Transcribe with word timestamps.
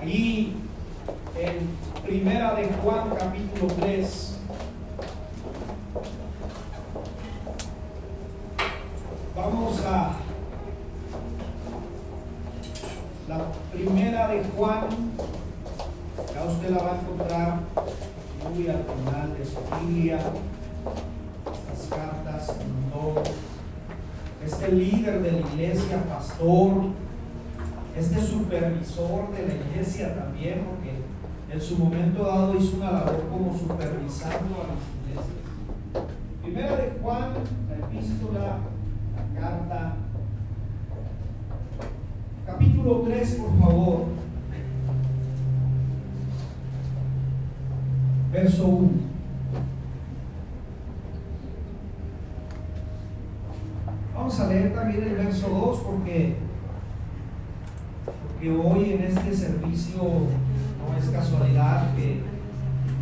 Ahí 0.00 0.56
en 1.38 2.02
Primera 2.02 2.54
de 2.54 2.66
Juan 2.82 3.10
capítulo 3.16 3.72
3. 3.80 4.38
Vamos 9.36 9.80
a 9.86 10.16
la 13.28 13.44
Primera 13.72 14.28
de 14.28 14.44
Juan. 14.56 14.86
Ya 16.34 16.44
usted 16.44 16.70
la 16.70 16.82
va 16.82 16.92
a 16.92 17.00
encontrar 17.00 17.60
muy 18.42 18.68
al 18.68 18.84
final 18.84 19.38
de 19.38 19.44
su 19.44 19.86
Biblia. 19.86 20.18
Estas 21.72 21.98
cartas 21.98 22.56
mandó 22.58 23.22
este 24.44 24.72
líder 24.72 25.22
de 25.22 25.32
la 25.32 25.38
iglesia, 25.38 26.02
pastor, 26.08 26.72
este 27.96 28.20
supervisor 28.20 29.30
de 29.32 29.48
la 29.48 29.54
iglesia 29.54 30.14
también, 30.14 30.64
porque 30.66 31.02
en 31.50 31.60
su 31.60 31.78
momento 31.78 32.24
dado 32.24 32.56
hizo 32.56 32.76
una 32.76 32.92
labor 32.92 33.24
como 33.30 33.56
supervisando 33.56 34.56
a 34.56 34.68
las 34.68 34.82
iglesias. 35.00 35.36
Primera 36.42 36.76
de 36.76 36.98
Juan, 37.00 37.32
la 37.68 37.86
epístola, 37.86 38.58
la 39.14 39.40
carta, 39.40 39.96
capítulo 42.44 43.02
3, 43.06 43.34
por 43.34 43.58
favor. 43.58 44.04
Verso 48.32 48.66
1. 48.66 48.90
Vamos 54.14 54.40
a 54.40 54.48
leer 54.48 54.74
también 54.74 55.02
el 55.04 55.14
verso 55.14 55.48
2 55.48 55.78
porque, 55.80 56.36
porque 58.36 58.50
hoy 58.50 58.92
en 58.92 59.02
este 59.02 59.34
servicio 59.34 60.02
no 60.02 60.98
es 60.98 61.08
casualidad 61.08 61.94
que, 61.96 62.20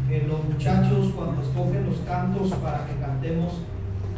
que, 0.09 0.29
los 0.29 0.45
muchachos 0.45 1.13
cuando 1.17 1.43
escogen 1.43 1.87
los 1.87 1.99
cantos 2.07 2.53
para 2.53 2.87
que 2.87 2.95
cantemos, 3.01 3.55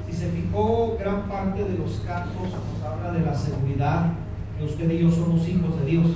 si 0.06 0.12
se 0.12 0.28
fijó 0.28 0.97
gran 0.98 1.23
parte 1.23 1.64
de 1.64 1.78
los 1.78 2.03
cantos 2.06 2.42
nos 2.42 2.83
habla 2.84 3.12
de 3.12 3.25
la 3.25 3.34
seguridad, 3.34 4.12
que 4.58 4.64
usted 4.67 4.91
y 4.91 4.98
yo 4.98 5.11
somos 5.11 5.48
hijos 5.48 5.81
de 5.81 5.86
Dios. 5.86 6.06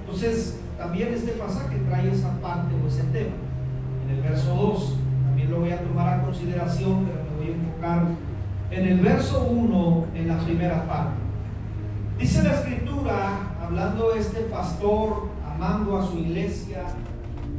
Entonces, 0.00 0.58
también 0.78 1.12
este 1.12 1.32
pasaje 1.32 1.76
trae 1.86 2.10
esa 2.10 2.40
parte 2.40 2.74
o 2.82 2.88
ese 2.88 3.02
tema. 3.04 3.36
En 4.06 4.16
el 4.16 4.22
verso 4.22 4.54
2, 4.54 4.96
también 5.26 5.50
lo 5.50 5.60
voy 5.60 5.70
a 5.70 5.82
tomar 5.82 6.20
a 6.20 6.22
consideración, 6.22 7.04
pero 7.04 7.24
me 7.24 7.36
voy 7.36 7.52
a 7.52 7.56
enfocar 7.56 8.06
en 8.70 8.86
el 8.86 9.00
verso 9.00 9.42
1, 9.50 10.06
en 10.14 10.28
la 10.28 10.38
primera 10.38 10.86
parte. 10.86 11.12
Dice 12.18 12.42
la 12.42 12.54
escritura, 12.54 13.47
hablando 13.68 14.14
este 14.14 14.40
pastor, 14.44 15.28
amando 15.46 15.98
a 15.98 16.06
su 16.06 16.16
iglesia, 16.16 16.84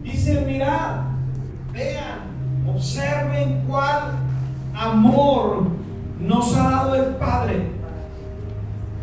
dice, 0.02 0.42
mirad, 0.42 1.02
vean, 1.72 2.66
observen 2.68 3.64
cuál 3.68 4.14
amor 4.74 5.68
nos 6.20 6.56
ha 6.58 6.72
dado 6.72 6.96
el 6.96 7.16
Padre. 7.16 7.70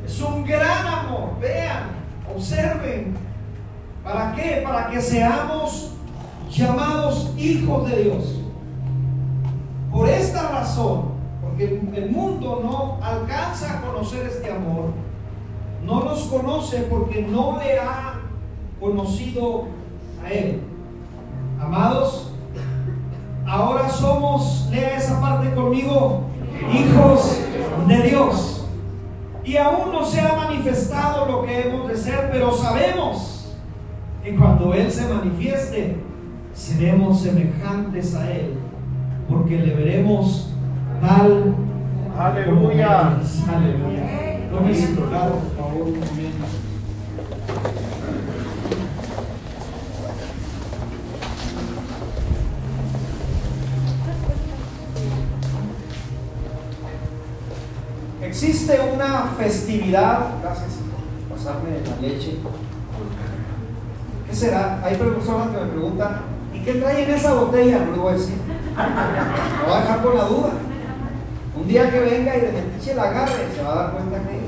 Es 0.05 0.21
un 0.21 0.45
gran 0.45 0.85
amor, 0.85 1.39
vean, 1.41 1.91
observen. 2.35 3.17
¿Para 4.03 4.35
qué? 4.35 4.63
Para 4.65 4.91
que 4.91 5.01
seamos 5.01 5.93
llamados 6.51 7.33
hijos 7.39 7.89
de 7.89 8.03
Dios. 8.03 8.41
Por 9.93 10.09
esta 10.09 10.49
razón, 10.49 11.13
porque 11.41 11.81
el 11.95 12.11
mundo 12.11 12.61
no 12.65 13.05
alcanza 13.05 13.79
a 13.79 13.83
conocer 13.83 14.27
este 14.27 14.51
amor, 14.51 15.06
no 15.85 16.05
nos 16.05 16.25
conoce 16.25 16.87
porque 16.91 17.23
no 17.23 17.59
le 17.59 17.79
ha 17.79 18.21
conocido 18.81 19.65
a 20.25 20.31
Él. 20.31 20.61
Amados, 21.61 22.33
ahora 23.47 23.89
somos, 23.89 24.69
lea 24.71 24.97
esa 24.97 25.21
parte 25.21 25.55
conmigo, 25.55 26.23
hijos 26.73 27.41
de 27.89 28.03
Dios. 28.03 28.67
Y 29.45 29.57
aún 29.57 29.93
no 29.93 30.05
se 30.05 30.21
ha 30.21 30.35
manifestado 30.35 31.27
lo 31.27 31.43
que 31.45 31.69
hemos 31.69 31.89
de 31.89 31.97
ser, 31.97 32.31
pero 32.33 32.53
sabemos 32.53 33.55
que 34.23 34.35
cuando 34.35 34.75
Él 34.75 34.91
se 34.91 35.07
manifieste, 35.07 35.97
seremos 36.53 37.21
semejantes 37.21 38.15
a 38.17 38.31
Él, 38.31 38.55
porque 39.29 39.59
le 39.59 39.75
veremos 39.75 40.51
tal. 41.01 41.55
Aleluya. 42.19 43.19
Aleluya. 43.49 44.51
Tome 44.51 44.75
su 44.75 44.95
lugar, 45.01 45.33
por 45.87 45.95
favor, 45.95 45.95
un 45.95 46.01
momento. 46.01 46.47
Existe 58.23 58.81
una 58.95 59.33
festividad, 59.39 60.41
gracias 60.43 60.73
por 61.29 61.37
pasarme 61.37 61.71
la 61.89 62.09
leche. 62.09 62.39
¿Qué 64.29 64.35
será? 64.35 64.83
Hay 64.85 64.97
personas 64.97 65.49
que 65.49 65.65
me 65.65 65.71
preguntan, 65.71 66.23
¿y 66.53 66.59
qué 66.61 66.75
trae 66.75 67.05
en 67.05 67.11
esa 67.11 67.33
botella? 67.35 67.79
No 67.85 68.03
voy 68.03 68.15
a 68.15 68.17
decir. 68.17 68.37
Lo 68.37 69.67
voy 69.69 69.77
a 69.77 69.81
dejar 69.81 70.03
con 70.03 70.17
la 70.17 70.25
duda. 70.25 70.51
Un 71.57 71.69
día 71.69 71.91
que 71.91 72.01
venga 72.01 72.37
y 72.37 72.41
de 72.41 72.53
metiche 72.53 72.95
la 72.95 73.05
agarre, 73.05 73.47
se 73.55 73.63
va 73.63 73.73
a 73.73 73.77
dar 73.77 73.93
cuenta 73.93 74.19
que. 74.29 74.46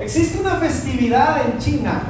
Existe 0.00 0.40
una 0.40 0.56
festividad 0.56 1.46
en 1.46 1.58
China 1.58 2.02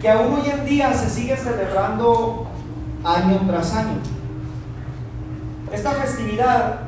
que 0.00 0.10
aún 0.10 0.34
hoy 0.34 0.50
en 0.50 0.66
día 0.66 0.92
se 0.92 1.08
sigue 1.08 1.36
celebrando 1.36 2.46
año 3.04 3.40
tras 3.46 3.74
año. 3.74 3.98
Esta 5.72 5.92
festividad, 5.92 6.80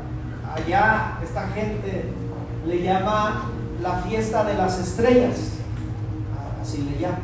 allá 0.55 1.19
esta 1.23 1.49
gente 1.49 2.13
le 2.67 2.83
llama 2.83 3.47
la 3.83 3.95
fiesta 4.01 4.45
de 4.45 4.55
las 4.55 4.79
estrellas, 4.79 5.53
así 6.61 6.83
le 6.83 6.99
llama. 6.99 7.19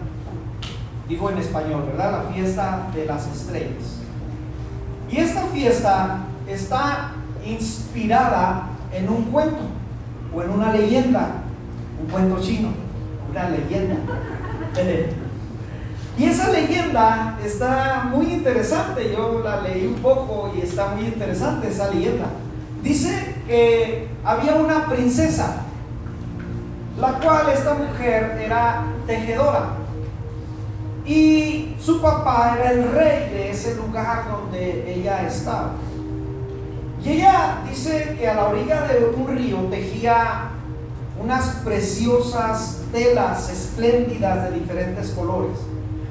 Digo 1.08 1.28
en 1.30 1.38
español, 1.38 1.84
¿verdad? 1.88 2.24
La 2.24 2.32
fiesta 2.32 2.86
de 2.94 3.04
las 3.04 3.26
estrellas. 3.26 3.98
Y 5.10 5.18
esta 5.18 5.42
fiesta 5.48 6.18
está 6.48 7.10
inspirada 7.44 8.68
en 8.92 9.08
un 9.08 9.24
cuento 9.24 9.62
o 10.34 10.42
en 10.42 10.50
una 10.50 10.72
leyenda, 10.72 11.41
un 12.02 12.08
cuento 12.10 12.40
chino, 12.40 12.68
una 13.30 13.48
leyenda. 13.50 13.96
Y 16.18 16.24
esa 16.24 16.50
leyenda 16.50 17.38
está 17.42 18.08
muy 18.10 18.26
interesante, 18.26 19.12
yo 19.12 19.40
la 19.42 19.62
leí 19.62 19.86
un 19.86 20.02
poco 20.02 20.52
y 20.54 20.60
está 20.60 20.88
muy 20.88 21.06
interesante 21.06 21.68
esa 21.68 21.90
leyenda. 21.90 22.26
Dice 22.82 23.36
que 23.46 24.08
había 24.24 24.56
una 24.56 24.86
princesa, 24.86 25.62
la 27.00 27.12
cual 27.12 27.48
esta 27.52 27.74
mujer 27.74 28.38
era 28.44 28.84
tejedora. 29.06 29.76
Y 31.06 31.74
su 31.80 32.00
papá 32.00 32.56
era 32.58 32.72
el 32.72 32.92
rey 32.92 33.30
de 33.30 33.50
ese 33.50 33.74
lugar 33.76 34.24
donde 34.30 34.94
ella 34.94 35.26
estaba. 35.26 35.72
Y 37.04 37.10
ella 37.10 37.58
dice 37.68 38.16
que 38.18 38.28
a 38.28 38.34
la 38.34 38.44
orilla 38.46 38.82
de 38.82 39.06
un 39.16 39.36
río 39.36 39.58
tejía 39.70 40.50
unas 41.20 41.46
preciosas 41.64 42.82
telas 42.90 43.50
espléndidas 43.50 44.44
de 44.44 44.58
diferentes 44.58 45.10
colores, 45.10 45.58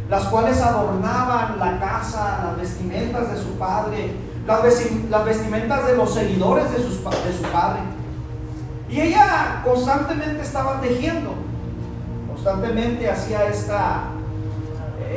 las 0.10 0.26
cuales 0.26 0.62
adornaban 0.62 1.60
la 1.60 1.80
casa, 1.80 2.44
las 2.46 2.58
vestimentas 2.58 3.32
de 3.32 3.42
su 3.42 3.58
padre, 3.58 4.14
las, 4.46 5.26
vestimentas 5.26 5.88
de 5.88 5.96
los 5.96 6.14
seguidores 6.14 6.72
de, 6.72 6.78
sus, 6.78 7.04
de 7.04 7.34
su 7.38 7.44
padre. 7.52 7.80
Y 8.90 9.00
ella 9.00 9.62
constantemente 9.64 10.42
estaba 10.42 10.82
tejiendo, 10.82 11.32
constantemente 12.28 13.10
hacía 13.10 13.46
esta, 13.46 14.04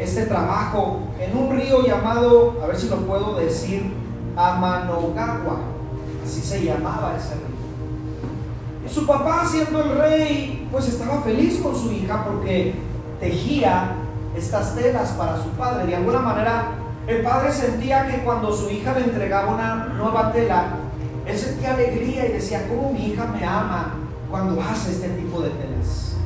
este 0.01 0.27
trabajo 0.27 1.01
en 1.19 1.37
un 1.37 1.57
río 1.57 1.85
llamado, 1.85 2.61
a 2.63 2.67
ver 2.67 2.77
si 2.77 2.89
lo 2.89 2.99
puedo 2.99 3.37
decir, 3.37 3.93
Amanogawa, 4.37 5.59
así 6.25 6.41
se 6.41 6.65
llamaba 6.65 7.15
ese 7.17 7.35
río. 7.35 7.54
Su 8.89 9.07
papá, 9.07 9.47
siendo 9.51 9.83
el 9.83 9.99
rey, 9.99 10.69
pues 10.71 10.89
estaba 10.89 11.23
feliz 11.23 11.61
con 11.63 11.75
su 11.75 11.91
hija 11.91 12.25
porque 12.25 12.75
tejía 13.19 13.93
estas 14.37 14.75
telas 14.75 15.11
para 15.11 15.43
su 15.43 15.49
padre. 15.51 15.87
De 15.87 15.97
alguna 15.97 16.21
manera, 16.21 16.73
el 17.07 17.23
padre 17.23 17.53
sentía 17.53 18.07
que 18.07 18.23
cuando 18.25 18.53
su 18.53 18.71
hija 18.71 18.93
le 18.93 19.05
entregaba 19.05 19.55
una 19.55 19.75
nueva 19.97 20.33
tela, 20.33 20.77
él 21.27 21.39
sentía 21.39 21.75
alegría 21.75 22.27
y 22.27 22.33
decía, 22.33 22.67
¿cómo 22.69 22.93
mi 22.93 23.07
hija 23.07 23.27
me 23.27 23.45
ama 23.45 23.95
cuando 24.31 24.61
hace 24.61 24.93
este 24.93 25.09
tipo 25.11 25.41
de 25.41 25.51
telas? 25.51 26.17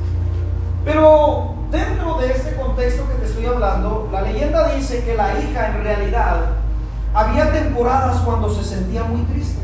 Pero 0.83 1.55
dentro 1.71 2.17
de 2.19 2.31
este 2.31 2.55
contexto 2.55 3.07
que 3.07 3.15
te 3.15 3.25
estoy 3.25 3.45
hablando, 3.45 4.09
la 4.11 4.21
leyenda 4.21 4.73
dice 4.75 5.03
que 5.03 5.15
la 5.15 5.39
hija 5.39 5.67
en 5.67 5.83
realidad 5.83 6.45
había 7.13 7.51
temporadas 7.51 8.17
cuando 8.21 8.53
se 8.53 8.63
sentía 8.63 9.03
muy 9.03 9.21
triste, 9.23 9.61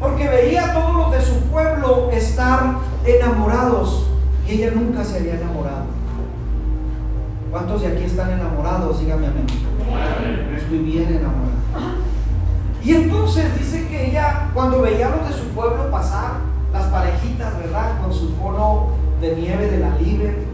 porque 0.00 0.28
veía 0.28 0.66
a 0.66 0.74
todos 0.74 0.96
los 0.96 1.12
de 1.12 1.20
su 1.20 1.40
pueblo 1.50 2.10
estar 2.12 2.76
enamorados 3.04 4.06
Y 4.46 4.52
ella 4.52 4.72
nunca 4.74 5.04
se 5.04 5.18
había 5.18 5.34
enamorado. 5.34 5.84
¿Cuántos 7.50 7.82
de 7.82 7.88
aquí 7.88 8.04
están 8.04 8.30
enamorados? 8.30 9.00
Dígame 9.00 9.26
amén. 9.26 9.46
Estoy 10.56 10.78
bien 10.78 11.08
enamorado. 11.08 11.58
Y 12.82 12.92
entonces 12.92 13.58
dice 13.58 13.86
que 13.88 14.10
ella, 14.10 14.50
cuando 14.54 14.80
veía 14.80 15.08
a 15.08 15.16
los 15.16 15.28
de 15.28 15.34
su 15.34 15.48
pueblo 15.48 15.90
pasar, 15.90 16.38
las 16.72 16.86
parejitas, 16.86 17.58
¿verdad? 17.58 18.00
Con 18.02 18.12
su 18.12 18.36
cono 18.38 18.88
de 19.20 19.36
nieve 19.36 19.70
de 19.70 19.78
la 19.80 19.90
libre, 19.98 20.46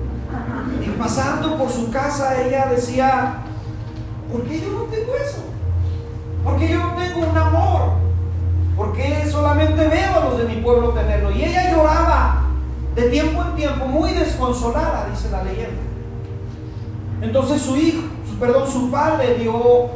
y 0.84 0.88
pasando 0.98 1.56
por 1.56 1.70
su 1.70 1.90
casa, 1.90 2.40
ella 2.42 2.66
decía, 2.66 3.36
¿por 4.32 4.42
qué 4.42 4.60
yo 4.60 4.70
no 4.70 4.82
tengo 4.84 5.14
eso? 5.14 5.44
¿Por 6.42 6.58
qué 6.58 6.68
yo 6.70 6.78
no 6.78 6.94
tengo 6.94 7.30
un 7.30 7.36
amor? 7.36 7.92
¿Por 8.76 8.92
qué 8.92 9.22
los 9.24 9.33
de 10.44 10.54
mi 10.54 10.62
pueblo 10.62 10.90
tenerlo? 10.90 11.30
Y 11.30 11.44
ella 11.44 11.72
lloraba 11.72 12.44
de 12.94 13.02
tiempo 13.10 13.42
en 13.42 13.56
tiempo, 13.56 13.86
muy 13.86 14.12
desconsolada, 14.12 15.08
dice 15.10 15.30
la 15.30 15.42
leyenda. 15.42 15.82
Entonces 17.20 17.62
su 17.62 17.76
hijo, 17.76 18.02
su, 18.28 18.38
perdón, 18.38 18.70
su 18.70 18.90
padre 18.90 19.34
dio 19.38 19.88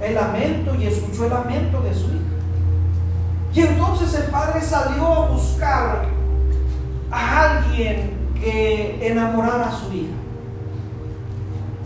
el 0.00 0.14
lamento 0.14 0.74
y 0.74 0.86
escuchó 0.86 1.24
el 1.24 1.30
lamento 1.30 1.80
de 1.80 1.94
su 1.94 2.06
hija. 2.06 2.24
Y 3.54 3.60
entonces 3.60 4.14
el 4.14 4.24
padre 4.30 4.60
salió 4.60 5.06
a 5.06 5.28
buscar 5.28 6.06
a 7.10 7.58
alguien 7.58 8.32
que 8.34 9.06
enamorara 9.06 9.68
a 9.68 9.72
su 9.72 9.92
hija. 9.92 10.14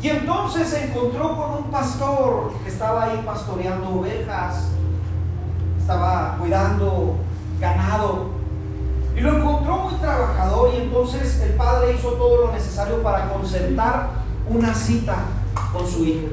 Y 0.00 0.08
entonces 0.08 0.68
se 0.68 0.84
encontró 0.84 1.36
con 1.36 1.64
un 1.64 1.70
pastor 1.70 2.52
que 2.62 2.70
estaba 2.70 3.04
ahí 3.04 3.22
pastoreando 3.26 3.90
ovejas, 3.90 4.68
estaba 5.88 6.36
cuidando 6.38 7.16
ganado. 7.58 8.26
Y 9.16 9.20
lo 9.20 9.38
encontró 9.38 9.78
muy 9.78 9.94
trabajador 9.94 10.74
y 10.74 10.82
entonces 10.82 11.40
el 11.40 11.54
padre 11.54 11.94
hizo 11.94 12.10
todo 12.10 12.46
lo 12.46 12.52
necesario 12.52 13.02
para 13.02 13.30
concertar 13.30 14.10
una 14.50 14.74
cita 14.74 15.16
con 15.72 15.88
su 15.88 16.04
hija. 16.04 16.28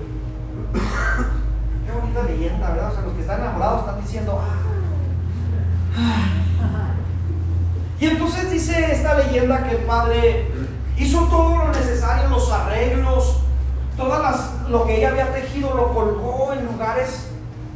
Qué 0.74 1.92
bonita 1.94 2.24
leyenda, 2.24 2.70
¿verdad? 2.70 2.92
O 2.92 2.96
sea, 2.96 3.04
los 3.04 3.14
que 3.14 3.22
están 3.22 3.40
enamorados 3.40 3.80
están 3.80 4.02
diciendo, 4.02 4.42
ah, 4.44 4.56
y 7.98 8.06
entonces 8.08 8.52
dice 8.52 8.92
esta 8.92 9.18
leyenda 9.18 9.64
que 9.64 9.78
el 9.78 9.84
padre 9.86 10.52
hizo 10.98 11.22
todo 11.28 11.60
lo 11.60 11.72
necesario, 11.72 12.28
los 12.28 12.52
arreglos, 12.52 13.38
todas 13.96 14.22
las, 14.22 14.70
lo 14.70 14.86
que 14.86 14.98
ella 14.98 15.12
había 15.12 15.34
tejido 15.34 15.74
lo 15.74 15.94
colgó 15.94 16.52
en 16.52 16.66
lugares 16.66 17.30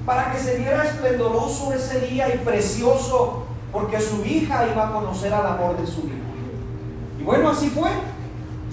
para 0.09 0.31
que 0.31 0.39
se 0.39 0.57
viera 0.57 0.85
esplendoroso 0.85 1.71
ese 1.71 1.99
día 1.99 2.33
y 2.33 2.39
precioso, 2.39 3.43
porque 3.71 4.01
su 4.01 4.25
hija 4.25 4.65
iba 4.65 4.87
a 4.87 4.91
conocer 4.91 5.31
al 5.31 5.45
amor 5.45 5.77
de 5.77 5.85
su 5.85 6.01
vida. 6.01 6.15
Y 7.19 7.23
bueno, 7.23 7.49
así 7.49 7.69
fue. 7.69 7.91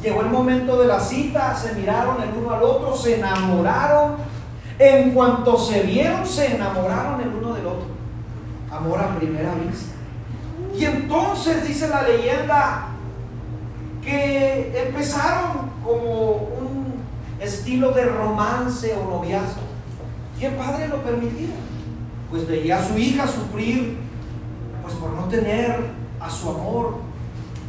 Llegó 0.03 0.23
el 0.23 0.31
momento 0.31 0.79
de 0.79 0.87
la 0.87 0.99
cita, 0.99 1.55
se 1.55 1.75
miraron 1.75 2.23
el 2.23 2.31
uno 2.39 2.55
al 2.55 2.63
otro, 2.63 2.97
se 2.97 3.17
enamoraron. 3.17 4.15
En 4.79 5.11
cuanto 5.13 5.59
se 5.59 5.83
vieron, 5.83 6.27
se 6.27 6.55
enamoraron 6.55 7.21
el 7.21 7.29
uno 7.29 7.53
del 7.53 7.67
otro. 7.67 7.89
Amor 8.73 8.99
a 8.99 9.15
primera 9.19 9.53
vista. 9.57 9.95
Y 10.75 10.87
entonces 10.87 11.69
dice 11.69 11.89
la 11.89 12.01
leyenda 12.01 12.87
que 14.03 14.87
empezaron 14.87 15.71
como 15.85 16.31
un 16.33 16.95
estilo 17.41 17.91
de 17.91 18.07
romance 18.07 18.97
o 18.97 19.11
noviazgo. 19.11 19.66
El 20.41 20.55
padre 20.55 20.89
lo 20.89 21.03
permitía. 21.03 21.55
Pues 22.31 22.47
veía 22.47 22.79
a 22.79 22.87
su 22.87 22.99
hija 22.99 23.27
sufrir 23.27 23.99
pues 24.83 24.95
por 24.95 25.11
no 25.11 25.25
tener 25.25 25.79
a 26.21 26.31
su 26.31 26.51
amor. 26.51 26.99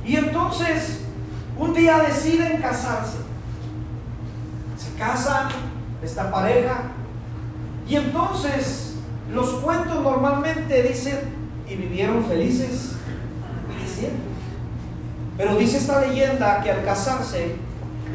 Y 0.05 0.15
entonces 0.15 1.01
un 1.57 1.73
día 1.73 1.99
deciden 1.99 2.61
casarse. 2.61 3.17
Se 4.77 4.97
casan 4.97 5.49
esta 6.01 6.31
pareja. 6.31 6.91
Y 7.87 7.95
entonces 7.95 8.95
los 9.31 9.49
cuentos 9.61 10.03
normalmente 10.03 10.83
dicen 10.83 11.19
y 11.69 11.75
vivieron 11.75 12.25
felices 12.25 12.97
pero 15.37 15.55
dice 15.55 15.77
esta 15.77 16.01
leyenda 16.01 16.61
que 16.61 16.71
al 16.71 16.83
casarse, 16.83 17.55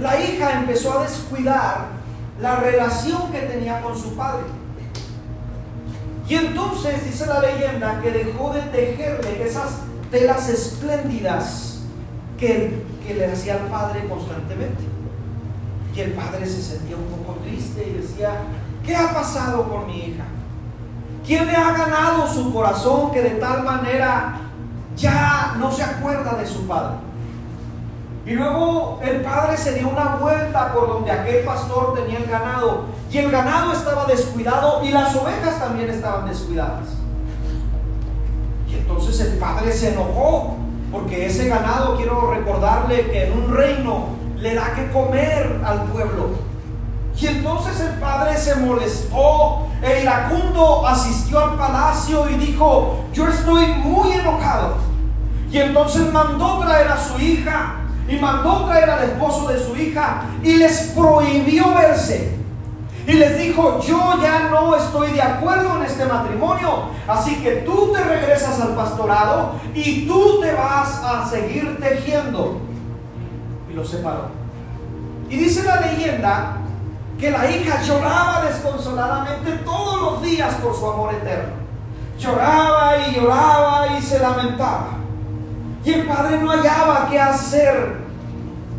la 0.00 0.20
hija 0.20 0.60
empezó 0.60 0.98
a 0.98 1.04
descuidar 1.04 1.86
la 2.40 2.56
relación 2.56 3.30
que 3.30 3.40
tenía 3.40 3.80
con 3.80 3.96
su 3.96 4.14
padre. 4.14 4.44
Y 6.28 6.34
entonces 6.34 7.04
dice 7.04 7.26
la 7.26 7.40
leyenda 7.40 8.00
que 8.00 8.10
dejó 8.10 8.52
de 8.52 8.62
tejerle 8.62 9.46
esas 9.46 9.80
telas 10.10 10.48
espléndidas 10.48 11.80
que, 12.38 12.84
que 13.06 13.14
le 13.14 13.32
hacía 13.32 13.54
al 13.54 13.68
padre 13.68 14.08
constantemente. 14.08 14.82
Y 15.94 16.00
el 16.00 16.12
padre 16.12 16.46
se 16.46 16.62
sentía 16.62 16.96
un 16.96 17.06
poco 17.06 17.38
triste 17.40 17.86
y 17.86 18.00
decía, 18.00 18.30
¿qué 18.84 18.96
ha 18.96 19.12
pasado 19.12 19.68
con 19.68 19.86
mi 19.86 20.06
hija? 20.06 20.24
¿Quién 21.26 21.46
le 21.46 21.54
ha 21.54 21.72
ganado 21.72 22.26
su 22.26 22.52
corazón 22.52 23.10
que 23.12 23.20
de 23.20 23.30
tal 23.30 23.62
manera 23.62 24.42
ya 24.96 25.54
no 25.58 25.70
se 25.70 25.82
acuerda 25.82 26.34
de 26.34 26.46
su 26.46 26.66
padre. 26.66 26.96
Y 28.24 28.32
luego 28.32 29.00
el 29.02 29.20
padre 29.20 29.56
se 29.56 29.74
dio 29.74 29.88
una 29.88 30.16
vuelta 30.16 30.72
por 30.72 30.88
donde 30.88 31.10
aquel 31.10 31.44
pastor 31.44 31.94
tenía 31.94 32.18
el 32.18 32.26
ganado. 32.26 32.84
Y 33.10 33.18
el 33.18 33.30
ganado 33.30 33.72
estaba 33.72 34.06
descuidado 34.06 34.84
y 34.84 34.90
las 34.90 35.14
ovejas 35.16 35.58
también 35.58 35.90
estaban 35.90 36.28
descuidadas. 36.28 36.88
Y 38.68 38.76
entonces 38.76 39.20
el 39.20 39.38
padre 39.38 39.72
se 39.72 39.92
enojó 39.92 40.56
porque 40.92 41.26
ese 41.26 41.48
ganado, 41.48 41.96
quiero 41.96 42.30
recordarle 42.30 43.10
que 43.10 43.26
en 43.26 43.32
un 43.32 43.54
reino 43.54 44.08
le 44.36 44.54
da 44.54 44.74
que 44.74 44.90
comer 44.90 45.60
al 45.64 45.84
pueblo. 45.84 46.30
Y 47.18 47.26
entonces 47.26 47.80
el 47.80 47.98
padre 47.98 48.36
se 48.36 48.56
molestó, 48.56 49.66
e 49.82 50.02
iracundo 50.02 50.86
asistió 50.86 51.38
al 51.38 51.56
palacio 51.56 52.28
y 52.30 52.34
dijo, 52.34 53.04
yo 53.12 53.28
estoy 53.28 53.66
muy 53.66 54.12
enojado. 54.12 54.76
Y 55.50 55.58
entonces 55.58 56.12
mandó 56.12 56.60
traer 56.60 56.88
a 56.88 56.98
su 56.98 57.18
hija 57.18 57.81
y 58.08 58.16
mandó 58.16 58.66
traer 58.66 58.90
al 58.90 59.04
esposo 59.04 59.48
de 59.48 59.58
su 59.58 59.76
hija 59.76 60.24
y 60.42 60.54
les 60.54 60.92
prohibió 60.96 61.74
verse. 61.74 62.36
Y 63.06 63.14
les 63.14 63.36
dijo, 63.36 63.80
yo 63.80 64.14
ya 64.22 64.48
no 64.50 64.76
estoy 64.76 65.10
de 65.10 65.22
acuerdo 65.22 65.76
en 65.76 65.82
este 65.82 66.04
matrimonio, 66.04 66.90
así 67.08 67.34
que 67.42 67.56
tú 67.66 67.92
te 67.92 68.00
regresas 68.00 68.60
al 68.60 68.76
pastorado 68.76 69.54
y 69.74 70.06
tú 70.06 70.40
te 70.40 70.52
vas 70.52 71.02
a 71.02 71.28
seguir 71.28 71.78
tejiendo. 71.80 72.60
Y 73.68 73.74
lo 73.74 73.84
separó. 73.84 74.28
Y 75.28 75.36
dice 75.36 75.64
la 75.64 75.80
leyenda 75.80 76.58
que 77.18 77.30
la 77.30 77.50
hija 77.50 77.82
lloraba 77.82 78.42
desconsoladamente 78.42 79.50
todos 79.64 80.02
los 80.02 80.22
días 80.22 80.54
por 80.56 80.74
su 80.74 80.86
amor 80.88 81.14
eterno. 81.14 81.54
Lloraba 82.18 82.98
y 82.98 83.14
lloraba 83.16 83.98
y 83.98 84.02
se 84.02 84.20
lamentaba. 84.20 85.01
Y 85.84 85.92
el 85.92 86.06
padre 86.06 86.38
no 86.38 86.50
hallaba 86.50 87.08
qué 87.10 87.18
hacer 87.18 87.96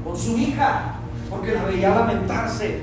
con 0.04 0.18
su 0.18 0.38
hija, 0.38 0.96
porque 1.30 1.54
la 1.54 1.64
veía 1.64 1.90
lamentarse. 1.96 2.82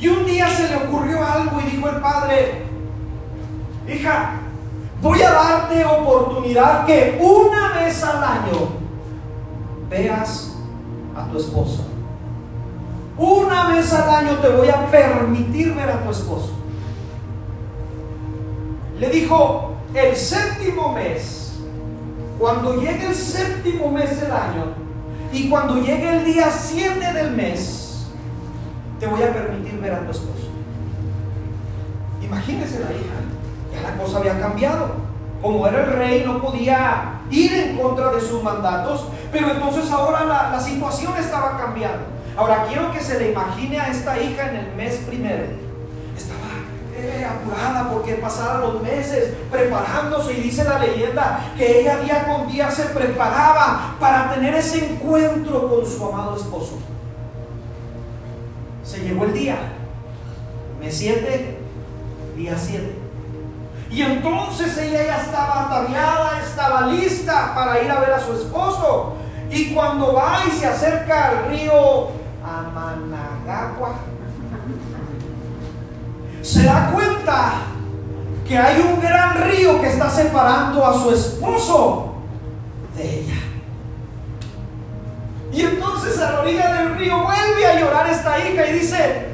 Y 0.00 0.08
un 0.08 0.26
día 0.26 0.48
se 0.48 0.68
le 0.68 0.76
ocurrió 0.76 1.24
algo 1.24 1.60
y 1.60 1.70
dijo 1.70 1.88
el 1.88 2.00
padre, 2.00 2.62
hija, 3.88 4.32
voy 5.00 5.22
a 5.22 5.32
darte 5.32 5.84
oportunidad 5.84 6.86
que 6.86 7.18
una 7.20 7.74
vez 7.74 8.02
al 8.02 8.22
año 8.22 8.68
veas 9.88 10.56
a 11.16 11.24
tu 11.26 11.38
esposa. 11.38 11.82
Una 13.16 13.68
vez 13.68 13.92
al 13.92 14.08
año 14.08 14.36
te 14.38 14.48
voy 14.48 14.68
a 14.68 14.86
permitir 14.86 15.74
ver 15.74 15.90
a 15.90 16.04
tu 16.04 16.10
esposo. 16.10 16.52
Le 18.98 19.10
dijo, 19.10 19.74
el 19.94 20.14
séptimo 20.14 20.92
mes, 20.92 21.37
cuando 22.38 22.80
llegue 22.80 23.06
el 23.06 23.14
séptimo 23.14 23.90
mes 23.90 24.20
del 24.20 24.30
año 24.30 24.66
y 25.32 25.48
cuando 25.48 25.76
llegue 25.76 26.18
el 26.18 26.24
día 26.24 26.50
7 26.50 27.12
del 27.12 27.32
mes, 27.32 28.06
te 29.00 29.06
voy 29.06 29.22
a 29.22 29.32
permitir 29.32 29.80
ver 29.80 29.92
a 29.92 30.04
tu 30.04 30.10
esposo. 30.12 30.48
Imagínese 32.22 32.80
la 32.80 32.92
hija, 32.92 33.14
ya 33.72 33.90
la 33.90 33.96
cosa 33.96 34.18
había 34.18 34.40
cambiado. 34.40 35.08
Como 35.42 35.66
era 35.66 35.84
el 35.84 35.92
rey, 35.92 36.24
no 36.26 36.40
podía 36.40 37.20
ir 37.30 37.52
en 37.52 37.78
contra 37.78 38.10
de 38.12 38.20
sus 38.20 38.42
mandatos, 38.42 39.06
pero 39.30 39.50
entonces 39.50 39.90
ahora 39.90 40.24
la, 40.24 40.50
la 40.50 40.60
situación 40.60 41.14
estaba 41.16 41.56
cambiando. 41.58 42.04
Ahora 42.36 42.66
quiero 42.68 42.92
que 42.92 43.00
se 43.00 43.18
le 43.18 43.32
imagine 43.32 43.78
a 43.80 43.88
esta 43.88 44.20
hija 44.20 44.50
en 44.50 44.56
el 44.56 44.74
mes 44.74 44.96
primero. 45.06 45.67
Apurada 47.28 47.90
porque 47.90 48.14
pasaron 48.14 48.60
los 48.60 48.82
meses 48.82 49.34
preparándose 49.50 50.32
y 50.32 50.42
dice 50.42 50.64
la 50.64 50.78
leyenda 50.78 51.52
que 51.56 51.80
ella 51.80 51.98
día 51.98 52.26
con 52.26 52.50
día 52.50 52.70
se 52.70 52.84
preparaba 52.84 53.96
para 54.00 54.32
tener 54.32 54.54
ese 54.54 54.92
encuentro 54.92 55.68
con 55.68 55.86
su 55.86 56.04
amado 56.04 56.36
esposo. 56.36 56.78
Se 58.82 59.00
llegó 59.00 59.24
el 59.24 59.32
día, 59.34 59.56
mes 60.80 60.96
7, 60.96 61.58
día 62.36 62.56
7. 62.56 62.98
Y 63.90 64.02
entonces 64.02 64.76
ella 64.78 65.04
ya 65.04 65.22
estaba 65.22 65.66
ataviada, 65.66 66.40
estaba 66.40 66.86
lista 66.86 67.54
para 67.54 67.82
ir 67.82 67.90
a 67.90 68.00
ver 68.00 68.12
a 68.12 68.20
su 68.20 68.32
esposo. 68.34 69.14
Y 69.50 69.74
cuando 69.74 70.14
va 70.14 70.40
y 70.46 70.50
se 70.50 70.66
acerca 70.66 71.28
al 71.28 71.48
río 71.48 72.08
Amanagagua, 72.44 73.96
se 76.48 76.62
da 76.62 76.90
cuenta 76.90 77.56
que 78.46 78.56
hay 78.56 78.80
un 78.80 79.02
gran 79.02 79.50
río 79.50 79.78
que 79.82 79.88
está 79.88 80.08
separando 80.08 80.82
a 80.86 80.94
su 80.94 81.10
esposo 81.10 82.14
de 82.96 83.20
ella. 83.20 83.34
Y 85.52 85.60
entonces 85.60 86.18
a 86.18 86.32
la 86.32 86.40
orilla 86.40 86.72
del 86.72 86.96
río 86.96 87.22
vuelve 87.22 87.66
a 87.66 87.78
llorar 87.78 88.08
esta 88.08 88.38
hija 88.38 88.66
y 88.66 88.78
dice, 88.78 89.28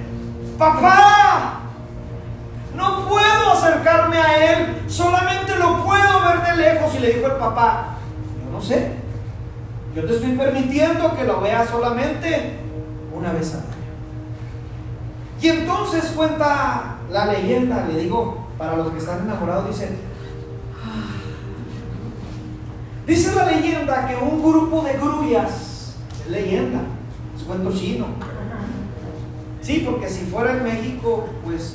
papá, 0.58 1.60
no 2.74 3.08
puedo 3.08 3.52
acercarme 3.52 4.18
a 4.18 4.52
él, 4.52 4.82
solamente 4.88 5.54
lo 5.54 5.84
puedo 5.84 6.20
ver 6.20 6.42
de 6.42 6.56
lejos. 6.56 6.96
Y 6.96 6.98
le 6.98 7.12
dijo 7.12 7.26
el 7.28 7.36
papá, 7.36 7.98
yo 8.44 8.50
no 8.50 8.60
sé, 8.60 8.90
yo 9.94 10.04
te 10.04 10.16
estoy 10.16 10.32
permitiendo 10.32 11.14
que 11.14 11.22
lo 11.22 11.40
veas 11.40 11.68
solamente 11.68 12.58
una 13.14 13.30
vez 13.30 13.54
al 13.54 13.60
año. 13.60 13.68
Y 15.40 15.48
entonces 15.48 16.12
cuenta 16.16 16.93
la 17.10 17.26
leyenda, 17.26 17.86
le 17.86 18.00
digo, 18.00 18.46
para 18.58 18.76
los 18.76 18.90
que 18.90 18.98
están 18.98 19.22
enamorados, 19.22 19.68
dicen, 19.68 19.98
ah". 20.82 21.10
dice 23.06 23.34
la 23.34 23.46
leyenda 23.46 24.06
que 24.06 24.16
un 24.16 24.42
grupo 24.42 24.82
de 24.82 24.94
grullas, 24.94 25.96
es 26.24 26.30
leyenda, 26.30 26.80
es 27.36 27.42
cuento 27.42 27.72
chino, 27.72 28.06
Sí, 29.64 29.82
porque 29.82 30.06
si 30.06 30.26
fuera 30.26 30.52
en 30.52 30.62
México, 30.62 31.26
pues 31.42 31.74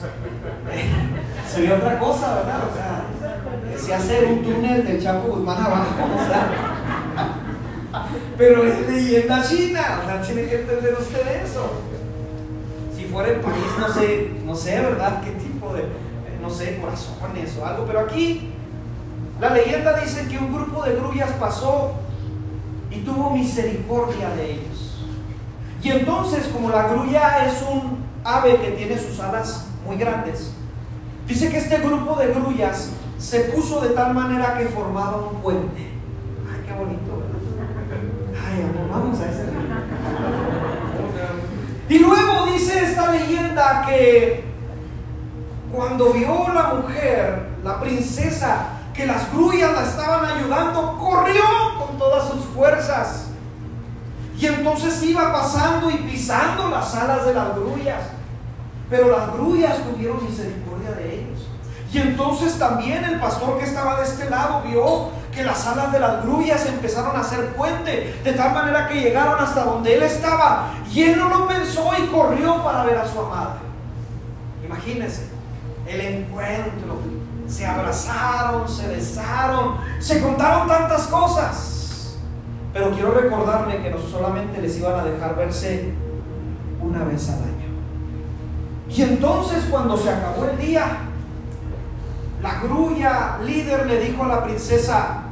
sería 1.51 1.73
otra 1.73 1.97
cosa, 1.97 2.35
¿verdad? 2.35 2.59
O 2.69 2.75
sea, 2.75 3.05
se 3.75 3.95
hace 3.95 4.25
un 4.25 4.43
túnel 4.43 4.85
del 4.85 5.01
Chapo 5.01 5.29
Guzmán 5.29 5.57
abajo, 5.57 5.95
sea. 6.27 6.49
Pero 8.37 8.63
es 8.63 8.87
leyenda 8.87 9.43
china, 9.43 10.01
o 10.03 10.05
sea, 10.05 10.21
tiene 10.21 10.45
que 10.47 10.61
entender 10.61 10.97
usted 10.99 11.43
eso. 11.43 11.81
Fuera 13.11 13.29
el 13.29 13.39
país, 13.39 13.65
no 13.79 13.87
sé, 13.91 14.31
no 14.45 14.55
sé, 14.55 14.81
¿verdad? 14.81 15.21
¿Qué 15.21 15.31
tipo 15.31 15.73
de, 15.73 15.83
no 16.41 16.49
sé, 16.49 16.77
corazones 16.79 17.57
o 17.59 17.65
algo? 17.65 17.85
Pero 17.85 18.01
aquí, 18.01 18.51
la 19.39 19.49
leyenda 19.49 19.99
dice 19.99 20.27
que 20.27 20.37
un 20.37 20.53
grupo 20.53 20.83
de 20.83 20.95
grullas 20.95 21.31
pasó 21.39 21.93
y 22.91 22.99
tuvo 22.99 23.31
misericordia 23.31 24.29
de 24.35 24.51
ellos. 24.51 24.99
Y 25.81 25.89
entonces, 25.89 26.47
como 26.47 26.69
la 26.69 26.87
grulla 26.87 27.47
es 27.47 27.63
un 27.63 27.99
ave 28.23 28.57
que 28.57 28.71
tiene 28.71 28.97
sus 28.97 29.19
alas 29.19 29.67
muy 29.85 29.97
grandes, 29.97 30.51
dice 31.27 31.49
que 31.49 31.57
este 31.57 31.77
grupo 31.79 32.15
de 32.15 32.33
grullas 32.33 32.91
se 33.17 33.39
puso 33.41 33.81
de 33.81 33.89
tal 33.89 34.13
manera 34.13 34.57
que 34.57 34.65
formaba 34.65 35.17
un 35.17 35.41
puente. 35.41 35.89
Ay, 36.51 36.63
qué 36.67 36.73
bonito, 36.73 37.17
¿verdad? 37.17 37.39
Ay, 38.45 38.61
amor, 38.61 38.89
vamos 38.89 39.19
a 39.19 39.29
ese. 39.29 39.58
Y 41.89 41.97
luego 41.97 42.45
dice 42.45 42.83
esta 42.83 43.11
leyenda 43.11 43.83
que 43.87 44.43
cuando 45.73 46.13
vio 46.13 46.47
la 46.53 46.75
mujer, 46.75 47.49
la 47.63 47.79
princesa, 47.79 48.67
que 48.93 49.07
las 49.07 49.31
grullas 49.33 49.73
la 49.73 49.83
estaban 49.83 50.25
ayudando, 50.25 50.97
corrió 50.99 51.43
con 51.79 51.97
todas 51.97 52.29
sus 52.29 52.45
fuerzas 52.45 53.29
y 54.39 54.45
entonces 54.45 55.01
iba 55.03 55.33
pasando 55.33 55.89
y 55.89 55.95
pisando 55.95 56.69
las 56.69 56.95
alas 56.95 57.25
de 57.25 57.33
las 57.33 57.55
grullas. 57.55 58.03
Pero 58.89 59.11
las 59.11 59.33
grullas 59.33 59.77
tuvieron 59.83 60.23
misericordia 60.23 60.91
de 60.91 61.15
ellos. 61.15 61.39
Y 61.91 61.97
entonces 61.97 62.57
también 62.57 63.03
el 63.03 63.19
pastor 63.19 63.57
que 63.57 63.65
estaba 63.65 63.99
de 63.99 64.05
este 64.05 64.29
lado 64.29 64.61
vio 64.61 65.09
que 65.33 65.43
las 65.43 65.65
alas 65.67 65.91
de 65.91 65.99
las 65.99 66.23
grullas 66.23 66.65
empezaron 66.65 67.15
a 67.15 67.21
hacer 67.21 67.53
puente, 67.53 68.19
de 68.23 68.33
tal 68.33 68.53
manera 68.53 68.87
que 68.87 69.01
llegaron 69.01 69.41
hasta 69.41 69.63
donde 69.63 69.95
él 69.95 70.03
estaba. 70.03 70.71
Y 70.91 71.03
él 71.03 71.19
no 71.19 71.29
lo 71.29 71.47
pensó 71.47 71.91
y 71.97 72.07
corrió 72.07 72.63
para 72.63 72.83
ver 72.83 72.97
a 72.97 73.07
su 73.07 73.19
amada. 73.19 73.57
Imagínense, 74.65 75.29
el 75.87 76.01
encuentro. 76.01 76.99
Se 77.47 77.65
abrazaron, 77.65 78.69
se 78.69 78.87
besaron, 78.87 79.77
se 79.99 80.21
contaron 80.21 80.67
tantas 80.67 81.07
cosas. 81.07 82.17
Pero 82.71 82.91
quiero 82.91 83.11
recordarle 83.11 83.81
que 83.81 83.89
no 83.89 83.97
solamente 83.99 84.61
les 84.61 84.77
iban 84.77 84.99
a 84.99 85.03
dejar 85.03 85.35
verse 85.35 85.91
una 86.79 87.03
vez 87.05 87.27
al 87.29 87.39
año. 87.39 87.59
Y 88.89 89.01
entonces 89.01 89.65
cuando 89.69 89.97
se 89.97 90.09
acabó 90.11 90.45
el 90.45 90.57
día, 90.57 91.08
la 92.41 92.61
grulla 92.61 93.39
líder 93.45 93.85
le 93.85 93.99
dijo 93.99 94.23
a 94.23 94.27
la 94.27 94.43
princesa, 94.43 95.23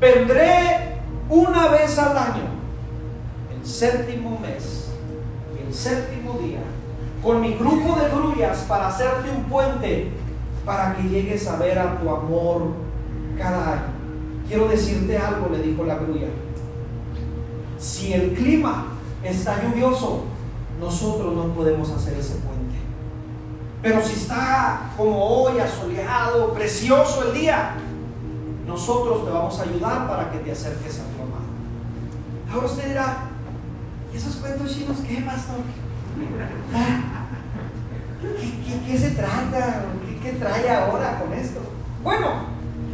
vendré 0.00 0.98
una 1.28 1.68
vez 1.68 1.98
al 1.98 2.16
año, 2.16 2.42
el 3.54 3.66
séptimo 3.66 4.38
mes, 4.40 4.88
el 5.66 5.72
séptimo 5.72 6.38
día, 6.38 6.60
con 7.22 7.40
mi 7.40 7.54
grupo 7.54 7.96
de 7.98 8.08
grullas 8.08 8.58
para 8.68 8.88
hacerte 8.88 9.30
un 9.30 9.44
puente 9.44 10.10
para 10.64 10.96
que 10.96 11.02
llegues 11.02 11.46
a 11.46 11.56
ver 11.56 11.78
a 11.78 11.98
tu 11.98 12.10
amor 12.10 12.62
cada 13.36 13.72
año. 13.72 13.98
Quiero 14.48 14.68
decirte 14.68 15.16
algo, 15.16 15.48
le 15.50 15.62
dijo 15.62 15.84
la 15.84 15.96
grulla. 15.96 16.28
Si 17.78 18.12
el 18.12 18.32
clima 18.34 18.88
está 19.22 19.62
lluvioso, 19.62 20.24
nosotros 20.80 21.34
no 21.34 21.54
podemos 21.54 21.90
hacer 21.90 22.18
ese 22.18 22.34
puente. 22.36 22.67
Pero 23.82 24.02
si 24.02 24.14
está 24.14 24.90
como 24.96 25.24
hoy, 25.24 25.60
asoleado, 25.60 26.52
precioso 26.52 27.28
el 27.28 27.40
día, 27.40 27.74
nosotros 28.66 29.24
te 29.24 29.30
vamos 29.30 29.58
a 29.58 29.62
ayudar 29.62 30.08
para 30.08 30.30
que 30.30 30.38
te 30.38 30.52
acerques 30.52 31.00
a 31.00 31.04
tu 31.04 31.22
amado. 31.22 31.46
Ahora 32.52 32.66
usted 32.66 32.88
dirá, 32.88 33.18
¿y 34.12 34.16
esos 34.16 34.36
cuentos 34.36 34.74
chinos 34.74 34.98
qué, 35.06 35.22
pastor? 35.22 35.56
¿Qué, 38.20 38.92
qué 38.92 38.98
se 38.98 39.10
trata? 39.12 39.84
¿Qué, 40.06 40.18
¿Qué 40.18 40.36
trae 40.38 40.68
ahora 40.70 41.20
con 41.20 41.32
esto? 41.32 41.60
Bueno, 42.02 42.46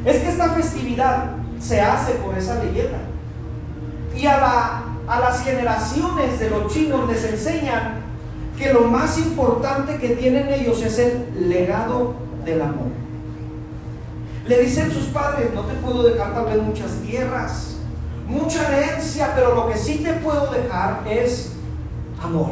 es 0.05 0.19
que 0.19 0.29
esta 0.29 0.50
festividad 0.50 1.31
se 1.59 1.81
hace 1.81 2.14
por 2.14 2.37
esa 2.37 2.62
leyenda. 2.62 2.99
Y 4.14 4.26
a, 4.26 4.83
a 5.09 5.21
las 5.21 5.43
generaciones 5.43 6.38
de 6.38 6.50
los 6.50 6.73
chinos 6.73 7.09
les 7.09 7.25
enseñan 7.25 8.03
que 8.56 8.73
lo 8.73 8.82
más 8.82 9.18
importante 9.18 9.96
que 9.96 10.11
tienen 10.11 10.52
ellos 10.52 10.80
es 10.82 10.99
el 10.99 11.49
legado 11.49 12.14
del 12.44 12.62
amor. 12.62 12.88
Le 14.46 14.61
dicen 14.61 14.92
sus 14.92 15.06
padres, 15.06 15.52
no 15.54 15.62
te 15.62 15.75
puedo 15.75 16.02
dejar 16.02 16.34
tal 16.34 16.46
vez 16.46 16.62
muchas 16.62 16.92
tierras, 17.04 17.76
mucha 18.26 18.68
herencia, 18.68 19.32
pero 19.34 19.54
lo 19.54 19.68
que 19.68 19.76
sí 19.76 20.02
te 20.04 20.12
puedo 20.14 20.52
dejar 20.52 21.02
es 21.08 21.52
amor. 22.23 22.50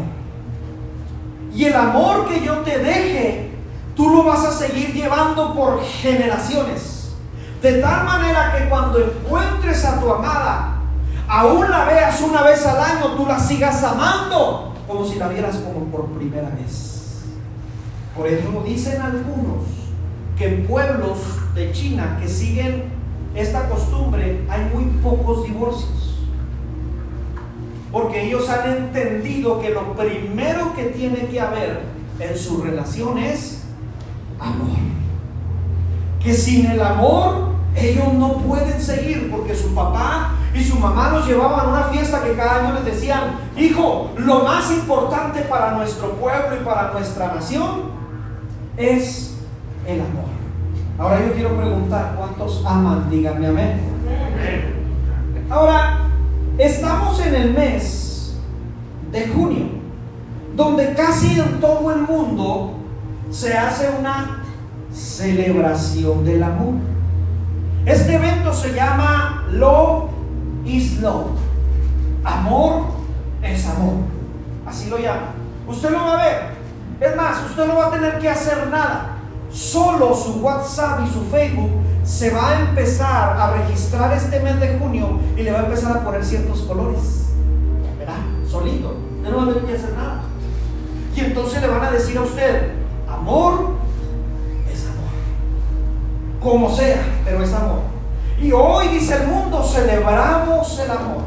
Y 1.55 1.67
el 1.67 1.75
amor 1.75 2.29
que 2.29 2.43
yo 2.43 2.59
te 2.59 2.79
deje, 2.79 3.51
tú 3.95 4.09
lo 4.09 4.25
vas 4.25 4.45
a 4.45 4.53
seguir 4.53 4.93
llevando 4.93 5.55
por 5.55 5.83
generaciones. 5.83 7.13
De 7.61 7.75
tal 7.75 8.05
manera 8.05 8.57
que 8.57 8.69
cuando 8.69 8.99
encuentres 8.99 9.85
a 9.85 10.01
tu 10.01 10.11
amada, 10.11 10.79
aún 11.29 11.71
la 11.71 11.85
veas 11.85 12.21
una 12.23 12.43
vez 12.43 12.67
al 12.67 12.83
año, 12.83 13.15
tú 13.17 13.27
la 13.27 13.39
sigas 13.39 13.85
amando 13.85 14.72
como 14.93 15.07
si 15.07 15.19
la 15.19 15.29
vieras 15.29 15.57
como 15.57 15.87
por 15.87 16.07
primera 16.11 16.51
vez. 16.51 17.23
Por 18.15 18.29
eso 18.29 18.63
dicen 18.65 19.01
algunos 19.01 19.65
que 20.37 20.47
en 20.47 20.67
pueblos 20.67 21.19
de 21.55 21.73
China 21.73 22.19
que 22.21 22.29
siguen 22.29 22.85
esta 23.35 23.69
costumbre 23.71 24.45
hay 24.51 24.71
muy 24.75 24.85
pocos 25.03 25.45
divorcios. 25.45 26.19
Porque 27.91 28.27
ellos 28.27 28.49
han 28.51 28.71
entendido 28.71 29.61
que 29.61 29.71
lo 29.71 29.95
primero 29.95 30.75
que 30.75 30.85
tiene 30.85 31.27
que 31.27 31.41
haber 31.41 31.81
en 32.21 32.37
su 32.37 32.63
relación 32.63 33.19
es 33.19 33.63
amor. 34.39 34.77
Que 36.23 36.35
sin 36.35 36.67
el 36.67 36.83
amor 36.83 37.52
ellos 37.75 38.13
no 38.15 38.35
pueden 38.39 38.81
seguir 38.81 39.31
porque 39.31 39.55
su 39.55 39.75
papá 39.75 40.35
y 40.55 40.63
su 40.63 40.79
mamá 40.79 41.11
los 41.11 41.27
llevaban 41.27 41.67
a 41.67 41.69
una 41.69 41.83
fiesta 41.85 42.23
que 42.23 42.35
cada 42.35 42.67
año 42.67 42.75
les 42.75 42.85
decían, 42.85 43.37
hijo, 43.57 44.11
lo 44.17 44.45
más 44.45 44.71
importante 44.71 45.41
para 45.43 45.73
nuestro 45.73 46.13
pueblo 46.13 46.57
y 46.61 46.65
para 46.65 46.93
nuestra 46.93 47.35
nación 47.35 47.93
es 48.77 49.37
el 49.87 50.01
amor. 50.01 50.25
Ahora 50.99 51.27
yo 51.27 51.33
quiero 51.33 51.57
preguntar, 51.57 52.15
¿cuántos 52.17 52.65
aman? 52.67 53.09
Díganme 53.11 53.47
amén. 53.47 53.81
Ahora, 55.49 56.01
estamos 56.59 57.19
en 57.21 57.35
el 57.35 57.55
mes 57.55 58.37
de 59.11 59.29
junio, 59.29 59.67
donde 60.55 60.95
casi 60.95 61.41
en 61.41 61.61
todo 61.61 61.93
el 61.93 62.03
mundo 62.03 62.75
se 63.31 63.57
hace 63.57 63.91
una 63.99 64.43
celebración 64.93 66.25
del 66.25 66.43
amor. 66.43 66.92
Este 67.85 68.15
evento 68.15 68.55
se 68.55 68.73
llama 68.75 69.45
Love 69.51 70.05
is 70.65 71.01
Love. 71.01 71.33
Amor 72.23 72.85
es 73.43 73.67
amor. 73.67 73.95
Así 74.65 74.89
lo 74.89 74.99
llama. 74.99 75.35
Usted 75.67 75.91
lo 75.91 75.99
va 75.99 76.21
a 76.21 76.25
ver. 76.25 76.43
Es 77.01 77.17
más, 77.17 77.45
usted 77.45 77.67
no 77.67 77.77
va 77.77 77.89
a 77.89 77.91
tener 77.91 78.19
que 78.21 78.29
hacer 78.29 78.69
nada. 78.69 79.17
Solo 79.51 80.15
su 80.15 80.41
WhatsApp 80.41 81.01
y 81.05 81.13
su 81.13 81.25
Facebook 81.25 81.71
se 82.05 82.31
va 82.31 82.51
a 82.51 82.61
empezar 82.61 83.37
a 83.41 83.53
registrar 83.53 84.13
este 84.17 84.39
mes 84.39 84.61
de 84.61 84.79
junio 84.79 85.19
y 85.37 85.43
le 85.43 85.51
va 85.51 85.61
a 85.61 85.65
empezar 85.65 85.97
a 85.97 86.05
poner 86.05 86.25
ciertos 86.25 86.61
colores. 86.63 87.27
¿Verdad? 87.99 88.15
Solito. 88.49 88.95
No 89.25 89.37
va 89.37 89.43
a 89.43 89.47
tener 89.47 89.65
que 89.65 89.75
hacer 89.75 89.93
nada. 89.95 90.23
Y 91.17 91.21
entonces 91.21 91.61
le 91.61 91.67
van 91.67 91.85
a 91.85 91.91
decir 91.91 92.17
a 92.17 92.23
usted, 92.23 92.75
amor. 93.09 93.82
Como 96.43 96.69
sea, 96.69 97.03
pero 97.25 97.43
es 97.43 97.53
amor. 97.53 97.81
Y 98.41 98.51
hoy, 98.51 98.89
dice 98.89 99.15
el 99.17 99.29
mundo, 99.29 99.63
celebramos 99.63 100.79
el 100.79 100.91
amor. 100.91 101.23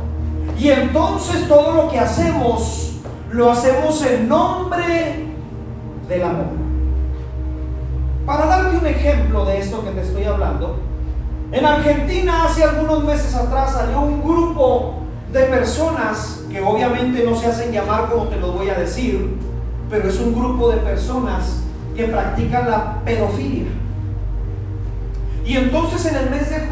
Y 0.58 0.70
entonces 0.70 1.48
todo 1.48 1.74
lo 1.74 1.90
que 1.90 2.00
hacemos, 2.00 2.98
lo 3.32 3.52
hacemos 3.52 4.06
en 4.06 4.28
nombre 4.28 5.26
del 6.08 6.24
amor. 6.24 6.46
Para 8.26 8.46
darte 8.48 8.78
un 8.78 8.88
ejemplo 8.88 9.46
de 9.46 9.60
esto 9.60 9.84
que 9.84 9.92
te 9.92 10.02
estoy 10.02 10.24
hablando, 10.24 10.80
en 11.52 11.66
Argentina 11.66 12.46
hace 12.46 12.64
algunos 12.64 13.04
meses 13.04 13.36
atrás 13.36 13.74
salió 13.74 14.02
un 14.02 14.22
grupo 14.22 14.96
de 15.32 15.44
personas 15.44 16.44
que 16.50 16.62
obviamente 16.62 17.24
no 17.24 17.36
se 17.36 17.48
hacen 17.48 17.72
llamar 17.72 18.10
como 18.10 18.26
te 18.26 18.38
lo 18.38 18.54
voy 18.54 18.70
a 18.70 18.80
decir, 18.80 19.38
pero 19.90 20.10
es 20.10 20.20
un 20.20 20.34
grupo 20.34 20.72
de 20.72 20.78
personas 20.78 21.62
que 21.96 22.06
practican 22.06 22.70
la 22.70 23.02
pedofilia. 23.06 23.68
Y 25.46 25.58
entonces 25.58 26.06
en 26.06 26.16
el 26.16 26.30
mes 26.30 26.50
de 26.50 26.68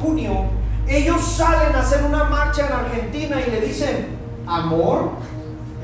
junio, 0.00 0.44
ellos 0.86 1.22
salen 1.22 1.74
a 1.74 1.80
hacer 1.80 2.04
una 2.04 2.24
marcha 2.24 2.66
en 2.66 2.72
Argentina 2.72 3.36
y 3.46 3.50
le 3.50 3.60
dicen, 3.60 4.18
amor 4.46 5.12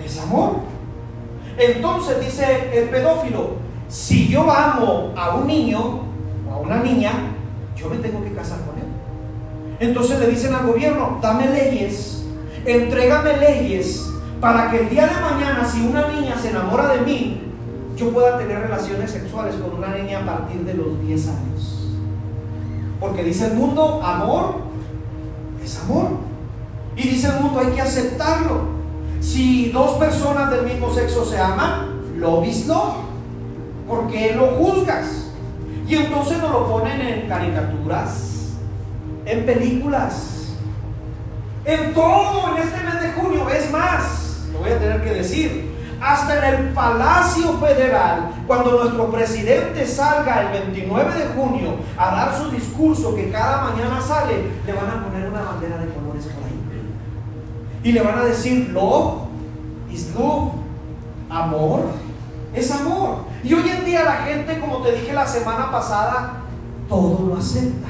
es 0.04 0.18
amor. 0.20 0.56
Entonces 1.56 2.20
dice 2.20 2.70
el 2.74 2.88
pedófilo, 2.90 3.56
si 3.88 4.28
yo 4.28 4.50
amo 4.50 5.12
a 5.16 5.34
un 5.36 5.46
niño 5.46 6.00
o 6.48 6.52
a 6.52 6.58
una 6.58 6.82
niña, 6.82 7.12
yo 7.76 7.88
me 7.88 7.96
tengo 7.96 8.22
que 8.22 8.32
casar 8.32 8.58
con 8.60 8.78
él. 8.78 8.84
Entonces 9.80 10.18
le 10.20 10.28
dicen 10.28 10.54
al 10.54 10.66
gobierno, 10.66 11.18
dame 11.22 11.48
leyes, 11.48 12.24
entrégame 12.64 13.36
leyes 13.38 14.10
para 14.40 14.70
que 14.70 14.80
el 14.80 14.90
día 14.90 15.06
de 15.06 15.20
mañana, 15.20 15.64
si 15.64 15.80
una 15.86 16.08
niña 16.08 16.36
se 16.40 16.50
enamora 16.50 16.88
de 16.88 17.00
mí, 17.00 17.40
yo 17.96 18.10
pueda 18.10 18.36
tener 18.36 18.60
relaciones 18.60 19.10
sexuales 19.10 19.54
con 19.54 19.78
una 19.78 19.96
niña 19.96 20.20
a 20.20 20.26
partir 20.26 20.62
de 20.62 20.74
los 20.74 21.00
10 21.00 21.28
años. 21.28 21.73
Porque 23.04 23.22
dice 23.22 23.48
el 23.48 23.54
mundo, 23.54 24.00
amor 24.02 24.56
es 25.62 25.78
amor. 25.80 26.08
Y 26.96 27.08
dice 27.08 27.28
el 27.28 27.40
mundo, 27.40 27.60
hay 27.60 27.68
que 27.68 27.82
aceptarlo. 27.82 28.74
Si 29.20 29.70
dos 29.70 29.98
personas 29.98 30.50
del 30.50 30.64
mismo 30.64 30.92
sexo 30.92 31.24
se 31.24 31.38
aman, 31.38 32.18
lo 32.18 32.40
visto 32.40 33.04
¿Por 33.86 34.10
qué 34.10 34.34
lo 34.34 34.46
juzgas? 34.46 35.26
Y 35.86 35.96
entonces 35.96 36.38
nos 36.38 36.50
lo 36.50 36.66
ponen 36.66 37.00
en 37.02 37.28
caricaturas, 37.28 38.54
en 39.26 39.44
películas, 39.44 40.54
en 41.66 41.92
todo 41.92 42.56
en 42.56 42.62
este 42.62 42.82
mes 42.82 43.02
de 43.02 43.12
junio. 43.12 43.50
Es 43.50 43.70
más, 43.70 44.46
lo 44.52 44.60
voy 44.60 44.70
a 44.70 44.78
tener 44.78 45.04
que 45.04 45.10
decir, 45.10 45.73
hasta 46.04 46.36
en 46.38 46.54
el 46.54 46.68
Palacio 46.74 47.54
Federal, 47.58 48.30
cuando 48.46 48.82
nuestro 48.82 49.10
presidente 49.10 49.86
salga 49.86 50.42
el 50.42 50.60
29 50.60 51.14
de 51.14 51.26
junio 51.34 51.76
a 51.96 52.10
dar 52.10 52.36
su 52.36 52.50
discurso 52.50 53.14
que 53.14 53.30
cada 53.30 53.62
mañana 53.62 53.98
sale, 54.02 54.50
le 54.66 54.72
van 54.74 54.90
a 54.90 55.02
poner 55.02 55.30
una 55.30 55.42
bandera 55.42 55.78
de 55.78 55.88
colores 55.94 56.26
por 56.26 56.44
ahí. 56.44 56.60
Y 57.82 57.92
le 57.92 58.02
van 58.02 58.18
a 58.18 58.24
decir, 58.24 58.68
love 58.70 59.22
is 59.90 60.14
love, 60.14 60.52
amor 61.30 61.84
es 62.54 62.70
amor. 62.70 63.24
Y 63.42 63.54
hoy 63.54 63.68
en 63.68 63.84
día 63.86 64.04
la 64.04 64.16
gente, 64.16 64.60
como 64.60 64.78
te 64.82 64.92
dije 64.92 65.12
la 65.12 65.26
semana 65.26 65.70
pasada, 65.70 66.42
todo 66.88 67.28
lo 67.28 67.38
acepta. 67.38 67.88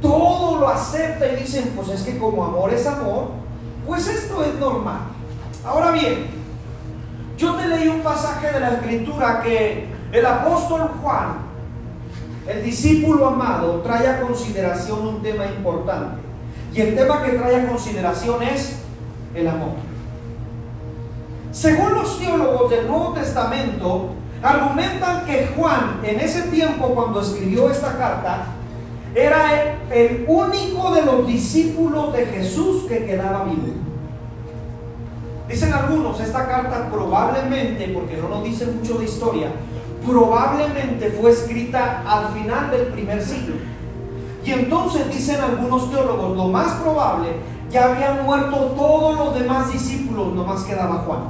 Todo 0.00 0.60
lo 0.60 0.68
acepta 0.68 1.26
y 1.28 1.36
dicen, 1.36 1.72
pues 1.76 1.88
es 1.88 2.02
que 2.02 2.18
como 2.18 2.42
amor 2.42 2.72
es 2.72 2.86
amor, 2.86 3.28
pues 3.86 4.08
esto 4.08 4.42
es 4.44 4.54
normal. 4.58 5.00
Ahora 5.64 5.92
bien, 5.92 6.43
yo 7.36 7.54
te 7.54 7.68
leí 7.68 7.88
un 7.88 8.00
pasaje 8.00 8.52
de 8.52 8.60
la 8.60 8.74
escritura 8.74 9.40
que 9.42 9.86
el 10.12 10.26
apóstol 10.26 10.92
Juan, 11.02 11.38
el 12.46 12.62
discípulo 12.62 13.28
amado, 13.28 13.80
trae 13.80 14.06
a 14.06 14.20
consideración 14.20 15.06
un 15.06 15.22
tema 15.22 15.46
importante. 15.46 16.22
Y 16.72 16.80
el 16.80 16.94
tema 16.94 17.22
que 17.22 17.32
trae 17.32 17.56
a 17.56 17.68
consideración 17.68 18.42
es 18.42 18.80
el 19.34 19.48
amor. 19.48 19.72
Según 21.52 21.94
los 21.94 22.18
teólogos 22.18 22.70
del 22.70 22.86
Nuevo 22.86 23.12
Testamento, 23.12 24.10
argumentan 24.42 25.24
que 25.24 25.52
Juan 25.56 26.00
en 26.02 26.20
ese 26.20 26.42
tiempo 26.42 26.88
cuando 26.88 27.20
escribió 27.20 27.70
esta 27.70 27.96
carta 27.96 28.46
era 29.14 29.78
el 29.90 30.24
único 30.26 30.92
de 30.94 31.02
los 31.02 31.26
discípulos 31.26 32.12
de 32.12 32.26
Jesús 32.26 32.84
que 32.88 33.06
quedaba 33.06 33.44
vivo. 33.44 33.83
Dicen 35.54 35.72
algunos, 35.72 36.18
esta 36.18 36.48
carta 36.48 36.88
probablemente, 36.90 37.86
porque 37.94 38.16
no 38.16 38.28
nos 38.28 38.42
dice 38.42 38.66
mucho 38.66 38.98
de 38.98 39.04
historia, 39.04 39.52
probablemente 40.04 41.16
fue 41.20 41.30
escrita 41.30 42.02
al 42.04 42.32
final 42.32 42.72
del 42.72 42.88
primer 42.88 43.22
siglo. 43.22 43.54
Y 44.44 44.50
entonces 44.50 45.08
dicen 45.08 45.40
algunos 45.40 45.92
teólogos, 45.92 46.36
lo 46.36 46.48
más 46.48 46.72
probable, 46.82 47.28
ya 47.70 47.84
habían 47.84 48.24
muerto 48.24 48.56
todos 48.76 49.16
los 49.16 49.38
demás 49.38 49.72
discípulos, 49.72 50.34
nomás 50.34 50.64
quedaba 50.64 51.04
Juan. 51.06 51.20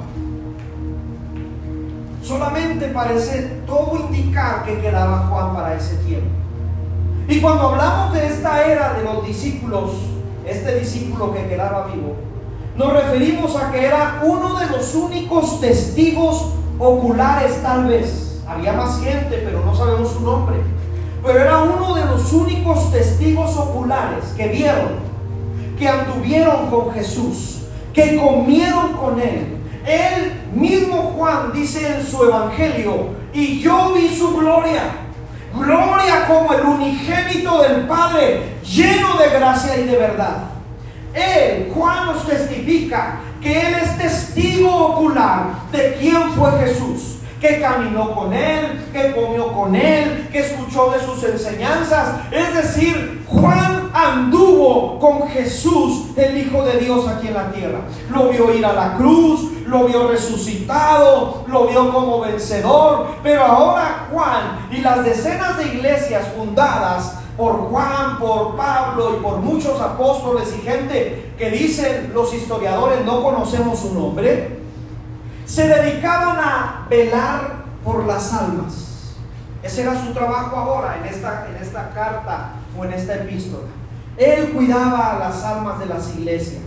Solamente 2.23 2.87
parece 2.87 3.61
todo 3.67 4.07
indicar 4.09 4.65
que 4.65 4.81
quedaba 4.81 5.27
Juan 5.27 5.53
para 5.53 5.75
ese 5.75 5.97
tiempo. 5.97 6.31
Y 7.27 7.41
cuando 7.41 7.69
hablamos 7.69 8.11
de 8.13 8.25
esta 8.25 8.65
era 8.65 8.95
de 8.95 9.03
los 9.03 9.23
discípulos, 9.27 9.91
este 10.47 10.79
discípulo 10.79 11.31
que 11.31 11.47
quedaba 11.47 11.85
vivo, 11.93 12.24
nos 12.75 12.93
referimos 12.93 13.55
a 13.55 13.71
que 13.71 13.85
era 13.85 14.21
uno 14.23 14.59
de 14.59 14.67
los 14.67 14.93
únicos 14.95 15.59
testigos 15.61 16.53
oculares 16.77 17.61
tal 17.61 17.85
vez. 17.85 18.41
Había 18.47 18.73
más 18.73 19.01
gente, 19.01 19.41
pero 19.43 19.65
no 19.65 19.75
sabemos 19.75 20.11
su 20.11 20.21
nombre. 20.21 20.57
Pero 21.23 21.39
era 21.39 21.63
uno 21.63 21.95
de 21.95 22.05
los 22.05 22.31
únicos 22.33 22.91
testigos 22.91 23.57
oculares 23.57 24.25
que 24.37 24.47
vieron, 24.49 24.99
que 25.79 25.87
anduvieron 25.87 26.69
con 26.69 26.91
Jesús, 26.93 27.61
que 27.93 28.17
comieron 28.17 28.93
con 28.93 29.19
él, 29.19 29.55
él 29.85 30.41
mismo 30.53 31.13
Juan 31.15 31.53
dice 31.53 31.95
en 31.95 32.05
su 32.05 32.23
evangelio, 32.23 33.09
y 33.33 33.59
yo 33.59 33.93
vi 33.93 34.09
su 34.09 34.35
gloria, 34.35 34.81
gloria 35.53 36.27
como 36.27 36.53
el 36.53 36.61
unigénito 36.61 37.61
del 37.61 37.81
Padre, 37.81 38.55
lleno 38.63 39.15
de 39.17 39.29
gracia 39.29 39.77
y 39.77 39.83
de 39.83 39.97
verdad. 39.97 40.54
Él, 41.15 41.71
Juan 41.73 42.07
nos 42.07 42.27
testifica 42.27 43.19
que 43.41 43.67
Él 43.67 43.75
es 43.81 43.97
testigo 43.97 44.69
ocular 44.69 45.69
de 45.71 45.95
quién 45.99 46.31
fue 46.31 46.51
Jesús 46.59 47.15
que 47.45 47.59
caminó 47.59 48.15
con 48.15 48.33
él, 48.33 48.89
que 48.91 49.13
comió 49.13 49.51
con 49.53 49.75
él, 49.75 50.29
que 50.31 50.39
escuchó 50.39 50.91
de 50.91 50.99
sus 50.99 51.23
enseñanzas. 51.23 52.21
Es 52.31 52.55
decir, 52.55 53.23
Juan 53.27 53.91
anduvo 53.93 54.99
con 54.99 55.27
Jesús, 55.29 56.07
el 56.15 56.37
Hijo 56.37 56.63
de 56.63 56.79
Dios 56.79 57.07
aquí 57.07 57.27
en 57.27 57.33
la 57.33 57.51
tierra. 57.51 57.79
Lo 58.09 58.29
vio 58.29 58.53
ir 58.53 58.65
a 58.65 58.73
la 58.73 58.95
cruz, 58.95 59.51
lo 59.67 59.85
vio 59.85 60.07
resucitado, 60.07 61.43
lo 61.47 61.67
vio 61.67 61.93
como 61.93 62.21
vencedor. 62.21 63.07
Pero 63.21 63.43
ahora 63.43 64.07
Juan 64.11 64.67
y 64.71 64.81
las 64.81 65.03
decenas 65.03 65.57
de 65.57 65.65
iglesias 65.65 66.27
fundadas 66.35 67.19
por 67.37 67.69
Juan, 67.69 68.19
por 68.19 68.55
Pablo 68.55 69.17
y 69.17 69.21
por 69.21 69.39
muchos 69.39 69.79
apóstoles 69.81 70.53
y 70.57 70.61
gente 70.61 71.33
que 71.37 71.49
dicen 71.49 72.11
los 72.13 72.33
historiadores 72.33 73.05
no 73.05 73.21
conocemos 73.21 73.79
su 73.79 73.93
nombre, 73.93 74.59
se 75.45 75.67
dedicaban 75.67 76.37
a 76.39 76.87
velar 76.89 77.65
por 77.83 78.05
las 78.05 78.33
almas. 78.33 79.15
Ese 79.61 79.81
era 79.81 79.99
su 80.01 80.13
trabajo 80.13 80.55
ahora 80.55 80.97
en 80.97 81.05
esta, 81.05 81.47
en 81.49 81.55
esta 81.61 81.89
carta 81.89 82.53
o 82.77 82.85
en 82.85 82.93
esta 82.93 83.15
epístola. 83.15 83.67
Él 84.17 84.51
cuidaba 84.51 85.11
a 85.11 85.19
las 85.19 85.43
almas 85.43 85.79
de 85.79 85.87
las 85.87 86.15
iglesias. 86.15 86.61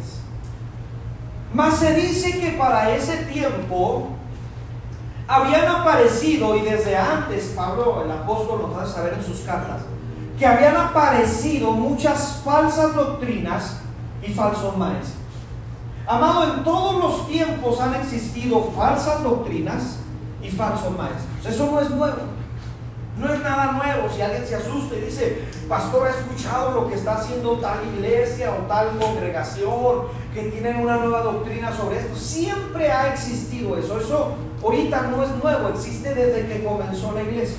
Mas 1.54 1.76
se 1.76 1.94
dice 1.94 2.38
que 2.38 2.50
para 2.52 2.94
ese 2.94 3.16
tiempo 3.24 4.08
habían 5.26 5.66
aparecido, 5.66 6.56
y 6.56 6.62
desde 6.62 6.96
antes 6.96 7.52
Pablo, 7.56 8.02
el 8.04 8.10
apóstol, 8.10 8.62
nos 8.68 8.82
hace 8.82 8.94
saber 8.94 9.14
en 9.14 9.24
sus 9.24 9.40
cartas, 9.40 9.82
que 10.38 10.46
habían 10.46 10.76
aparecido 10.76 11.72
muchas 11.72 12.40
falsas 12.44 12.94
doctrinas 12.94 13.78
y 14.22 14.32
falsos 14.32 14.76
maestros. 14.76 15.14
Amado, 16.06 16.54
en 16.54 16.64
todos 16.64 17.02
los 17.02 17.28
tiempos 17.28 17.80
han 17.80 17.94
existido 17.96 18.70
falsas 18.74 19.22
doctrinas 19.22 19.98
y 20.40 20.48
falsos 20.48 20.96
maestros. 20.96 21.54
Eso 21.54 21.70
no 21.70 21.80
es 21.80 21.90
nuevo. 21.90 22.16
No 23.18 23.34
es 23.34 23.40
nada 23.40 23.72
nuevo. 23.72 24.08
Si 24.14 24.22
alguien 24.22 24.46
se 24.46 24.54
asusta 24.54 24.94
y 24.94 25.00
dice, 25.00 25.42
pastor, 25.68 26.06
ha 26.06 26.10
escuchado 26.10 26.70
lo 26.70 26.88
que 26.88 26.94
está 26.94 27.16
haciendo 27.16 27.58
tal 27.58 27.78
iglesia 27.96 28.52
o 28.52 28.66
tal 28.66 28.96
congregación, 28.96 30.04
que 30.32 30.44
tienen 30.44 30.76
una 30.76 30.98
nueva 30.98 31.22
doctrina 31.22 31.76
sobre 31.76 31.98
esto. 31.98 32.14
Siempre 32.16 32.90
ha 32.90 33.12
existido 33.12 33.76
eso. 33.76 33.98
Eso 34.00 34.34
ahorita 34.62 35.02
no 35.10 35.24
es 35.24 35.30
nuevo, 35.42 35.68
existe 35.68 36.14
desde 36.14 36.46
que 36.46 36.64
comenzó 36.64 37.12
la 37.12 37.22
iglesia. 37.22 37.58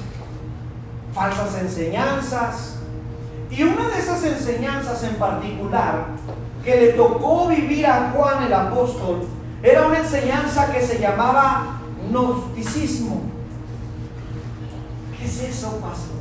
Falsas 1.13 1.55
enseñanzas. 1.61 2.75
Y 3.49 3.63
una 3.63 3.89
de 3.89 3.99
esas 3.99 4.23
enseñanzas 4.23 5.03
en 5.03 5.15
particular 5.15 6.07
que 6.63 6.75
le 6.75 6.87
tocó 6.89 7.47
vivir 7.47 7.85
a 7.87 8.11
Juan 8.11 8.43
el 8.43 8.53
apóstol 8.53 9.27
era 9.63 9.87
una 9.87 9.99
enseñanza 9.99 10.71
que 10.71 10.81
se 10.81 10.99
llamaba 10.99 11.79
gnosticismo. 12.09 13.21
¿Qué 15.17 15.25
es 15.25 15.41
eso, 15.41 15.79
pastor? 15.79 16.19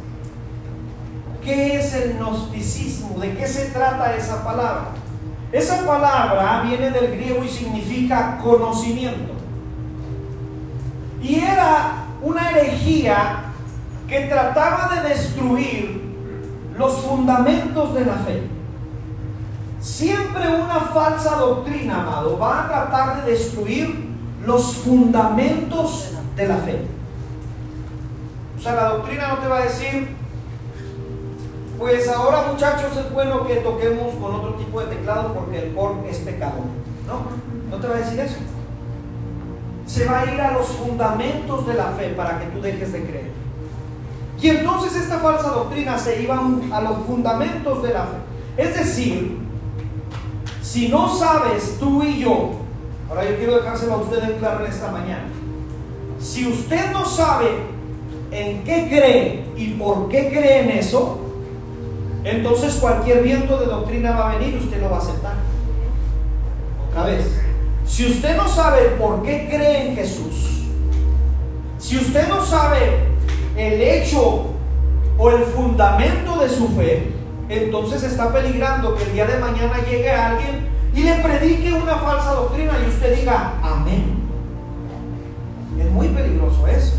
¿Qué 1.43 1.79
es 1.79 1.95
el 1.95 2.19
gnosticismo? 2.19 3.19
¿De 3.19 3.37
qué 3.37 3.47
se 3.47 3.67
trata 3.67 4.17
esa 4.17 4.43
palabra? 4.43 4.89
Esa 5.53 5.87
palabra 5.87 6.63
viene 6.67 6.91
del 6.91 7.17
griego 7.17 7.43
y 7.45 7.49
significa 7.49 8.39
conocimiento. 8.43 9.33
Y 11.23 11.41
era 11.41 12.07
una 12.23 12.51
herejía 12.51 13.45
que 14.09 14.21
trataba 14.21 14.95
de 14.95 15.11
destruir 15.11 16.01
los 16.77 16.97
fundamentos 17.03 17.95
de 17.95 18.05
la 18.07 18.15
fe. 18.15 18.43
Siempre 19.81 20.49
una 20.49 20.81
falsa 20.81 21.37
doctrina, 21.37 22.03
amado, 22.03 22.39
va 22.39 22.65
a 22.65 22.69
tratar 22.69 23.25
de 23.25 23.33
destruir 23.33 24.09
los 24.45 24.77
fundamentos 24.77 26.15
de 26.37 26.49
la 26.49 26.57
fe. 26.57 26.87
O 28.57 28.61
sea, 28.61 28.75
la 28.75 28.89
doctrina 28.89 29.29
no 29.29 29.39
te 29.39 29.49
va 29.49 29.59
a 29.59 29.63
decir, 29.63 30.17
pues 31.79 32.09
ahora 32.09 32.51
muchachos 32.51 32.97
es 32.97 33.13
bueno 33.13 33.47
que 33.47 33.57
toquemos 33.57 34.15
con 34.15 34.35
otro 34.35 34.55
tipo 34.55 34.81
de 34.81 34.97
teclado 34.97 35.35
porque 35.35 35.59
el 35.59 35.71
pork 35.71 36.07
es 36.09 36.19
pecado. 36.19 36.61
No, 37.07 37.71
no 37.71 37.81
te 37.81 37.87
va 37.87 37.97
a 37.97 37.99
decir 37.99 38.19
eso. 38.19 38.39
Se 39.87 40.07
va 40.07 40.21
a 40.21 40.33
ir 40.33 40.41
a 40.41 40.53
los 40.53 40.67
fundamentos 40.67 41.67
de 41.67 41.75
la 41.75 41.93
fe 41.93 42.09
para 42.11 42.39
que 42.41 42.47
tú 42.47 42.61
dejes 42.61 42.93
de 42.93 43.05
creer. 43.05 43.38
Y 44.41 44.49
entonces 44.49 44.95
esta 44.97 45.19
falsa 45.19 45.49
doctrina 45.49 45.99
se 45.99 46.23
iba 46.23 46.41
a 46.73 46.81
los 46.81 46.99
fundamentos 47.07 47.83
de 47.83 47.93
la 47.93 48.03
fe. 48.03 48.17
Es 48.57 48.77
decir, 48.77 49.39
si 50.63 50.89
no 50.89 51.09
sabes 51.09 51.77
tú 51.81 52.03
y 52.03 52.21
yo, 52.21 52.51
ahora 53.09 53.29
yo 53.29 53.37
quiero 53.37 53.57
dejárselo 53.57 53.95
a 53.95 53.97
usted 53.99 54.23
en 54.23 54.39
claro 54.39 54.65
en 54.65 54.71
esta 54.71 54.91
mañana, 54.93 55.25
si 56.21 56.47
usted 56.47 56.93
no 56.93 57.05
sabe 57.05 57.49
en 58.31 58.63
qué 58.65 58.89
cree 58.89 59.45
y 59.57 59.75
por 59.75 60.09
qué 60.09 60.29
cree 60.29 60.61
en 60.63 60.71
eso, 60.71 61.21
entonces 62.25 62.75
cualquier 62.75 63.23
viento 63.23 63.59
de 63.59 63.67
doctrina 63.67 64.13
va 64.13 64.31
a 64.31 64.39
venir 64.39 64.55
y 64.55 64.65
usted 64.65 64.81
lo 64.81 64.91
va 64.91 64.97
a 64.97 65.01
aceptar. 65.01 65.35
Otra 66.91 67.05
vez, 67.05 67.41
si 67.87 68.07
usted 68.07 68.37
no 68.37 68.47
sabe 68.47 68.83
por 68.99 69.23
qué 69.23 69.49
cree 69.49 69.89
en 69.89 69.97
Jesús, 69.97 70.65
si 71.79 71.97
usted 71.97 72.29
no 72.29 72.45
sabe 72.45 73.18
el 73.59 73.83
hecho 73.83 74.47
o 75.19 75.31
el 75.31 75.43
fundamento 75.45 76.39
de 76.39 76.49
su 76.49 76.69
fe, 76.69 77.13
entonces 77.49 78.03
está 78.05 78.33
peligrando 78.33 78.95
que 78.95 79.03
el 79.03 79.13
día 79.13 79.27
de 79.27 79.39
mañana 79.39 79.79
llegue 79.85 80.11
alguien 80.11 80.69
y 80.95 81.03
le 81.03 81.15
predique 81.17 81.73
una 81.73 81.97
falsa 81.97 82.33
doctrina 82.35 82.73
y 82.85 82.89
usted 82.89 83.19
diga, 83.19 83.55
amén. 83.63 84.17
Es 85.79 85.91
muy 85.91 86.09
peligroso 86.09 86.67
eso. 86.67 86.97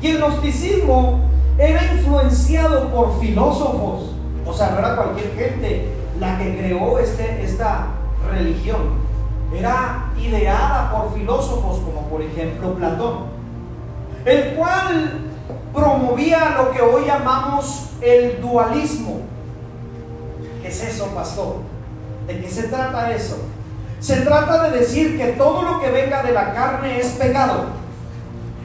Y 0.00 0.08
el 0.08 0.18
gnosticismo 0.18 1.28
era 1.58 1.92
influenciado 1.92 2.88
por 2.88 3.20
filósofos, 3.20 4.10
o 4.46 4.52
sea, 4.52 4.70
no 4.70 4.78
era 4.78 4.96
cualquier 4.96 5.34
gente 5.34 5.92
la 6.18 6.38
que 6.38 6.56
creó 6.56 6.98
este, 6.98 7.42
esta 7.44 7.88
religión, 8.30 9.02
era 9.56 10.12
ideada 10.18 10.92
por 10.92 11.14
filósofos 11.14 11.78
como 11.80 12.08
por 12.08 12.22
ejemplo 12.22 12.74
Platón, 12.74 13.26
el 14.24 14.54
cual 14.54 15.31
promovía 15.72 16.56
lo 16.58 16.70
que 16.70 16.80
hoy 16.80 17.06
llamamos 17.06 17.90
el 18.00 18.40
dualismo. 18.40 19.22
¿Qué 20.60 20.68
es 20.68 20.82
eso, 20.82 21.06
pastor? 21.08 21.56
¿De 22.26 22.40
qué 22.40 22.48
se 22.48 22.64
trata 22.64 23.12
eso? 23.12 23.36
Se 24.00 24.22
trata 24.22 24.68
de 24.68 24.78
decir 24.78 25.16
que 25.16 25.32
todo 25.32 25.62
lo 25.62 25.80
que 25.80 25.90
venga 25.90 26.22
de 26.22 26.32
la 26.32 26.52
carne 26.52 26.98
es 26.98 27.08
pecado 27.12 27.66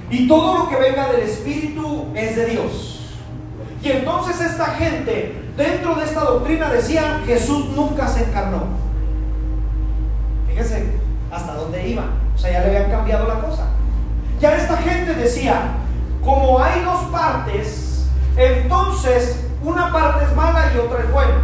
y 0.10 0.28
todo 0.28 0.60
lo 0.60 0.70
que 0.70 0.76
venga 0.78 1.12
del 1.12 1.22
Espíritu 1.22 2.08
es 2.16 2.36
de 2.36 2.46
Dios. 2.46 3.18
Y 3.84 3.92
entonces 3.92 4.42
esta 4.42 4.66
gente, 4.66 5.40
dentro 5.56 5.96
de 5.96 6.06
esta 6.06 6.22
doctrina, 6.22 6.70
decían, 6.70 7.24
Jesús 7.26 7.70
nunca 7.76 8.08
se 8.08 8.24
encarnó. 8.24 8.64
Fíjense 10.48 10.88
hasta 11.32 11.54
dónde 11.54 11.88
iban. 11.88 12.10
O 12.36 12.38
sea, 12.38 12.52
ya 12.52 12.60
le 12.62 12.78
habían 12.78 12.92
cambiado 12.92 13.28
la 13.28 13.42
cosa. 13.42 13.68
Ya 14.40 14.56
esta 14.56 14.78
gente 14.78 15.14
decía, 15.14 15.74
como 16.28 16.60
hay 16.60 16.84
dos 16.84 17.06
partes, 17.10 18.06
entonces 18.36 19.46
una 19.64 19.94
parte 19.94 20.26
es 20.26 20.36
mala 20.36 20.74
y 20.76 20.78
otra 20.78 21.00
es 21.00 21.10
buena. 21.14 21.42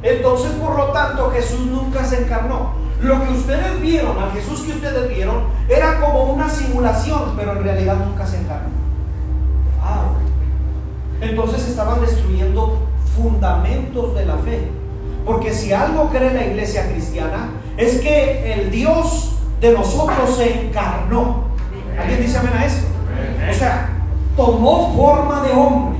Entonces, 0.00 0.52
por 0.52 0.76
lo 0.76 0.84
tanto, 0.92 1.32
Jesús 1.32 1.66
nunca 1.66 2.04
se 2.04 2.22
encarnó. 2.22 2.70
Lo 3.00 3.20
que 3.24 3.32
ustedes 3.32 3.80
vieron, 3.80 4.16
al 4.16 4.30
Jesús 4.30 4.60
que 4.60 4.74
ustedes 4.74 5.08
vieron, 5.08 5.42
era 5.68 5.98
como 5.98 6.32
una 6.32 6.48
simulación, 6.48 7.34
pero 7.36 7.56
en 7.56 7.64
realidad 7.64 7.96
nunca 7.96 8.24
se 8.24 8.38
encarnó. 8.38 8.68
Entonces 11.20 11.68
estaban 11.68 12.00
destruyendo 12.00 12.86
fundamentos 13.16 14.14
de 14.14 14.24
la 14.24 14.36
fe. 14.38 14.68
Porque 15.26 15.52
si 15.52 15.72
algo 15.72 16.10
cree 16.10 16.32
la 16.32 16.46
iglesia 16.46 16.88
cristiana, 16.88 17.50
es 17.76 18.00
que 18.00 18.52
el 18.52 18.70
Dios 18.70 19.32
de 19.60 19.72
nosotros 19.72 20.36
se 20.36 20.66
encarnó. 20.66 21.46
¿Alguien 21.98 22.22
dice 22.22 22.38
amén 22.38 22.52
a 22.56 22.64
eso? 22.64 22.89
O 23.50 23.54
sea, 23.54 23.90
tomó 24.36 24.94
forma 24.96 25.42
de 25.42 25.52
hombre, 25.52 25.98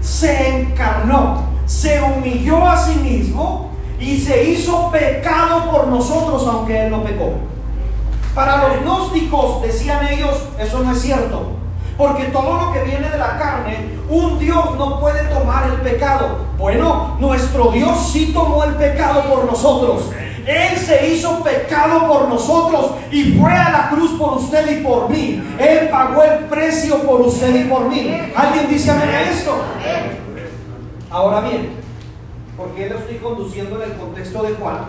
se 0.00 0.60
encarnó, 0.60 1.42
se 1.66 2.00
humilló 2.02 2.66
a 2.66 2.76
sí 2.76 2.96
mismo 2.96 3.70
y 4.00 4.18
se 4.18 4.44
hizo 4.50 4.90
pecado 4.90 5.70
por 5.70 5.88
nosotros, 5.88 6.46
aunque 6.46 6.86
Él 6.86 6.90
no 6.90 7.02
pecó. 7.02 7.32
Para 8.34 8.68
los 8.68 8.82
gnósticos, 8.82 9.62
decían 9.62 10.06
ellos, 10.06 10.44
eso 10.58 10.80
no 10.80 10.92
es 10.92 11.00
cierto. 11.00 11.52
Porque 11.96 12.24
todo 12.26 12.66
lo 12.66 12.72
que 12.72 12.84
viene 12.84 13.10
de 13.10 13.18
la 13.18 13.36
carne, 13.36 13.98
un 14.08 14.38
Dios 14.38 14.76
no 14.78 15.00
puede 15.00 15.24
tomar 15.24 15.64
el 15.64 15.80
pecado. 15.80 16.46
Bueno, 16.56 17.16
nuestro 17.18 17.72
Dios 17.72 18.10
sí 18.12 18.30
tomó 18.32 18.62
el 18.62 18.76
pecado 18.76 19.24
por 19.24 19.44
nosotros. 19.44 20.10
Él 20.48 20.78
se 20.78 21.08
hizo 21.08 21.42
pecado 21.42 22.08
por 22.08 22.26
nosotros 22.26 22.92
y 23.10 23.34
fue 23.34 23.52
a 23.52 23.70
la 23.70 23.90
cruz 23.90 24.12
por 24.18 24.38
usted 24.38 24.78
y 24.78 24.82
por 24.82 25.10
mí. 25.10 25.42
Él 25.58 25.90
pagó 25.90 26.22
el 26.22 26.46
precio 26.46 27.02
por 27.02 27.20
usted 27.20 27.54
y 27.54 27.68
por 27.68 27.86
mí. 27.90 28.32
¿Alguien 28.34 28.66
dice 28.70 28.90
amén 28.90 29.10
a 29.10 29.22
esto? 29.30 29.54
Ahora 31.10 31.42
bien, 31.42 31.72
¿por 32.56 32.70
qué 32.70 32.88
lo 32.88 32.98
estoy 32.98 33.16
conduciendo 33.16 33.76
en 33.76 33.90
el 33.90 33.98
contexto 33.98 34.42
de 34.42 34.54
Juan? 34.54 34.86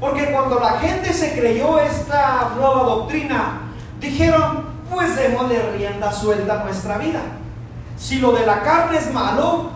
Porque 0.00 0.26
cuando 0.32 0.58
la 0.58 0.80
gente 0.80 1.12
se 1.12 1.38
creyó 1.38 1.78
esta 1.78 2.54
nueva 2.56 2.82
doctrina, 2.82 3.60
dijeron, 4.00 4.64
pues 4.92 5.14
démosle 5.14 5.70
rienda 5.70 6.12
suelta 6.12 6.62
a 6.62 6.64
nuestra 6.64 6.98
vida. 6.98 7.20
Si 7.96 8.18
lo 8.18 8.32
de 8.32 8.44
la 8.44 8.60
carne 8.60 8.98
es 8.98 9.14
malo, 9.14 9.70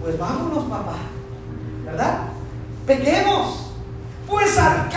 pues 0.00 0.16
vámonos, 0.16 0.62
papá. 0.66 0.94
¿Verdad? 1.84 2.18
Pequemos. 2.86 3.61
Pues 4.32 4.56
al 4.56 4.88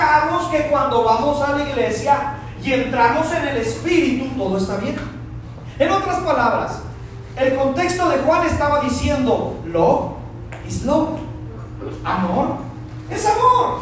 que 0.50 0.68
cuando 0.70 1.04
vamos 1.04 1.42
a 1.42 1.58
la 1.58 1.64
iglesia 1.70 2.36
y 2.64 2.72
entramos 2.72 3.30
en 3.34 3.50
el 3.50 3.58
Espíritu, 3.58 4.34
todo 4.38 4.58
está 4.58 4.78
bien. 4.78 4.96
En 5.78 5.92
otras 5.92 6.20
palabras, 6.20 6.80
el 7.36 7.54
contexto 7.56 8.08
de 8.08 8.20
Juan 8.20 8.48
estaba 8.48 8.80
diciendo, 8.80 9.60
love 9.66 10.14
is 10.66 10.84
love. 10.84 11.20
Amor 12.06 12.60
es 13.12 13.26
amor. 13.26 13.82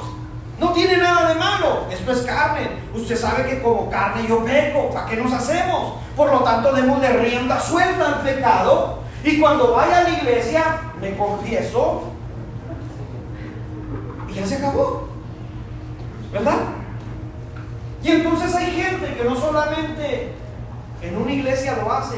No 0.60 0.74
tiene 0.74 0.98
nada 0.98 1.30
de 1.30 1.36
malo. 1.36 1.86
Esto 1.92 2.14
es 2.14 2.22
carne. 2.24 2.70
Usted 2.96 3.16
sabe 3.16 3.46
que 3.46 3.62
como 3.62 3.92
carne 3.92 4.26
yo 4.28 4.44
peco. 4.44 4.90
¿Para 4.90 5.06
qué 5.06 5.18
nos 5.18 5.32
hacemos? 5.32 5.98
Por 6.16 6.32
lo 6.32 6.40
tanto, 6.40 6.74
de 6.74 7.10
rienda 7.10 7.60
suelta 7.62 8.08
al 8.08 8.22
pecado. 8.22 9.04
Y 9.24 9.40
cuando 9.40 9.72
vaya 9.74 10.00
a 10.00 10.04
la 10.04 10.10
iglesia, 10.10 10.82
me 11.00 11.16
confieso. 11.16 12.06
Y 14.28 14.34
ya 14.34 14.48
se 14.48 14.56
acabó. 14.56 15.13
¿Verdad? 16.34 16.58
Y 18.04 18.10
entonces 18.10 18.54
hay 18.56 18.72
gente 18.72 19.16
que 19.16 19.24
no 19.24 19.36
solamente 19.36 20.32
en 21.02 21.16
una 21.16 21.32
iglesia 21.32 21.78
lo 21.82 21.92
hace, 21.94 22.18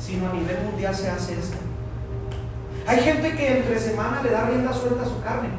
sino 0.00 0.30
a 0.30 0.32
nivel 0.32 0.64
mundial 0.64 0.94
se 0.94 1.10
hace 1.10 1.34
esto. 1.34 1.58
Hay 2.86 3.00
gente 3.00 3.36
que 3.36 3.58
entre 3.58 3.78
semana 3.78 4.22
le 4.22 4.30
da 4.30 4.46
rienda 4.46 4.72
suelta 4.72 5.02
a 5.02 5.04
su 5.04 5.20
carne 5.20 5.50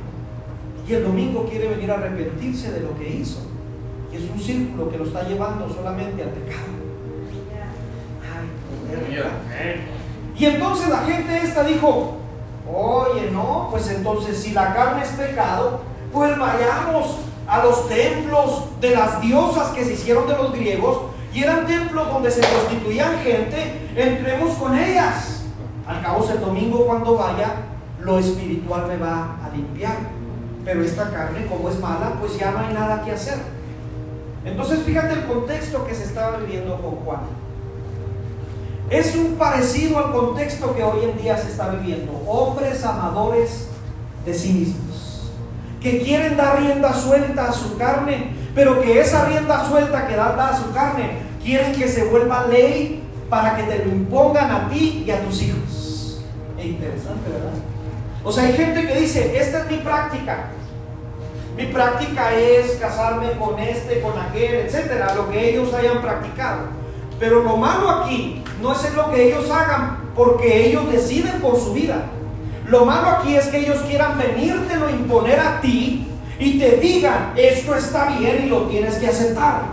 y 0.87 0.93
el 0.93 1.03
domingo 1.03 1.45
quiere 1.45 1.69
venir 1.69 1.91
a 1.91 1.93
arrepentirse 1.93 2.71
de 2.71 2.81
lo 2.81 2.97
que 2.97 3.07
hizo. 3.07 3.39
Y 4.11 4.17
es 4.17 4.23
un 4.29 4.39
círculo 4.39 4.89
que 4.89 4.97
lo 4.97 5.05
está 5.05 5.23
llevando 5.23 5.69
solamente 5.69 6.23
al 6.23 6.29
pecado. 6.29 6.81
y 10.35 10.45
entonces 10.45 10.89
la 10.89 10.99
gente 11.03 11.37
esta 11.37 11.63
dijo, 11.63 12.17
oye, 12.67 13.29
no, 13.31 13.67
pues 13.71 13.89
entonces 13.89 14.37
si 14.37 14.51
la 14.51 14.73
carne 14.73 15.03
es 15.03 15.09
pecado, 15.11 15.81
pues 16.11 16.37
vayamos 16.37 17.30
a 17.47 17.63
los 17.63 17.87
templos 17.87 18.65
de 18.79 18.91
las 18.91 19.21
diosas 19.21 19.69
que 19.69 19.83
se 19.83 19.93
hicieron 19.93 20.27
de 20.27 20.35
los 20.35 20.53
griegos 20.53 21.01
y 21.33 21.43
eran 21.43 21.65
templos 21.65 22.07
donde 22.07 22.31
se 22.31 22.41
constituían 22.41 23.19
gente, 23.19 23.89
entremos 23.95 24.57
con 24.57 24.77
ellas. 24.77 25.43
Al 25.87 26.01
cabo 26.01 26.29
el 26.29 26.39
domingo 26.39 26.85
cuando 26.85 27.17
vaya, 27.17 27.55
lo 28.01 28.19
espiritual 28.19 28.87
me 28.87 28.97
va 28.97 29.37
a 29.43 29.55
limpiar. 29.55 29.97
Pero 30.63 30.83
esta 30.83 31.09
carne, 31.09 31.47
como 31.47 31.69
es 31.69 31.79
mala, 31.79 32.17
pues 32.19 32.37
ya 32.37 32.51
no 32.51 32.59
hay 32.59 32.73
nada 32.73 33.03
que 33.03 33.11
hacer. 33.11 33.39
Entonces 34.45 34.79
fíjate 34.83 35.13
el 35.13 35.25
contexto 35.25 35.85
que 35.85 35.95
se 35.95 36.03
estaba 36.03 36.37
viviendo 36.37 36.75
con 36.81 36.95
Juan. 36.97 37.21
Es 38.89 39.15
un 39.15 39.35
parecido 39.35 39.97
al 39.99 40.11
contexto 40.11 40.75
que 40.75 40.83
hoy 40.83 41.05
en 41.05 41.17
día 41.17 41.37
se 41.37 41.49
está 41.49 41.69
viviendo. 41.69 42.11
Hombres 42.27 42.83
amadores 42.83 43.67
de 44.25 44.33
sí 44.33 44.53
mismos, 44.53 44.90
que 45.81 46.01
quieren 46.03 46.37
dar 46.37 46.61
rienda 46.61 46.93
suelta 46.93 47.49
a 47.49 47.53
su 47.53 47.77
carne, 47.77 48.33
pero 48.53 48.81
que 48.81 48.99
esa 48.99 49.25
rienda 49.25 49.67
suelta 49.67 50.07
que 50.07 50.15
da 50.15 50.49
a 50.49 50.57
su 50.57 50.71
carne, 50.71 51.17
quieren 51.43 51.73
que 51.73 51.87
se 51.87 52.05
vuelva 52.05 52.47
ley 52.47 53.03
para 53.29 53.55
que 53.55 53.63
te 53.63 53.85
lo 53.85 53.91
impongan 53.91 54.51
a 54.51 54.69
ti 54.69 55.03
y 55.05 55.11
a 55.11 55.23
tus 55.23 55.41
hijos. 55.41 56.21
Es 56.57 56.65
interesante, 56.65 57.29
¿verdad? 57.31 57.53
O 58.23 58.31
sea, 58.31 58.43
hay 58.43 58.53
gente 58.53 58.85
que 58.87 58.99
dice, 58.99 59.37
esta 59.37 59.59
es 59.59 59.71
mi 59.71 59.77
práctica. 59.77 60.49
Mi 61.57 61.65
práctica 61.65 62.33
es 62.33 62.73
casarme 62.73 63.31
con 63.39 63.59
este, 63.59 64.01
con 64.01 64.17
aquel, 64.19 64.55
etcétera, 64.55 65.15
lo 65.15 65.29
que 65.31 65.49
ellos 65.49 65.73
hayan 65.73 66.01
practicado. 66.01 66.59
Pero 67.19 67.43
lo 67.43 67.57
malo 67.57 67.89
aquí 67.89 68.43
no 68.61 68.73
es 68.73 68.93
lo 68.93 69.11
que 69.11 69.27
ellos 69.29 69.49
hagan 69.49 70.11
porque 70.15 70.67
ellos 70.67 70.91
deciden 70.91 71.41
por 71.41 71.59
su 71.59 71.73
vida. 71.73 72.05
Lo 72.71 72.85
malo 72.85 73.09
aquí 73.09 73.35
es 73.35 73.47
que 73.47 73.57
ellos 73.57 73.79
quieran 73.81 74.17
venírtelo 74.17 74.89
imponer 74.89 75.37
a 75.41 75.59
ti 75.59 76.07
y 76.39 76.57
te 76.57 76.77
digan, 76.77 77.33
esto 77.35 77.75
está 77.75 78.17
bien 78.17 78.45
y 78.45 78.49
lo 78.49 78.61
tienes 78.61 78.95
que 78.95 79.07
aceptar. 79.07 79.63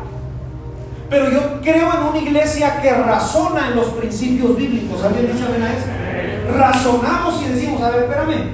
Pero 1.09 1.31
yo 1.31 1.61
creo 1.63 1.93
en 1.95 2.03
una 2.09 2.19
iglesia 2.19 2.83
que 2.83 2.91
razona 2.93 3.69
en 3.69 3.77
los 3.77 3.87
principios 3.91 4.57
bíblicos. 4.57 5.05
¿Alguien 5.05 5.33
dice 5.33 5.47
amén 5.47 5.63
a 5.63 5.75
eso? 5.75 6.59
Razonamos 6.59 7.41
y 7.41 7.51
decimos, 7.51 7.81
a 7.83 7.91
ver, 7.91 8.03
espérame, 8.03 8.51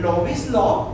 love 0.00 0.28
is 0.28 0.50
love. 0.50 0.88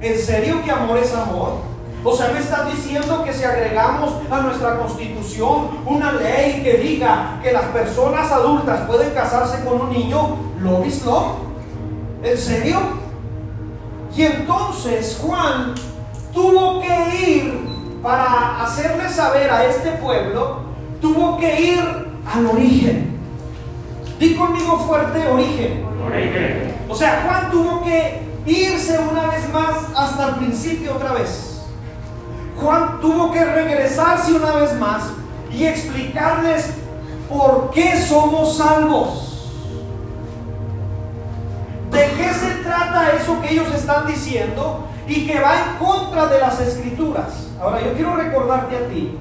¿En 0.00 0.18
serio 0.18 0.62
que 0.64 0.70
amor 0.70 0.96
es 0.96 1.14
amor? 1.14 1.56
O 2.02 2.16
sea, 2.16 2.30
me 2.32 2.40
estás 2.40 2.66
diciendo 2.72 3.24
que 3.24 3.34
si 3.34 3.44
agregamos 3.44 4.14
a 4.30 4.40
nuestra 4.40 4.78
constitución 4.78 5.82
una 5.84 6.12
ley 6.12 6.62
que 6.62 6.78
diga 6.78 7.38
que 7.42 7.52
las 7.52 7.64
personas 7.64 8.32
adultas 8.32 8.86
pueden 8.86 9.10
casarse 9.10 9.62
con 9.66 9.82
un 9.82 9.90
niño, 9.90 10.38
¿lo 10.60 10.80
visto? 10.80 11.49
¿En 12.22 12.36
serio? 12.36 12.78
Y 14.14 14.22
entonces 14.22 15.18
Juan 15.22 15.74
tuvo 16.34 16.80
que 16.80 17.30
ir 17.30 17.70
para 18.02 18.62
hacerle 18.62 19.08
saber 19.08 19.50
a 19.50 19.64
este 19.64 19.92
pueblo, 19.92 20.60
tuvo 21.00 21.38
que 21.38 21.60
ir 21.60 21.78
al 22.32 22.46
origen. 22.46 23.18
Di 24.18 24.34
conmigo 24.34 24.78
fuerte 24.80 25.26
origen. 25.28 25.86
origen. 26.06 26.74
O 26.88 26.94
sea, 26.94 27.22
Juan 27.24 27.50
tuvo 27.50 27.82
que 27.82 28.20
irse 28.44 28.98
una 28.98 29.28
vez 29.28 29.50
más 29.50 29.76
hasta 29.96 30.28
el 30.28 30.34
principio 30.36 30.96
otra 30.96 31.12
vez. 31.12 31.62
Juan 32.60 33.00
tuvo 33.00 33.32
que 33.32 33.42
regresarse 33.42 34.32
una 34.34 34.52
vez 34.52 34.78
más 34.78 35.04
y 35.50 35.64
explicarles 35.64 36.74
por 37.28 37.70
qué 37.70 37.98
somos 37.98 38.58
salvos. 38.58 39.29
¿De 41.90 42.06
qué 42.16 42.32
se 42.32 42.62
trata 42.62 43.12
eso 43.16 43.40
que 43.40 43.52
ellos 43.52 43.74
están 43.74 44.06
diciendo 44.06 44.86
y 45.08 45.26
que 45.26 45.40
va 45.40 45.54
en 45.54 45.84
contra 45.84 46.26
de 46.26 46.38
las 46.38 46.60
escrituras? 46.60 47.48
Ahora 47.60 47.80
yo 47.84 47.92
quiero 47.94 48.16
recordarte 48.16 48.76
a 48.76 48.88
ti 48.88 49.18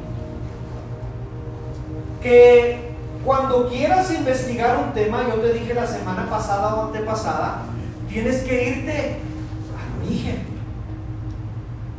que 2.21 2.89
cuando 3.25 3.69
quieras 3.69 4.12
investigar 4.12 4.77
un 4.77 4.93
tema, 4.93 5.23
yo 5.27 5.36
te 5.41 5.53
dije 5.53 5.73
la 5.73 5.88
semana 5.88 6.29
pasada 6.29 6.75
o 6.75 6.86
antepasada, 6.86 7.63
tienes 8.08 8.43
que 8.43 8.69
irte 8.69 9.17
al 9.75 10.05
origen. 10.05 10.49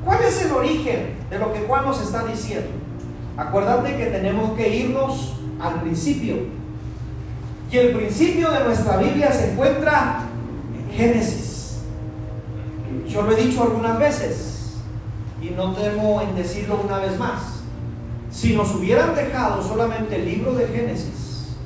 ¿Cuál 0.04 0.22
es 0.22 0.42
el 0.42 0.52
origen 0.52 1.16
de 1.28 1.38
lo 1.38 1.52
que 1.52 1.61
Juan 1.61 1.85
nos 1.85 2.00
está 2.00 2.24
diciendo? 2.24 2.70
Acuérdate 3.37 3.96
que 3.96 4.06
tenemos 4.06 4.56
que 4.56 4.68
irnos 4.68 5.35
al 5.61 5.80
principio. 5.83 6.37
Y 7.70 7.76
el 7.76 7.96
principio 7.96 8.50
de 8.50 8.64
nuestra 8.64 8.96
Biblia 8.96 9.30
se 9.33 9.52
encuentra 9.52 10.22
en 10.24 10.30
Génesis. 10.92 11.79
Yo 13.09 13.22
lo 13.22 13.33
he 13.33 13.42
dicho 13.42 13.62
algunas 13.62 13.98
veces 13.98 14.76
y 15.42 15.50
no 15.50 15.72
temo 15.72 16.20
en 16.20 16.35
decirlo 16.37 16.81
una 16.85 16.98
vez 16.98 17.18
más. 17.18 17.62
Si 18.31 18.55
nos 18.55 18.74
hubieran 18.74 19.14
dejado 19.14 19.62
solamente 19.62 20.16
el 20.16 20.24
libro 20.26 20.55
de 20.55 20.68
Génesis, 20.68 21.57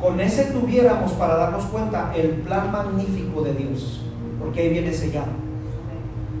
con 0.00 0.20
ese 0.20 0.44
tuviéramos 0.46 1.12
para 1.12 1.36
darnos 1.36 1.64
cuenta 1.64 2.12
el 2.14 2.30
plan 2.42 2.70
magnífico 2.70 3.42
de 3.42 3.54
Dios, 3.54 4.02
porque 4.38 4.60
ahí 4.60 4.68
viene 4.70 4.92
sellado 4.92 5.42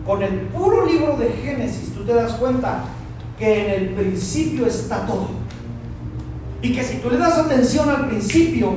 con 0.06 0.22
el 0.22 0.40
puro 0.48 0.86
libro 0.86 1.16
de 1.16 1.30
Génesis, 1.30 1.94
tú 1.94 2.04
te 2.04 2.14
das 2.14 2.32
cuenta 2.32 2.84
que 3.38 3.66
en 3.66 3.82
el 3.82 3.88
principio 3.90 4.66
está 4.66 5.06
todo. 5.06 5.28
Y 6.60 6.72
que 6.72 6.82
si 6.82 6.98
tú 6.98 7.10
le 7.10 7.18
das 7.18 7.38
atención 7.38 7.88
al 7.88 8.08
principio, 8.08 8.72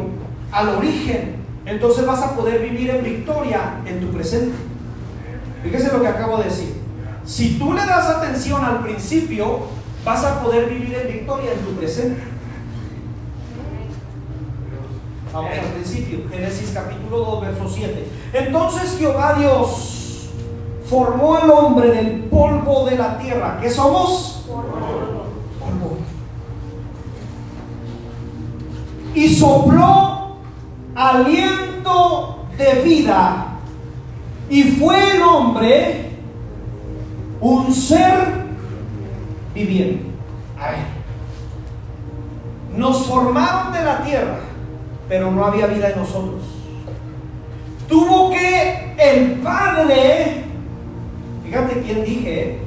al 0.51 0.69
origen, 0.69 1.34
entonces 1.65 2.05
vas 2.05 2.21
a 2.21 2.35
poder 2.35 2.61
vivir 2.61 2.89
en 2.91 3.03
victoria 3.03 3.81
en 3.85 3.99
tu 3.99 4.11
presente. 4.11 4.55
Fíjese 5.63 5.91
lo 5.91 6.01
que 6.01 6.07
acabo 6.07 6.37
de 6.37 6.45
decir. 6.45 6.75
Si 7.25 7.57
tú 7.57 7.73
le 7.73 7.85
das 7.85 8.05
atención 8.07 8.63
al 8.63 8.81
principio, 8.81 9.61
vas 10.03 10.23
a 10.23 10.41
poder 10.41 10.69
vivir 10.69 10.93
en 10.93 11.07
victoria 11.11 11.53
en 11.53 11.59
tu 11.59 11.71
presente. 11.71 12.21
Vamos 15.33 15.51
al 15.51 15.65
principio, 15.73 16.19
Génesis 16.31 16.71
capítulo 16.73 17.17
2, 17.17 17.41
verso 17.41 17.67
7. 17.67 18.07
Entonces 18.33 18.97
Jehová 18.97 19.35
Dios 19.37 20.29
formó 20.87 21.35
al 21.35 21.49
hombre 21.49 21.91
del 21.91 22.25
polvo 22.25 22.85
de 22.85 22.95
la 22.95 23.17
tierra. 23.17 23.57
¿Qué 23.61 23.69
somos? 23.69 24.45
Polvo. 24.47 25.97
Y 29.15 29.33
sopló 29.33 30.04
aliento 30.95 32.47
de 32.57 32.81
vida. 32.81 33.57
Y 34.49 34.63
fue 34.63 35.15
el 35.15 35.21
hombre 35.21 36.11
un 37.41 37.71
ser 37.73 38.45
viviente. 39.53 40.05
A 40.59 40.71
ver. 40.71 40.95
Nos 42.75 43.05
formaron 43.05 43.73
de 43.73 43.83
la 43.83 44.03
tierra, 44.03 44.39
pero 45.07 45.31
no 45.31 45.45
había 45.45 45.67
vida 45.67 45.89
en 45.89 45.99
nosotros. 45.99 46.41
Tuvo 47.87 48.31
que 48.31 48.95
el 48.97 49.33
Padre 49.41 50.45
Fíjate 51.45 51.81
quién 51.81 52.03
dije, 52.03 52.59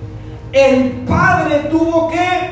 el 0.52 0.90
Padre 1.06 1.68
tuvo 1.70 2.08
que 2.08 2.50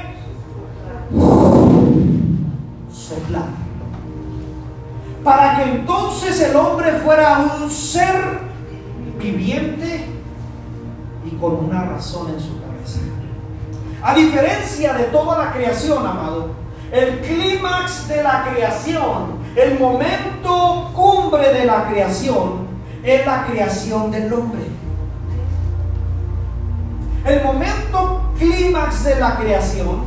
soplar. 2.92 3.65
Para 5.26 5.56
que 5.56 5.64
entonces 5.64 6.40
el 6.40 6.54
hombre 6.54 7.00
fuera 7.04 7.40
un 7.40 7.68
ser 7.68 8.38
viviente 9.18 10.06
y 11.24 11.30
con 11.34 11.64
una 11.64 11.82
razón 11.82 12.28
en 12.28 12.38
su 12.38 12.60
cabeza. 12.60 13.00
A 14.04 14.14
diferencia 14.14 14.92
de 14.92 15.02
toda 15.06 15.46
la 15.46 15.52
creación, 15.52 16.06
amado, 16.06 16.50
el 16.92 17.18
clímax 17.22 18.06
de 18.06 18.22
la 18.22 18.44
creación, 18.44 19.40
el 19.56 19.76
momento 19.80 20.92
cumbre 20.94 21.52
de 21.52 21.64
la 21.64 21.88
creación, 21.88 22.68
es 23.02 23.26
la 23.26 23.46
creación 23.46 24.12
del 24.12 24.32
hombre. 24.32 24.62
El 27.24 27.42
momento 27.42 28.30
clímax 28.38 29.02
de 29.02 29.16
la 29.18 29.36
creación, 29.36 30.04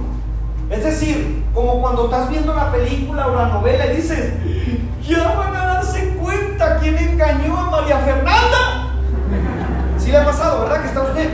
es 0.69 0.81
decir, 0.81 1.43
como 1.53 1.81
cuando 1.81 2.05
estás 2.05 2.29
viendo 2.29 2.53
la 2.53 2.71
película 2.71 3.27
o 3.27 3.35
la 3.35 3.49
novela 3.49 3.85
y 3.87 3.97
dices, 3.97 4.33
ya 5.09 5.35
van 5.35 5.55
a 5.55 5.65
darse 5.65 6.09
cuenta 6.09 6.77
quién 6.79 6.97
engañó 6.97 7.57
a 7.57 7.69
María 7.71 7.97
Fernanda. 7.99 8.91
Sí 9.97 10.11
le 10.11 10.17
ha 10.17 10.25
pasado, 10.25 10.61
¿verdad? 10.61 10.81
Que 10.81 10.87
está 10.87 11.01
usted. 11.01 11.29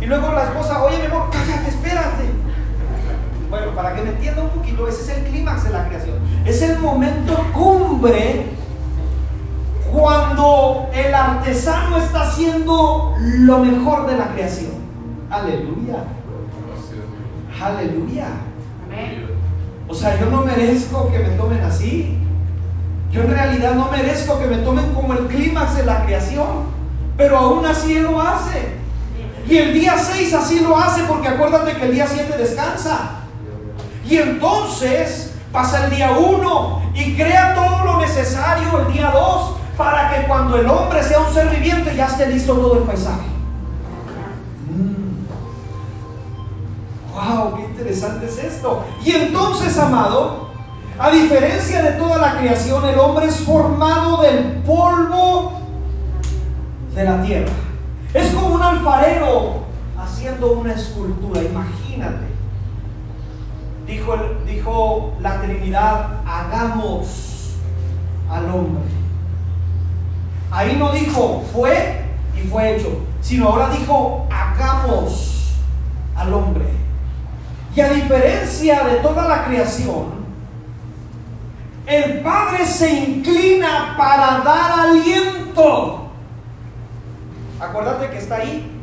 y 0.00 0.06
luego 0.06 0.32
la 0.32 0.44
esposa, 0.44 0.82
oye 0.82 0.98
mi 0.98 1.06
amor, 1.06 1.28
cállate, 1.30 1.68
espérate. 1.68 2.30
Bueno, 3.50 3.72
para 3.74 3.94
que 3.94 4.02
me 4.02 4.10
entienda 4.10 4.42
un 4.42 4.50
poquito, 4.50 4.88
ese 4.88 5.02
es 5.02 5.18
el 5.18 5.24
clímax 5.24 5.64
de 5.64 5.70
la 5.70 5.86
creación. 5.86 6.18
Es 6.46 6.62
el 6.62 6.78
momento 6.78 7.36
cumbre 7.52 8.46
cuando 9.92 10.88
el 10.94 11.14
artesano 11.14 11.98
está 11.98 12.22
haciendo 12.22 13.14
lo 13.20 13.58
mejor 13.58 14.06
de 14.06 14.16
la 14.16 14.28
creación. 14.28 14.72
Aleluya. 15.28 16.04
Aleluya. 17.62 18.26
O 19.86 19.94
sea, 19.94 20.18
yo 20.18 20.30
no 20.30 20.40
merezco 20.40 21.10
que 21.10 21.18
me 21.18 21.28
tomen 21.36 21.60
así. 21.60 22.21
Yo 23.12 23.20
en 23.22 23.30
realidad 23.30 23.74
no 23.74 23.90
merezco 23.90 24.40
que 24.40 24.46
me 24.46 24.56
tomen 24.58 24.94
como 24.94 25.12
el 25.12 25.26
clímax 25.26 25.76
de 25.76 25.84
la 25.84 26.04
creación. 26.04 26.72
Pero 27.16 27.38
aún 27.38 27.64
así 27.66 27.96
Él 27.96 28.04
lo 28.04 28.20
hace. 28.20 28.80
Y 29.46 29.58
el 29.58 29.74
día 29.74 29.96
6 29.98 30.32
así 30.34 30.60
lo 30.60 30.78
hace 30.78 31.02
porque 31.02 31.28
acuérdate 31.28 31.74
que 31.74 31.84
el 31.84 31.92
día 31.92 32.06
7 32.06 32.36
descansa. 32.38 33.20
Y 34.08 34.16
entonces 34.16 35.34
pasa 35.52 35.84
el 35.84 35.90
día 35.94 36.12
1 36.12 36.92
y 36.94 37.14
crea 37.14 37.54
todo 37.54 37.84
lo 37.84 38.00
necesario 38.00 38.80
el 38.80 38.92
día 38.92 39.10
2 39.10 39.56
para 39.76 40.10
que 40.10 40.26
cuando 40.26 40.56
el 40.56 40.66
hombre 40.68 41.02
sea 41.02 41.20
un 41.20 41.32
ser 41.32 41.48
viviente 41.48 41.94
ya 41.94 42.06
esté 42.06 42.26
listo 42.28 42.54
todo 42.54 42.78
el 42.78 42.84
paisaje. 42.84 43.28
¡Wow! 47.12 47.56
¡Qué 47.56 47.62
interesante 47.62 48.26
es 48.26 48.38
esto! 48.38 48.84
Y 49.04 49.12
entonces, 49.12 49.78
amado, 49.78 50.41
a 51.02 51.10
diferencia 51.10 51.82
de 51.82 51.90
toda 51.98 52.16
la 52.18 52.38
creación, 52.38 52.88
el 52.88 52.96
hombre 52.96 53.26
es 53.26 53.38
formado 53.38 54.22
del 54.22 54.62
polvo 54.64 55.60
de 56.94 57.02
la 57.02 57.20
tierra. 57.22 57.52
Es 58.14 58.32
como 58.32 58.54
un 58.54 58.62
alfarero 58.62 59.64
haciendo 59.98 60.52
una 60.52 60.74
escultura, 60.74 61.42
imagínate. 61.42 62.26
Dijo, 63.84 64.16
dijo 64.46 65.14
la 65.20 65.40
Trinidad, 65.40 66.20
hagamos 66.24 67.56
al 68.30 68.44
hombre. 68.48 68.84
Ahí 70.52 70.76
no 70.78 70.92
dijo 70.92 71.42
fue 71.52 72.04
y 72.36 72.46
fue 72.46 72.76
hecho, 72.76 73.00
sino 73.20 73.48
ahora 73.48 73.70
dijo 73.70 74.28
hagamos 74.30 75.56
al 76.14 76.32
hombre. 76.32 76.66
Y 77.74 77.80
a 77.80 77.88
diferencia 77.88 78.84
de 78.84 78.94
toda 78.98 79.26
la 79.26 79.46
creación, 79.46 80.21
el 81.86 82.20
Padre 82.20 82.66
se 82.66 82.90
inclina 82.90 83.94
para 83.96 84.38
dar 84.38 84.88
aliento. 84.88 86.10
Acuérdate 87.60 88.10
que 88.10 88.18
está 88.18 88.36
ahí. 88.36 88.80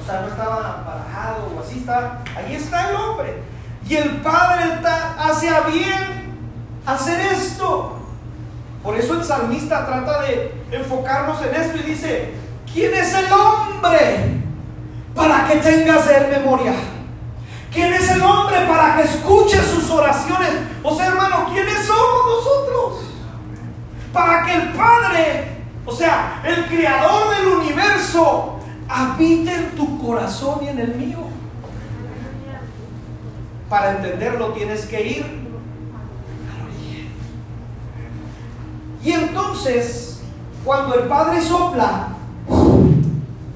O 0.00 0.04
sea, 0.04 0.20
no 0.22 0.28
estaba 0.28 0.84
parado 0.84 1.52
o 1.56 1.60
así 1.60 1.78
está. 1.78 2.20
Ahí 2.36 2.54
está 2.54 2.90
el 2.90 2.96
hombre. 2.96 3.42
Y 3.88 3.96
el 3.96 4.10
Padre 4.20 4.74
está, 4.74 5.14
hace 5.18 5.48
a 5.48 5.60
bien 5.62 6.36
hacer 6.84 7.20
esto. 7.32 7.98
Por 8.82 8.96
eso 8.96 9.14
el 9.14 9.24
salmista 9.24 9.86
trata 9.86 10.22
de 10.22 10.54
enfocarnos 10.70 11.42
en 11.42 11.54
esto 11.54 11.78
y 11.78 11.90
dice, 11.90 12.34
¿quién 12.72 12.94
es 12.94 13.12
el 13.14 13.32
hombre 13.32 14.42
para 15.14 15.48
que 15.48 15.56
tengas 15.56 16.08
en 16.10 16.30
memoria? 16.30 16.74
¿Quién 17.72 17.92
es 17.92 18.10
el 18.10 18.22
hombre 18.22 18.66
para 18.66 18.96
que 18.96 19.02
escuche 19.02 19.62
sus 19.62 19.90
oraciones? 19.90 20.50
O 20.82 20.94
sea, 20.94 21.08
hermano, 21.08 21.46
¿quiénes 21.52 21.84
somos 21.84 22.36
nosotros? 22.36 23.10
Para 24.12 24.44
que 24.44 24.54
el 24.54 24.68
Padre, 24.72 25.62
o 25.84 25.92
sea, 25.92 26.42
el 26.44 26.66
creador 26.66 27.36
del 27.36 27.48
universo, 27.48 28.58
habite 28.88 29.54
en 29.54 29.76
tu 29.76 29.98
corazón 29.98 30.60
y 30.62 30.68
en 30.68 30.78
el 30.78 30.94
mío. 30.94 31.18
Para 33.68 33.90
entenderlo 33.92 34.52
tienes 34.52 34.86
que 34.86 35.06
ir 35.06 35.48
Y 39.08 39.12
entonces, 39.12 40.20
cuando 40.64 40.94
el 40.96 41.08
Padre 41.08 41.40
sopla, 41.40 42.08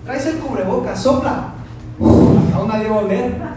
traes 0.04 0.26
el 0.26 0.38
cubrebocas, 0.38 1.02
sopla. 1.02 1.52
Aún 2.00 2.68
nadie 2.68 2.88
va 2.88 2.96
a 2.96 3.00
oler. 3.00 3.51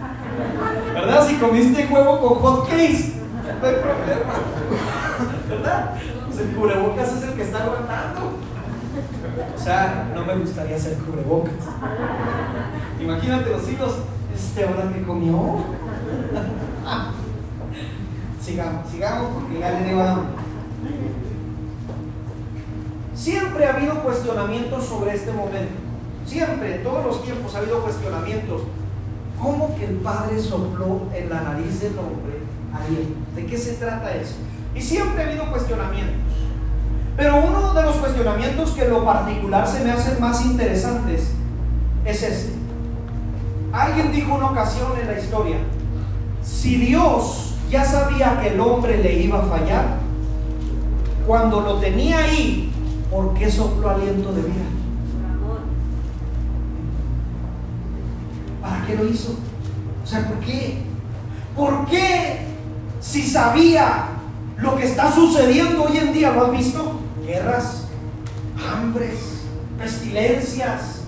¿Verdad? 0.94 1.26
Si 1.26 1.34
comiste 1.36 1.88
huevo 1.90 2.20
con 2.20 2.38
hot 2.38 2.68
case, 2.68 3.14
no 3.60 3.66
hay 3.66 3.74
problema. 3.74 4.34
¿Verdad? 5.48 5.94
Pues 6.26 6.38
el 6.40 6.54
cubrebocas 6.54 7.12
es 7.12 7.22
el 7.22 7.34
que 7.34 7.42
está 7.42 7.64
aguantando. 7.64 8.32
O 9.54 9.58
sea, 9.58 10.10
no 10.14 10.24
me 10.24 10.36
gustaría 10.36 10.76
hacer 10.76 10.96
cubrebocas. 10.98 11.52
Imagínate 13.00 13.50
los 13.50 13.68
hijos, 13.68 13.96
este 14.34 14.64
ahora 14.64 14.92
que 14.92 15.02
comió. 15.02 15.64
sigamos, 18.40 18.88
sigamos 18.90 19.30
porque 19.34 19.58
ya 19.58 19.70
le 19.80 20.00
a 20.00 20.18
Siempre 23.14 23.66
ha 23.66 23.74
habido 23.74 24.02
cuestionamientos 24.02 24.84
sobre 24.84 25.14
este 25.14 25.32
momento. 25.32 25.74
Siempre, 26.26 26.76
en 26.76 26.82
todos 26.84 27.04
los 27.04 27.24
tiempos 27.24 27.54
ha 27.54 27.58
habido 27.58 27.80
cuestionamientos. 27.82 28.62
¿Cómo 29.40 29.74
que 29.76 29.86
el 29.86 29.96
Padre 29.96 30.40
sopló 30.40 31.02
en 31.14 31.28
la 31.28 31.42
nariz 31.42 31.80
del 31.80 31.98
hombre 31.98 32.40
alguien? 32.72 33.14
¿De 33.34 33.46
qué 33.46 33.58
se 33.58 33.74
trata 33.74 34.14
eso? 34.14 34.36
Y 34.74 34.80
siempre 34.80 35.22
ha 35.22 35.28
habido 35.28 35.50
cuestionamientos. 35.50 36.36
Pero 37.16 37.36
uno 37.36 37.72
de 37.72 37.82
los 37.82 37.96
cuestionamientos 37.96 38.70
que 38.72 38.84
en 38.84 38.90
lo 38.90 39.04
particular 39.04 39.66
se 39.66 39.84
me 39.84 39.90
hacen 39.90 40.20
más 40.20 40.44
interesantes 40.44 41.30
es 42.04 42.22
este. 42.22 42.52
Alguien 43.72 44.12
dijo 44.12 44.34
una 44.34 44.50
ocasión 44.50 44.92
en 45.00 45.06
la 45.06 45.18
historia, 45.18 45.56
si 46.42 46.76
Dios 46.76 47.54
ya 47.70 47.84
sabía 47.84 48.40
que 48.40 48.48
el 48.48 48.60
hombre 48.60 49.02
le 49.02 49.14
iba 49.14 49.40
a 49.40 49.46
fallar, 49.46 49.84
cuando 51.26 51.60
lo 51.60 51.78
tenía 51.78 52.18
ahí, 52.18 52.72
¿por 53.10 53.34
qué 53.34 53.50
sopló 53.50 53.90
aliento 53.90 54.32
de 54.32 54.42
vida? 54.42 54.75
Qué 58.86 58.96
lo 58.96 59.06
hizo? 59.06 59.36
O 60.02 60.06
sea, 60.06 60.26
¿por 60.26 60.38
qué? 60.40 60.78
¿Por 61.56 61.86
qué 61.86 62.46
si 63.00 63.22
sabía 63.22 64.08
lo 64.58 64.76
que 64.76 64.84
está 64.84 65.12
sucediendo 65.12 65.84
hoy 65.84 65.98
en 65.98 66.12
día, 66.12 66.30
¿lo 66.30 66.46
has 66.46 66.52
visto? 66.52 67.00
Guerras, 67.24 67.88
hambres, 68.72 69.42
pestilencias, 69.78 71.02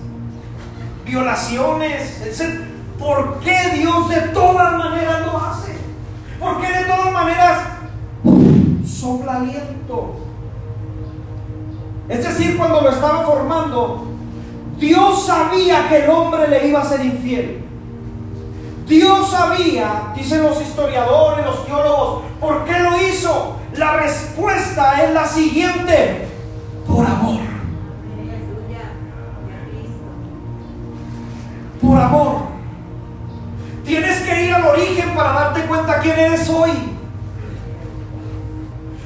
violaciones, 1.05 2.21
etc. 2.23 2.61
¿Por 2.99 3.41
qué 3.41 3.57
Dios 3.75 4.09
de 4.09 4.21
todas 4.33 4.77
maneras 4.77 5.25
lo 5.27 5.39
hace? 5.39 5.73
¿Por 6.39 6.61
qué 6.61 6.67
de 6.67 6.85
todas 6.85 7.13
maneras 7.13 7.59
sopla 8.85 9.37
aliento? 9.37 10.17
Es 12.09 12.25
decir, 12.25 12.57
cuando 12.57 12.81
lo 12.81 12.91
estaba 12.91 13.25
formando, 13.25 14.07
Dios 14.79 15.27
sabía 15.27 15.89
que 15.89 16.05
el 16.05 16.11
hombre 16.11 16.49
le 16.49 16.69
iba 16.69 16.81
a 16.81 16.85
ser 16.85 17.05
infiel. 17.05 17.68
Dios 18.89 19.31
sabía, 19.31 20.13
dicen 20.17 20.43
los 20.43 20.61
historiadores, 20.63 21.45
los 21.45 21.67
teólogos, 21.67 22.23
¿por 22.41 22.65
qué 22.65 22.79
lo 22.79 22.97
hizo? 23.07 23.57
La 23.75 23.99
respuesta 23.99 25.05
es 25.05 25.13
la 25.13 25.27
siguiente, 25.27 26.27
por 26.87 27.05
amor. 27.05 27.41
Por 31.83 32.01
amor. 32.01 32.37
Tienes 33.85 34.21
que 34.21 34.45
ir 34.47 34.55
al 34.55 34.65
origen 34.65 35.15
para 35.15 35.33
darte 35.33 35.63
cuenta 35.67 36.01
quién 36.01 36.19
eres 36.19 36.49
hoy. 36.49 36.71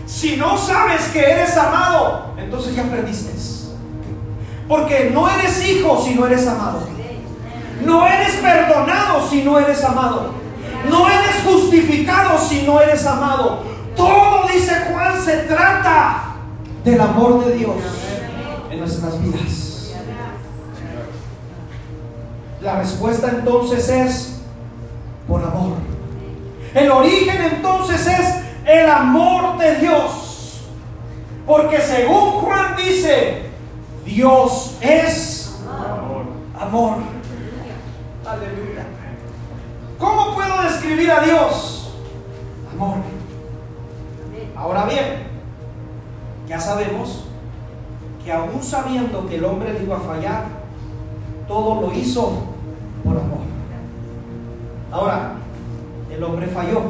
Si 0.06 0.36
no 0.36 0.56
sabes 0.56 1.08
que 1.08 1.20
eres 1.20 1.56
amado, 1.56 2.34
entonces 2.38 2.76
ya 2.76 2.84
perdiste. 2.84 3.32
Porque 4.68 5.10
no 5.12 5.28
eres 5.28 5.68
hijo 5.68 6.00
si 6.02 6.14
no 6.14 6.26
eres 6.26 6.46
amado. 6.46 6.92
No 7.84 8.06
eres 8.06 8.36
perdonado 8.36 9.28
si 9.28 9.42
no 9.42 9.58
eres 9.58 9.82
amado. 9.84 10.32
No 10.88 11.08
eres 11.08 11.42
justificado 11.44 12.38
si 12.38 12.62
no 12.62 12.80
eres 12.80 13.06
amado. 13.06 13.62
Todo, 13.96 14.46
dice 14.52 14.72
Juan, 14.90 15.20
se 15.22 15.36
trata 15.38 16.36
del 16.84 17.00
amor 17.00 17.44
de 17.44 17.54
Dios 17.54 17.76
en 18.70 18.80
nuestras 18.80 19.20
vidas. 19.22 19.94
La 22.60 22.78
respuesta 22.78 23.28
entonces 23.30 23.88
es 23.88 24.40
por 25.26 25.42
amor. 25.42 25.76
El 26.74 26.90
origen 26.90 27.42
entonces 27.42 28.06
es 28.06 28.34
el 28.66 28.88
amor 28.88 29.58
de 29.58 29.76
Dios. 29.76 30.62
Porque 31.46 31.80
según 31.80 32.30
Juan 32.40 32.76
dice, 32.76 33.50
Dios 34.04 34.76
es 34.80 35.56
amor. 36.58 37.11
Aleluya. 38.26 38.86
¿Cómo 39.98 40.34
puedo 40.34 40.62
describir 40.62 41.10
a 41.10 41.20
Dios? 41.20 41.92
Amor. 42.72 42.98
Ahora 44.56 44.84
bien, 44.84 45.04
ya 46.48 46.60
sabemos 46.60 47.24
que 48.24 48.32
aún 48.32 48.62
sabiendo 48.62 49.26
que 49.26 49.36
el 49.36 49.44
hombre 49.44 49.72
le 49.72 49.82
iba 49.82 49.96
a 49.96 50.00
fallar, 50.00 50.44
todo 51.48 51.80
lo 51.80 51.92
hizo 51.92 52.44
por 53.02 53.16
amor. 53.16 53.40
Ahora, 54.92 55.32
el 56.10 56.22
hombre 56.22 56.46
falló. 56.46 56.82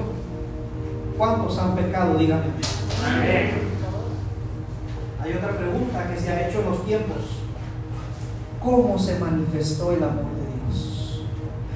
¿Cuántos 1.16 1.58
han 1.58 1.74
pecado? 1.74 2.18
Díganme. 2.18 2.44
Hay 5.22 5.32
otra 5.34 5.56
pregunta 5.56 6.08
que 6.08 6.20
se 6.20 6.30
ha 6.30 6.48
hecho 6.48 6.60
en 6.60 6.70
los 6.70 6.84
tiempos. 6.84 7.16
¿Cómo 8.62 8.98
se 8.98 9.18
manifestó 9.18 9.92
el 9.92 10.02
amor? 10.02 10.31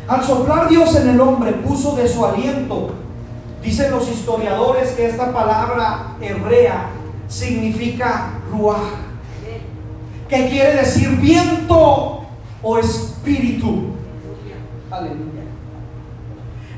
Al 0.08 0.22
soplar 0.22 0.68
Dios 0.68 0.94
en 0.96 1.08
el 1.08 1.20
hombre 1.20 1.52
puso 1.52 1.96
de 1.96 2.08
su 2.08 2.24
aliento. 2.24 2.90
Dicen 3.62 3.90
los 3.90 4.08
historiadores 4.08 4.92
que 4.92 5.06
esta 5.06 5.32
palabra 5.32 6.16
hebrea 6.20 6.90
significa 7.26 8.34
ruaj, 8.52 8.82
que 10.28 10.48
quiere 10.48 10.74
decir 10.74 11.08
viento 11.16 12.20
o 12.62 12.78
espíritu. 12.78 13.96
Aleluya. 14.90 15.42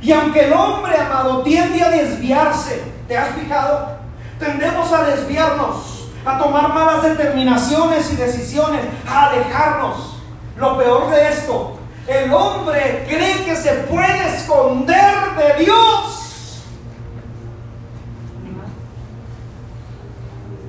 Y 0.00 0.12
aunque 0.12 0.46
el 0.46 0.52
hombre, 0.54 0.96
amado, 0.96 1.42
tiende 1.42 1.82
a 1.82 1.90
desviarse, 1.90 2.82
¿te 3.06 3.18
has 3.18 3.34
fijado? 3.34 3.98
Tendemos 4.38 4.90
a 4.92 5.02
desviarnos, 5.02 6.08
a 6.24 6.38
tomar 6.38 6.72
malas 6.72 7.02
determinaciones 7.02 8.10
y 8.12 8.16
decisiones, 8.16 8.80
a 9.06 9.26
alejarnos. 9.26 10.20
Lo 10.56 10.78
peor 10.78 11.10
de 11.10 11.28
esto, 11.28 11.77
el 12.08 12.32
hombre 12.32 13.04
cree 13.06 13.44
que 13.44 13.54
se 13.54 13.70
puede 13.84 14.34
esconder 14.34 15.14
de 15.36 15.64
Dios, 15.64 16.62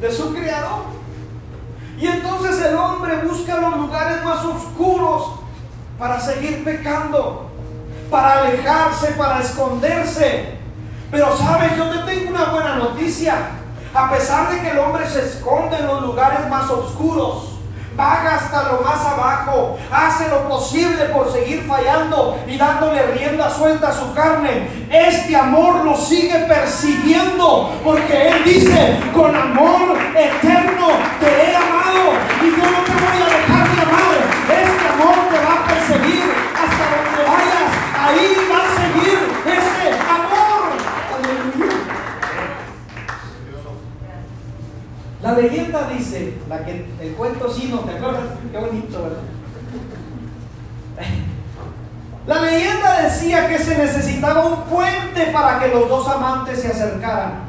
de 0.02 0.12
su 0.12 0.34
creador. 0.34 0.84
Y 1.98 2.08
entonces 2.08 2.62
el 2.66 2.76
hombre 2.76 3.20
busca 3.24 3.58
los 3.58 3.78
lugares 3.78 4.24
más 4.24 4.44
oscuros 4.44 5.40
para 5.98 6.20
seguir 6.20 6.64
pecando, 6.66 7.50
para 8.12 8.42
alejarse, 8.42 9.14
para 9.14 9.40
esconderse. 9.40 10.58
Pero 11.10 11.36
sabes, 11.38 11.76
yo 11.78 11.90
te 11.90 12.00
tengo 12.00 12.32
una 12.32 12.52
buena 12.52 12.76
noticia. 12.76 13.52
A 13.94 14.10
pesar 14.12 14.52
de 14.52 14.62
que 14.62 14.72
el 14.72 14.80
hombre 14.80 15.10
se 15.10 15.26
esconde 15.26 15.78
en 15.78 15.88
los 15.88 16.02
lugares 16.02 16.48
más 16.50 16.70
oscuros, 16.70 17.59
vaga 17.96 18.36
hasta 18.36 18.64
lo 18.72 18.82
más 18.82 19.06
abajo, 19.06 19.78
hace 19.92 20.30
lo 20.30 20.48
posible 20.48 21.06
por 21.06 21.32
seguir 21.32 21.66
fallando 21.68 22.40
y 22.48 22.58
dándole 22.58 23.04
rienda 23.08 23.50
suelta 23.50 23.90
a 23.90 23.94
su 23.94 24.14
carne. 24.14 24.88
Este 24.90 25.36
amor 25.36 25.84
lo 25.84 25.96
sigue 25.96 26.40
persiguiendo 26.40 27.72
porque 27.84 28.30
Él 28.30 28.44
dice, 28.44 29.00
con 29.14 29.36
amor 29.36 29.98
eterno 30.16 30.88
te 31.20 31.28
he 31.28 31.56
amado 31.56 32.14
y 32.42 32.50
yo 32.50 32.72
no 32.72 32.80
te 32.84 32.92
voy 32.92 33.22
a 33.22 33.38
dejar 33.38 33.76
de 33.76 33.82
amar. 33.82 34.10
Este 34.50 34.88
amor 34.88 35.16
te 35.30 35.38
va 35.46 35.54
a 35.54 35.59
La 45.30 45.36
leyenda 45.36 45.88
dice, 45.96 46.40
la 46.50 46.66
que 46.66 46.88
el 47.00 47.14
cuento 47.14 47.54
chino, 47.56 47.82
¿te 47.82 47.96
acuerdas? 47.96 48.24
Qué 48.52 48.58
bonito, 48.58 49.04
¿verdad? 49.04 49.22
La 52.26 52.42
leyenda 52.42 53.04
decía 53.04 53.48
que 53.48 53.60
se 53.60 53.78
necesitaba 53.78 54.44
un 54.46 54.64
puente 54.64 55.28
para 55.32 55.60
que 55.60 55.68
los 55.68 55.88
dos 55.88 56.08
amantes 56.08 56.60
se 56.60 56.70
acercaran. 56.70 57.42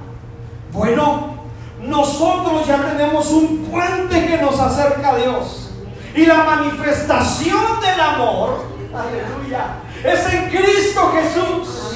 Bueno, 0.72 1.36
nosotros 1.80 2.66
ya 2.66 2.84
tenemos 2.84 3.30
un 3.30 3.64
puente 3.70 4.26
que 4.26 4.36
nos 4.36 4.60
acerca 4.60 5.12
a 5.12 5.16
Dios. 5.16 5.70
Y 6.14 6.26
la 6.26 6.44
manifestación 6.44 7.80
del 7.80 7.98
amor, 7.98 8.66
aleluya, 8.94 9.76
es 10.04 10.34
en 10.34 10.50
Cristo 10.50 11.12
Jesús. 11.14 11.94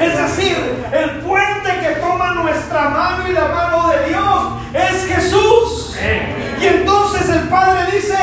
Es 0.00 0.16
decir, 0.16 0.86
el 0.92 1.10
puente 1.22 1.70
que 1.80 2.00
toma 2.00 2.34
nuestra 2.34 2.88
mano 2.88 3.28
y 3.28 3.32
la 3.32 3.48
mano 3.48 3.88
de 3.88 4.08
Dios 4.08 4.61
es 4.74 5.06
Jesús. 5.06 5.96
Y 6.60 6.66
entonces 6.66 7.28
el 7.28 7.48
Padre 7.48 7.92
dice, 7.92 8.16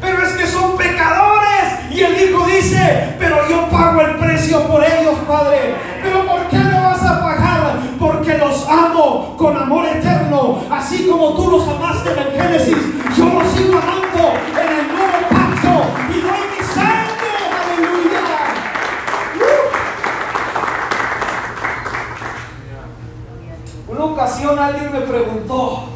pero 0.00 0.22
es 0.22 0.32
que 0.34 0.46
son 0.46 0.76
pecadores. 0.76 1.90
Y 1.90 2.00
el 2.00 2.20
Hijo 2.20 2.46
dice, 2.46 3.14
pero 3.18 3.48
yo 3.48 3.68
pago 3.70 4.00
el 4.00 4.16
precio 4.16 4.66
por 4.66 4.84
ellos, 4.84 5.16
Padre. 5.28 5.74
Pero 6.02 6.26
¿por 6.26 6.48
qué 6.48 6.58
lo 6.58 6.82
vas 6.82 7.02
a 7.02 7.20
pagar? 7.20 7.78
Porque 7.98 8.36
los 8.36 8.68
amo 8.68 9.34
con 9.36 9.56
amor 9.56 9.86
eterno. 9.86 10.64
Así 10.70 11.06
como 11.06 11.34
tú 11.34 11.50
los 11.50 11.68
amaste 11.68 12.10
en 12.12 12.18
el 12.18 12.32
Génesis, 12.32 12.76
yo 13.16 13.24
los 13.26 13.48
sigo 13.52 13.78
amando 13.78 14.34
en 14.50 14.78
el 14.78 14.88
nuevo 14.88 15.28
pacto. 15.30 15.84
Y 16.10 16.20
doy 16.20 16.44
mi 16.50 16.64
sangre. 16.64 17.32
Aleluya. 17.62 18.20
Una 23.86 24.04
ocasión 24.04 24.58
alguien 24.58 24.92
me 24.92 25.00
preguntó, 25.00 25.93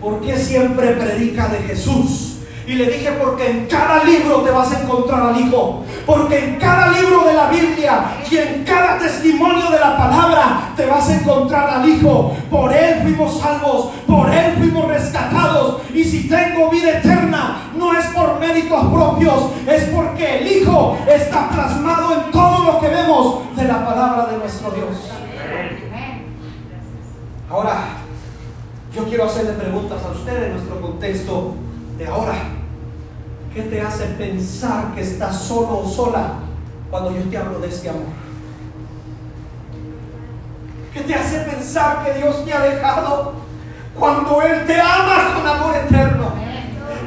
¿por 0.00 0.20
qué 0.20 0.36
siempre 0.36 0.92
predica 0.92 1.48
de 1.48 1.58
Jesús? 1.58 2.38
Y 2.68 2.74
le 2.74 2.84
dije, 2.84 3.12
porque 3.12 3.50
en 3.50 3.66
cada 3.66 4.04
libro 4.04 4.42
te 4.42 4.50
vas 4.50 4.70
a 4.74 4.82
encontrar 4.82 5.22
al 5.22 5.40
Hijo. 5.40 5.84
Porque 6.04 6.38
en 6.38 6.56
cada 6.56 6.88
libro 6.88 7.24
de 7.24 7.32
la 7.32 7.48
Biblia 7.48 8.18
y 8.30 8.36
en 8.36 8.62
cada 8.62 8.98
testimonio 8.98 9.70
de 9.70 9.80
la 9.80 9.96
palabra 9.96 10.72
te 10.76 10.84
vas 10.84 11.08
a 11.08 11.14
encontrar 11.14 11.70
al 11.70 11.88
Hijo. 11.88 12.36
Por 12.50 12.70
Él 12.70 13.00
fuimos 13.00 13.40
salvos, 13.40 13.88
por 14.06 14.28
Él 14.30 14.52
fuimos 14.58 14.86
rescatados. 14.86 15.80
Y 15.94 16.04
si 16.04 16.28
tengo 16.28 16.68
vida 16.68 16.98
eterna, 16.98 17.70
no 17.74 17.98
es 17.98 18.04
por 18.08 18.38
méritos 18.38 18.86
propios, 18.92 19.44
es 19.66 19.84
porque 19.84 20.40
el 20.40 20.46
Hijo 20.58 20.98
está 21.08 21.48
plasmado 21.48 22.16
en 22.16 22.30
todo 22.30 22.64
lo 22.64 22.80
que 22.80 22.88
vemos 22.88 23.56
de 23.56 23.64
la 23.64 23.82
palabra 23.86 24.26
de 24.26 24.36
nuestro 24.36 24.70
Dios. 24.72 25.10
Ahora, 27.50 28.07
yo 28.98 29.04
quiero 29.04 29.26
hacerle 29.26 29.52
preguntas 29.52 30.02
a 30.04 30.10
usted 30.10 30.46
en 30.46 30.52
nuestro 30.54 30.80
contexto 30.80 31.54
de 31.96 32.06
ahora. 32.06 32.34
¿Qué 33.54 33.62
te 33.62 33.80
hace 33.80 34.04
pensar 34.06 34.92
que 34.94 35.02
estás 35.02 35.40
solo 35.40 35.82
o 35.84 35.88
sola 35.88 36.32
cuando 36.90 37.12
yo 37.12 37.22
te 37.30 37.38
hablo 37.38 37.60
de 37.60 37.68
este 37.68 37.90
amor? 37.90 38.02
¿Qué 40.92 41.00
te 41.00 41.14
hace 41.14 41.38
pensar 41.40 42.04
que 42.04 42.18
Dios 42.18 42.44
te 42.44 42.52
ha 42.52 42.60
dejado 42.60 43.34
cuando 43.96 44.42
Él 44.42 44.66
te 44.66 44.80
ama 44.80 45.34
con 45.36 45.46
amor 45.46 45.76
eterno? 45.76 46.32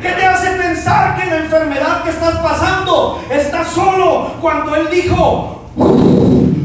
¿Qué 0.01 0.11
te 0.11 0.25
hace 0.25 0.51
pensar 0.51 1.19
que 1.19 1.29
la 1.29 1.37
enfermedad 1.39 2.03
que 2.03 2.11
estás 2.11 2.37
pasando 2.37 3.21
estás 3.29 3.67
solo 3.67 4.35
cuando 4.39 4.75
Él 4.75 4.87
dijo, 4.89 5.63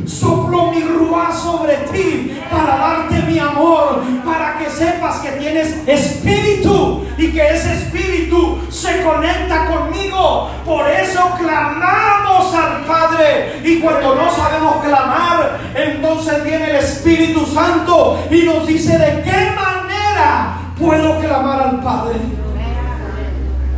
soplo 0.07 0.70
mi 0.70 0.82
ruá 0.82 1.32
sobre 1.32 1.76
ti 1.92 2.38
para 2.50 2.76
darte 2.76 3.22
mi 3.22 3.38
amor, 3.38 4.02
para 4.24 4.59
que 4.59 4.70
sepas 4.70 5.18
que 5.18 5.32
tienes 5.32 5.86
espíritu 5.86 7.04
y 7.18 7.32
que 7.32 7.54
ese 7.54 7.74
espíritu 7.74 8.59
se 8.70 9.02
conecta 9.02 9.66
conmigo. 9.66 10.50
Por 10.64 10.88
eso 10.88 11.30
clamamos 11.38 12.54
al 12.54 12.84
Padre 12.84 13.61
y 13.64 13.80
cuando 13.80 14.14
no 14.14 14.30
sabemos 14.30 14.76
clamar, 14.84 15.59
entonces 15.74 16.44
viene 16.44 16.70
el 16.70 16.76
Espíritu 16.76 17.44
Santo 17.46 18.18
y 18.30 18.42
nos 18.42 18.66
dice 18.66 18.98
de 18.98 19.22
qué 19.22 19.52
manera 19.54 20.72
puedo 20.78 21.18
clamar 21.20 21.61
al 21.61 21.82
Padre. 21.82 22.14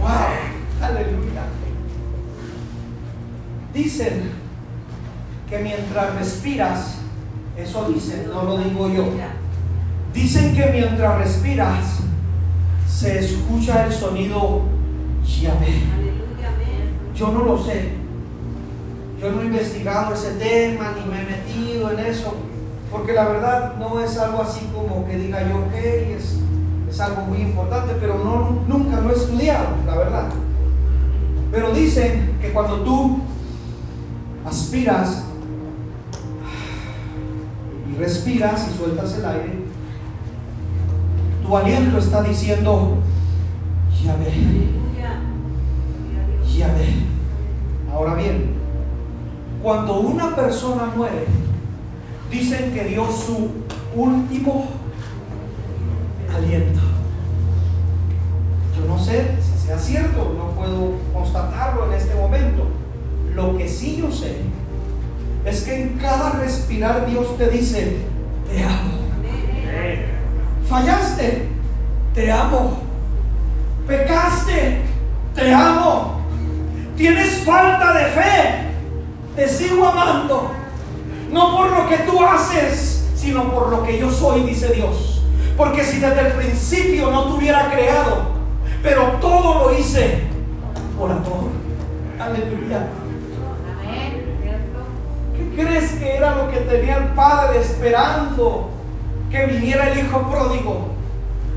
Wow, 0.00 0.88
aleluya. 0.88 1.42
Dicen 3.72 4.37
que 5.48 5.58
mientras 5.58 6.14
respiras, 6.14 6.98
eso 7.56 7.88
dicen, 7.88 8.28
no 8.32 8.42
lo 8.44 8.58
digo 8.58 8.88
yo. 8.88 9.04
Dicen 10.12 10.54
que 10.54 10.66
mientras 10.66 11.18
respiras 11.18 12.00
se 12.88 13.18
escucha 13.18 13.86
el 13.86 13.92
sonido 13.92 14.62
Yahvé. 15.24 15.82
Yo 17.14 17.32
no 17.32 17.44
lo 17.44 17.62
sé. 17.62 17.92
Yo 19.20 19.32
no 19.32 19.42
he 19.42 19.46
investigado 19.46 20.14
ese 20.14 20.32
tema 20.32 20.94
ni 20.96 21.10
me 21.10 21.22
he 21.22 21.24
metido 21.24 21.90
en 21.90 21.98
eso, 22.00 22.34
porque 22.90 23.12
la 23.12 23.28
verdad 23.28 23.74
no 23.76 24.00
es 24.00 24.16
algo 24.16 24.42
así 24.42 24.68
como 24.72 25.06
que 25.06 25.16
diga 25.16 25.48
yo, 25.48 25.56
ok, 25.56 25.74
es, 25.74 26.38
es 26.88 27.00
algo 27.00 27.22
muy 27.22 27.38
importante, 27.38 27.94
pero 28.00 28.18
no, 28.18 28.62
nunca 28.68 29.00
lo 29.00 29.10
he 29.10 29.16
estudiado, 29.16 29.70
la 29.86 29.96
verdad. 29.96 30.28
Pero 31.50 31.72
dicen 31.72 32.38
que 32.40 32.52
cuando 32.52 32.82
tú 32.82 33.20
aspiras 34.46 35.24
respiras 37.98 38.68
y 38.68 38.78
sueltas 38.78 39.18
el 39.18 39.24
aire, 39.24 39.58
tu 41.42 41.56
aliento 41.56 41.98
está 41.98 42.22
diciendo, 42.22 42.98
ya 44.02 44.16
ve, 44.16 44.68
ya 46.56 46.68
ve. 46.68 46.94
Ahora 47.92 48.14
bien, 48.14 48.54
cuando 49.62 50.00
una 50.00 50.36
persona 50.36 50.92
muere, 50.96 51.26
dicen 52.30 52.72
que 52.72 52.84
dio 52.84 53.06
su 53.10 53.50
último 53.96 54.66
aliento. 56.34 56.80
Yo 58.78 58.86
no 58.86 58.98
sé 58.98 59.36
si 59.42 59.66
sea 59.66 59.78
cierto, 59.78 60.34
no 60.38 60.52
puedo 60.52 60.92
constatarlo 61.12 61.86
en 61.86 61.94
este 61.94 62.14
momento. 62.14 62.66
Lo 63.34 63.56
que 63.56 63.68
sí 63.68 63.96
yo 63.96 64.12
sé 64.12 64.36
es 65.44 65.62
que 65.62 65.82
en 65.82 65.98
cada 65.98 66.30
respirar 66.30 67.06
Dios 67.06 67.36
te 67.38 67.48
dice, 67.48 67.98
te 68.50 68.62
amo. 68.62 68.98
Fallaste, 70.68 71.48
te 72.14 72.30
amo. 72.30 72.82
Pecaste, 73.86 74.82
te 75.34 75.54
amo. 75.54 76.20
Tienes 76.96 77.44
falta 77.44 77.92
de 77.94 78.04
fe, 78.06 78.64
te 79.36 79.48
sigo 79.48 79.86
amando. 79.86 80.50
No 81.32 81.56
por 81.56 81.70
lo 81.70 81.88
que 81.88 81.98
tú 81.98 82.22
haces, 82.22 83.08
sino 83.14 83.50
por 83.52 83.68
lo 83.70 83.84
que 83.84 83.98
yo 83.98 84.10
soy, 84.10 84.42
dice 84.42 84.72
Dios. 84.74 85.22
Porque 85.56 85.84
si 85.84 85.98
desde 85.98 86.20
el 86.20 86.32
principio 86.32 87.10
no 87.10 87.24
te 87.24 87.32
hubiera 87.32 87.70
creado, 87.70 88.32
pero 88.82 89.12
todo 89.20 89.70
lo 89.70 89.78
hice 89.78 90.24
por 90.98 91.10
amor. 91.10 91.50
Aleluya. 92.18 92.86
¿Qué 95.58 95.66
crees 95.66 95.90
que 95.94 96.16
era 96.16 96.36
lo 96.36 96.48
que 96.52 96.58
tenía 96.58 96.98
el 96.98 97.06
padre 97.14 97.58
esperando 97.58 98.70
que 99.28 99.44
viniera 99.46 99.88
el 99.88 100.06
hijo 100.06 100.30
pródigo? 100.30 100.90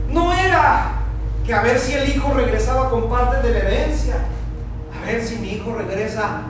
No 0.09 0.33
era 0.33 0.93
que 1.45 1.53
a 1.53 1.61
ver 1.61 1.77
si 1.77 1.93
el 1.93 2.09
hijo 2.09 2.33
regresaba 2.33 2.89
con 2.89 3.07
parte 3.07 3.47
de 3.47 3.53
la 3.53 3.59
herencia. 3.59 4.15
A 4.91 5.05
ver 5.05 5.23
si 5.23 5.35
mi 5.35 5.49
hijo 5.49 5.75
regresa 5.75 6.41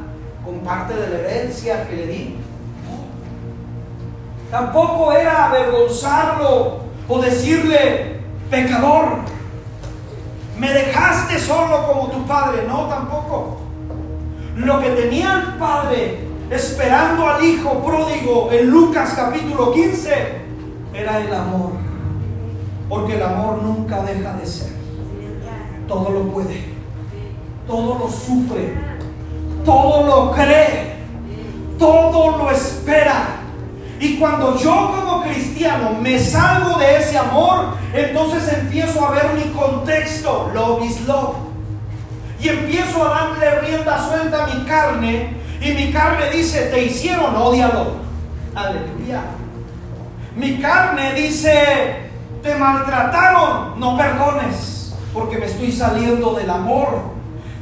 con 0.45 0.59
parte 0.59 0.93
de 0.93 1.09
la 1.09 1.17
herencia 1.17 1.89
que 1.89 1.95
le 1.97 2.07
di. 2.07 2.37
Tampoco 4.49 5.11
era 5.11 5.49
avergonzarlo 5.49 6.79
o 7.09 7.21
decirle, 7.21 8.21
pecador, 8.49 9.17
me 10.57 10.71
dejaste 10.71 11.37
solo 11.37 11.85
como 11.85 12.11
tu 12.11 12.25
padre. 12.25 12.63
No, 12.65 12.85
tampoco. 12.85 13.57
Lo 14.55 14.79
que 14.79 14.91
tenía 14.91 15.33
el 15.33 15.57
padre 15.59 16.30
esperando 16.51 17.27
al 17.27 17.43
hijo 17.43 17.83
pródigo 17.83 18.49
en 18.51 18.69
Lucas 18.69 19.13
capítulo 19.15 19.71
15 19.73 20.41
era 20.93 21.19
el 21.19 21.33
amor. 21.33 21.71
Porque 22.87 23.15
el 23.15 23.23
amor 23.23 23.63
nunca 23.63 24.03
deja 24.03 24.33
de 24.33 24.45
ser. 24.45 24.71
Todo 25.87 26.09
lo 26.09 26.23
puede. 26.31 26.65
Todo 27.65 27.99
lo 27.99 28.09
sufre. 28.09 28.75
Todo 29.65 30.05
lo 30.05 30.31
cree. 30.31 30.95
Todo 31.79 32.37
lo 32.37 32.51
espera 32.51 33.41
y 34.01 34.17
cuando 34.17 34.57
yo 34.57 34.91
como 34.95 35.21
cristiano 35.21 35.91
me 36.01 36.17
salgo 36.17 36.79
de 36.79 36.97
ese 36.97 37.19
amor, 37.19 37.75
entonces 37.93 38.51
empiezo 38.51 39.05
a 39.05 39.11
ver 39.11 39.33
mi 39.35 39.51
contexto, 39.51 40.49
love 40.55 40.83
is. 40.83 40.97
Y 42.41 42.49
empiezo 42.49 43.05
a 43.05 43.09
darle 43.09 43.61
rienda 43.61 44.03
suelta 44.03 44.43
a 44.43 44.47
mi 44.47 44.65
carne 44.65 45.40
y 45.61 45.73
mi 45.73 45.91
carne 45.91 46.31
dice, 46.31 46.69
te 46.71 46.85
hicieron, 46.85 47.35
odialo. 47.35 47.97
Aleluya. 48.55 49.21
Mi 50.35 50.59
carne 50.59 51.13
dice, 51.13 52.09
te 52.41 52.55
maltrataron, 52.55 53.79
no 53.79 53.95
perdones, 53.95 54.95
porque 55.13 55.37
me 55.37 55.45
estoy 55.45 55.71
saliendo 55.71 56.33
del 56.33 56.49
amor. 56.49 57.11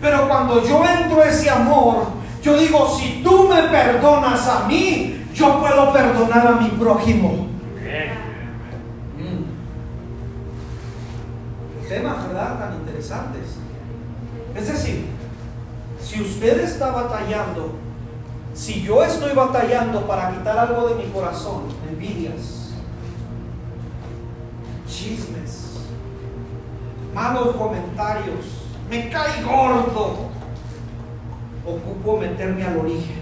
Pero 0.02 0.30
cuando 0.30 0.66
yo 0.66 0.82
entro 0.86 1.22
ese 1.24 1.50
amor, 1.50 2.08
yo 2.42 2.58
digo, 2.58 2.90
si 2.98 3.22
tú 3.22 3.50
me 3.50 3.64
perdonas 3.64 4.48
a 4.48 4.66
mí, 4.66 5.26
yo 5.34 5.60
puedo 5.60 5.92
perdonar 5.92 6.48
a 6.48 6.52
mi 6.52 6.70
prójimo. 6.70 7.48
Mm. 9.18 9.44
Temas, 11.90 12.28
¿verdad? 12.28 12.60
Tan 12.60 12.76
interesantes. 12.76 13.58
Es 14.56 14.68
decir, 14.68 15.06
si 16.02 16.22
usted 16.22 16.62
está 16.62 16.92
batallando, 16.92 17.89
si 18.60 18.82
yo 18.82 19.02
estoy 19.02 19.34
batallando 19.34 20.06
para 20.06 20.32
quitar 20.32 20.60
algo 20.60 20.90
de 20.90 20.96
mi 20.96 21.10
corazón, 21.12 21.64
envidias, 21.90 22.72
chismes, 24.86 25.78
malos 27.16 27.56
comentarios, 27.56 28.68
me 28.90 29.10
cae 29.10 29.44
gordo, 29.44 30.28
ocupo 31.66 32.18
meterme 32.18 32.66
al 32.66 32.80
origen. 32.80 33.22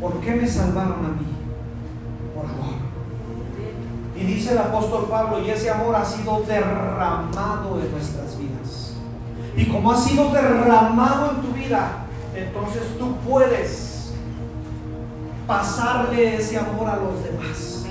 ¿Por 0.00 0.20
qué 0.20 0.34
me 0.34 0.48
salvaron 0.48 1.04
a 1.04 1.08
mí? 1.10 1.26
Por 2.34 2.46
amor. 2.46 2.74
Y 4.16 4.24
dice 4.24 4.52
el 4.52 4.58
apóstol 4.58 5.06
Pablo, 5.08 5.40
y 5.40 5.50
ese 5.50 5.70
amor 5.70 5.94
ha 5.94 6.04
sido 6.04 6.40
derramado 6.40 7.80
en 7.80 7.92
nuestras 7.92 8.36
vidas. 8.36 8.94
Y 9.56 9.66
como 9.66 9.92
ha 9.92 9.96
sido 9.96 10.32
derramado 10.32 11.30
en 11.30 11.42
tu 11.42 11.52
vida, 11.52 12.05
entonces 12.36 12.82
tú 12.98 13.16
puedes 13.18 14.12
pasarle 15.46 16.36
ese 16.36 16.58
amor 16.58 16.88
a 16.88 16.96
los 16.96 17.22
demás. 17.24 17.86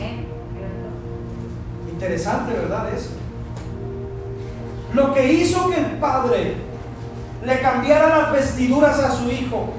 Interesante, 1.92 2.54
¿verdad? 2.54 2.94
Eso. 2.94 3.12
Lo 4.94 5.14
que 5.14 5.34
hizo 5.34 5.70
que 5.70 5.78
el 5.78 5.98
padre 5.98 6.56
le 7.44 7.60
cambiara 7.62 8.18
las 8.18 8.32
vestiduras 8.32 9.00
a 9.00 9.12
su 9.12 9.30
hijo 9.32 9.74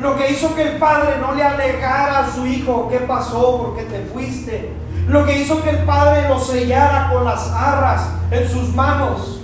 lo 0.00 0.16
que 0.16 0.30
hizo 0.30 0.54
que 0.54 0.62
el 0.62 0.78
padre 0.78 1.18
no 1.20 1.34
le 1.34 1.42
alegara 1.42 2.20
a 2.20 2.30
su 2.30 2.46
hijo 2.46 2.88
qué 2.88 3.00
pasó, 3.00 3.58
por 3.58 3.76
qué 3.76 3.82
te 3.82 4.02
fuiste. 4.06 4.72
Lo 5.06 5.26
que 5.26 5.42
hizo 5.42 5.62
que 5.62 5.70
el 5.70 5.78
padre 5.84 6.26
lo 6.26 6.38
sellara 6.38 7.10
con 7.12 7.24
las 7.24 7.50
arras 7.50 8.08
en 8.30 8.48
sus 8.48 8.74
manos. 8.74 9.40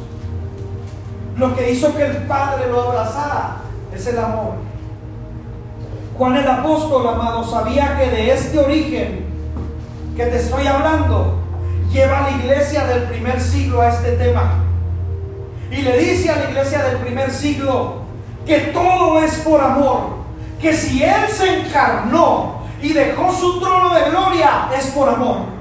Lo 1.36 1.54
que 1.54 1.70
hizo 1.70 1.94
que 1.94 2.06
el 2.06 2.16
padre 2.26 2.70
lo 2.70 2.88
abrazara 2.88 3.56
es 3.94 4.06
el 4.06 4.18
amor. 4.18 4.54
Juan 6.18 6.36
el 6.36 6.48
apóstol, 6.48 7.06
amado, 7.06 7.44
sabía 7.44 7.98
que 7.98 8.10
de 8.10 8.32
este 8.32 8.58
origen 8.58 9.26
que 10.16 10.24
te 10.24 10.36
estoy 10.36 10.66
hablando, 10.66 11.40
lleva 11.92 12.24
a 12.24 12.30
la 12.30 12.36
iglesia 12.38 12.86
del 12.86 13.02
primer 13.02 13.38
siglo 13.40 13.82
a 13.82 13.88
este 13.88 14.12
tema. 14.12 14.64
Y 15.70 15.82
le 15.82 15.98
dice 15.98 16.30
a 16.30 16.36
la 16.36 16.50
iglesia 16.50 16.84
del 16.84 16.98
primer 16.98 17.30
siglo 17.30 18.02
que 18.46 18.58
todo 18.72 19.22
es 19.22 19.34
por 19.40 19.60
amor 19.60 20.16
que 20.60 20.72
si 20.72 21.02
Él 21.02 21.28
se 21.30 21.60
encarnó 21.60 22.62
y 22.80 22.92
dejó 22.92 23.32
su 23.32 23.60
trono 23.60 23.94
de 23.94 24.10
gloria 24.10 24.68
es 24.76 24.86
por 24.86 25.08
amor. 25.08 25.56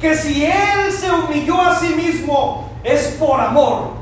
Que 0.00 0.14
si 0.14 0.44
Él 0.44 0.92
se 0.92 1.10
humilló 1.10 1.60
a 1.60 1.76
sí 1.76 1.94
mismo 1.94 2.70
es 2.84 3.16
por 3.18 3.40
amor. 3.40 3.94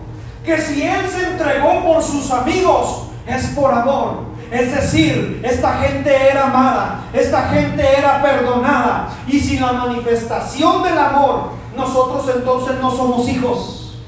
Que 0.45 0.59
si 0.59 0.83
Él 0.83 1.09
se 1.09 1.31
entregó 1.31 1.83
por 1.85 2.03
sus 2.03 2.31
amigos 2.31 3.09
es 3.27 3.47
por 3.49 3.73
amor. 3.73 4.28
Es 4.51 4.75
decir, 4.75 5.41
esta 5.45 5.75
gente 5.75 6.11
era 6.11 6.47
amada, 6.47 7.05
esta 7.13 7.49
gente 7.49 7.83
era 7.99 8.23
perdonada. 8.23 9.11
Y 9.27 9.39
sin 9.39 9.61
la 9.61 9.73
manifestación 9.73 10.83
del 10.83 10.97
amor, 10.97 11.51
nosotros 11.77 12.35
entonces 12.35 12.77
no 12.81 12.91
somos 12.91 13.29
hijos. 13.29 13.99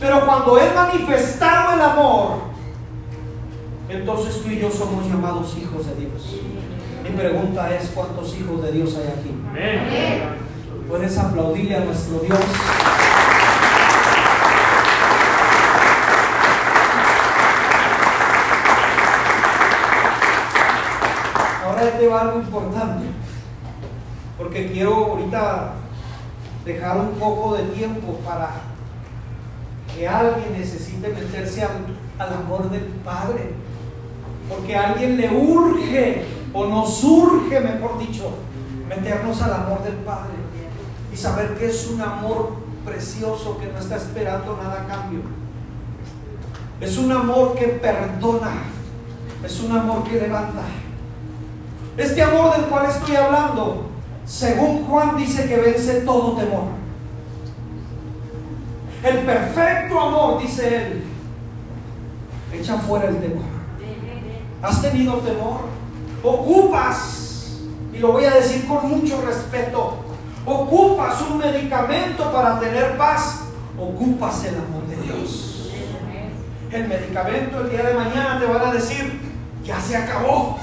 Pero 0.00 0.24
cuando 0.26 0.58
Él 0.58 0.70
manifestado 0.74 1.74
el 1.74 1.80
amor, 1.82 2.38
entonces 3.88 4.42
tú 4.42 4.50
y 4.50 4.58
yo 4.58 4.70
somos 4.70 5.06
llamados 5.06 5.54
hijos 5.58 5.86
de 5.86 5.94
Dios. 5.96 6.40
Mi 7.02 7.10
pregunta 7.10 7.74
es, 7.74 7.90
¿cuántos 7.94 8.34
hijos 8.36 8.62
de 8.62 8.72
Dios 8.72 8.96
hay 8.96 9.08
aquí? 9.08 9.34
¿Puedes 10.88 11.18
aplaudirle 11.18 11.76
a 11.76 11.80
nuestro 11.80 12.20
Dios? 12.20 12.38
Ahora 21.84 21.98
te 21.98 22.08
va 22.08 22.20
algo 22.22 22.38
importante, 22.38 23.04
porque 24.38 24.72
quiero 24.72 24.94
ahorita 25.04 25.74
dejar 26.64 26.96
un 26.96 27.10
poco 27.18 27.56
de 27.56 27.64
tiempo 27.64 28.20
para 28.24 28.52
que 29.94 30.08
alguien 30.08 30.58
necesite 30.58 31.08
meterse 31.10 31.62
al 32.18 32.32
amor 32.32 32.70
del 32.70 32.84
Padre 33.04 33.52
porque 34.48 34.74
a 34.74 34.92
alguien 34.92 35.18
le 35.18 35.28
urge, 35.30 36.24
o 36.54 36.66
nos 36.66 37.04
urge, 37.04 37.60
mejor 37.60 37.98
dicho, 37.98 38.30
meternos 38.88 39.42
al 39.42 39.52
amor 39.52 39.82
del 39.82 39.96
Padre 39.96 40.32
y 41.12 41.16
saber 41.16 41.58
que 41.58 41.66
es 41.66 41.88
un 41.88 42.00
amor 42.00 42.54
precioso 42.84 43.58
que 43.58 43.66
no 43.66 43.78
está 43.78 43.96
esperando 43.96 44.56
nada 44.56 44.82
a 44.82 44.86
cambio. 44.86 45.20
Es 46.80 46.96
un 46.96 47.12
amor 47.12 47.54
que 47.54 47.66
perdona, 47.66 48.62
es 49.44 49.60
un 49.60 49.76
amor 49.76 50.04
que 50.04 50.20
levanta. 50.20 50.62
Este 51.96 52.22
amor 52.22 52.56
del 52.56 52.66
cual 52.66 52.86
estoy 52.86 53.14
hablando, 53.14 53.86
según 54.26 54.84
Juan 54.84 55.16
dice 55.16 55.46
que 55.46 55.56
vence 55.56 56.00
todo 56.00 56.32
temor. 56.32 56.64
El 59.04 59.18
perfecto 59.18 60.00
amor, 60.00 60.40
dice 60.40 60.76
él, 60.76 61.04
echa 62.52 62.78
fuera 62.78 63.08
el 63.08 63.18
temor. 63.18 63.44
¿Has 64.62 64.82
tenido 64.82 65.18
temor? 65.18 65.60
Ocupas, 66.22 67.58
y 67.92 67.98
lo 67.98 68.12
voy 68.12 68.24
a 68.24 68.30
decir 68.30 68.66
con 68.66 68.88
mucho 68.88 69.20
respeto, 69.20 69.98
ocupas 70.46 71.20
un 71.30 71.38
medicamento 71.38 72.32
para 72.32 72.58
tener 72.58 72.96
paz, 72.96 73.42
ocupas 73.78 74.44
el 74.46 74.56
amor 74.56 74.86
de 74.88 74.96
Dios. 74.96 75.70
El 76.72 76.88
medicamento 76.88 77.60
el 77.60 77.70
día 77.70 77.84
de 77.84 77.94
mañana 77.94 78.40
te 78.40 78.46
van 78.46 78.68
a 78.68 78.72
decir, 78.72 79.20
ya 79.62 79.78
se 79.78 79.96
acabó, 79.96 80.58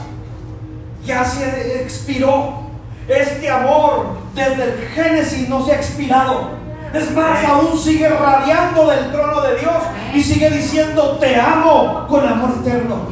ya 1.06 1.24
se 1.24 1.82
expiró. 1.82 2.62
Este 3.08 3.50
amor 3.50 4.18
desde 4.34 4.64
el 4.64 4.90
Génesis 4.94 5.50
no 5.50 5.66
se 5.66 5.74
ha 5.74 5.76
expirado. 5.76 6.52
Es 6.94 7.12
más, 7.12 7.44
aún 7.46 7.78
sigue 7.78 8.08
radiando 8.08 8.88
del 8.88 9.12
trono 9.12 9.42
de 9.42 9.60
Dios 9.60 9.76
y 10.14 10.22
sigue 10.22 10.50
diciendo, 10.50 11.18
te 11.20 11.40
amo 11.40 12.06
con 12.08 12.28
amor 12.28 12.52
eterno. 12.62 13.08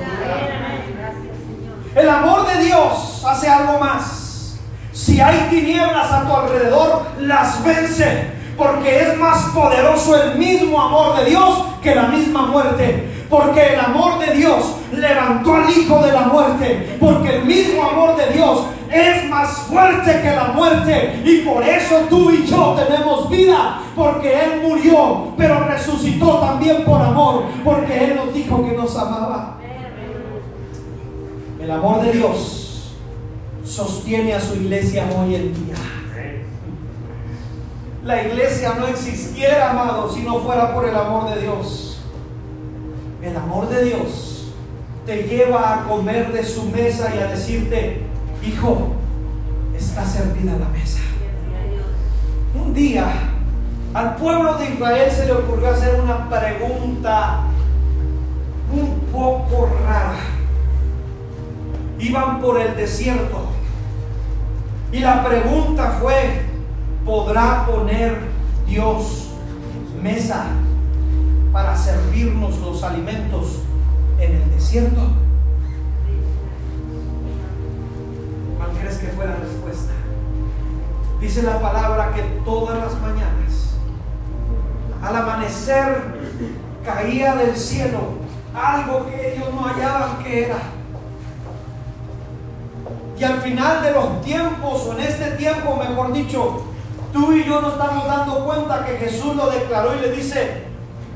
El 1.96 2.10
amor 2.10 2.48
de 2.48 2.64
Dios 2.64 3.24
hace 3.26 3.50
algo 3.50 3.80
más. 3.80 4.58
Si 4.92 5.20
hay 5.20 5.48
tinieblas 5.50 6.12
a 6.12 6.24
tu 6.26 6.36
alrededor, 6.36 7.04
las 7.20 7.64
vence. 7.64 8.38
Porque 8.58 9.02
es 9.02 9.18
más 9.18 9.46
poderoso 9.56 10.22
el 10.22 10.38
mismo 10.38 10.82
amor 10.82 11.18
de 11.18 11.30
Dios 11.30 11.64
que 11.82 11.96
la 11.96 12.04
misma 12.04 12.48
muerte. 12.48 13.26
Porque 13.30 13.74
el 13.74 13.80
amor 13.80 14.20
de 14.20 14.34
Dios 14.34 14.76
levantó 14.94 15.56
al 15.56 15.70
Hijo 15.70 16.02
de 16.04 16.12
la 16.12 16.22
muerte 16.22 16.98
porque 17.00 17.38
el 17.38 17.46
mismo 17.46 17.84
amor 17.84 18.16
de 18.16 18.34
Dios 18.34 18.66
es 18.92 19.30
más 19.30 19.50
fuerte 19.70 20.22
que 20.22 20.36
la 20.36 20.46
muerte 20.46 21.22
y 21.24 21.40
por 21.42 21.64
eso 21.64 21.96
tú 22.10 22.32
y 22.32 22.46
yo 22.46 22.76
tenemos 22.76 23.30
vida, 23.30 23.82
porque 23.96 24.34
Él 24.34 24.62
murió, 24.64 25.34
pero 25.38 25.64
resucitó 25.66 26.40
también 26.40 26.84
por 26.84 27.02
amor, 27.02 27.44
porque 27.64 28.06
Él 28.06 28.16
nos 28.16 28.34
dijo 28.34 28.66
que 28.66 28.76
nos 28.76 28.98
amaba. 28.98 29.58
El 31.62 31.72
amor 31.72 32.02
de 32.02 32.14
Dios 32.14 32.96
sostiene 33.64 34.34
a 34.34 34.42
su 34.42 34.56
iglesia 34.56 35.06
hoy 35.16 35.36
en 35.36 35.54
día. 35.54 35.76
La 38.04 38.24
iglesia 38.24 38.74
no 38.80 38.88
existiera, 38.88 39.72
amado, 39.72 40.10
si 40.12 40.22
no 40.22 40.40
fuera 40.40 40.74
por 40.74 40.88
el 40.88 40.96
amor 40.96 41.30
de 41.30 41.42
Dios. 41.42 42.02
El 43.22 43.36
amor 43.36 43.70
de 43.70 43.84
Dios 43.84 44.39
te 45.10 45.24
lleva 45.24 45.74
a 45.74 45.84
comer 45.86 46.32
de 46.32 46.46
su 46.46 46.66
mesa 46.66 47.12
y 47.16 47.18
a 47.18 47.26
decirte, 47.26 48.04
hijo, 48.46 48.90
está 49.76 50.06
servida 50.06 50.56
la 50.56 50.68
mesa. 50.68 51.00
Un 52.54 52.76
día 52.76 53.08
al 53.96 54.18
pueblo 54.18 54.54
de 54.60 54.70
Israel 54.70 55.10
se 55.12 55.26
le 55.26 55.32
ocurrió 55.32 55.72
hacer 55.72 56.00
una 56.00 56.30
pregunta 56.30 57.40
un 58.72 59.00
poco 59.12 59.72
rara. 59.84 60.20
Iban 61.98 62.40
por 62.40 62.62
el 62.62 62.76
desierto 62.76 63.48
y 64.92 65.00
la 65.00 65.26
pregunta 65.26 65.98
fue, 66.00 66.44
¿podrá 67.04 67.66
poner 67.66 68.16
Dios 68.68 69.32
mesa 70.00 70.50
para 71.52 71.76
servirnos 71.76 72.60
los 72.60 72.84
alimentos 72.84 73.64
en 74.20 74.36
el 74.36 74.52
desierto? 74.52 75.02
¿Cuál 78.58 78.70
crees 78.80 78.98
que 78.98 79.08
fue 79.08 79.26
la 79.26 79.36
respuesta? 79.36 79.94
Dice 81.20 81.44
la 81.44 81.60
palabra 81.60 82.14
que 82.14 82.22
todas 82.46 82.78
las 82.80 82.94
mañanas, 83.02 83.76
al 85.02 85.16
amanecer, 85.16 86.20
caía 86.84 87.36
del 87.36 87.56
cielo 87.56 88.20
algo 88.54 89.06
que 89.08 89.34
ellos 89.34 89.54
no 89.54 89.62
hallaban 89.62 90.24
que 90.24 90.46
era. 90.46 90.58
Y 93.18 93.24
al 93.24 93.42
final 93.42 93.84
de 93.84 93.92
los 93.92 94.22
tiempos, 94.22 94.88
o 94.88 94.94
en 94.94 95.02
este 95.02 95.32
tiempo, 95.32 95.76
mejor 95.76 96.14
dicho, 96.14 96.64
tú 97.12 97.34
y 97.34 97.44
yo 97.44 97.62
nos 97.62 97.74
estamos 97.74 98.08
dando 98.08 98.46
cuenta 98.46 98.86
que 98.86 98.98
Jesús 98.98 99.36
lo 99.36 99.50
declaró 99.50 99.96
y 99.96 100.00
le 100.00 100.12
dice, 100.12 100.69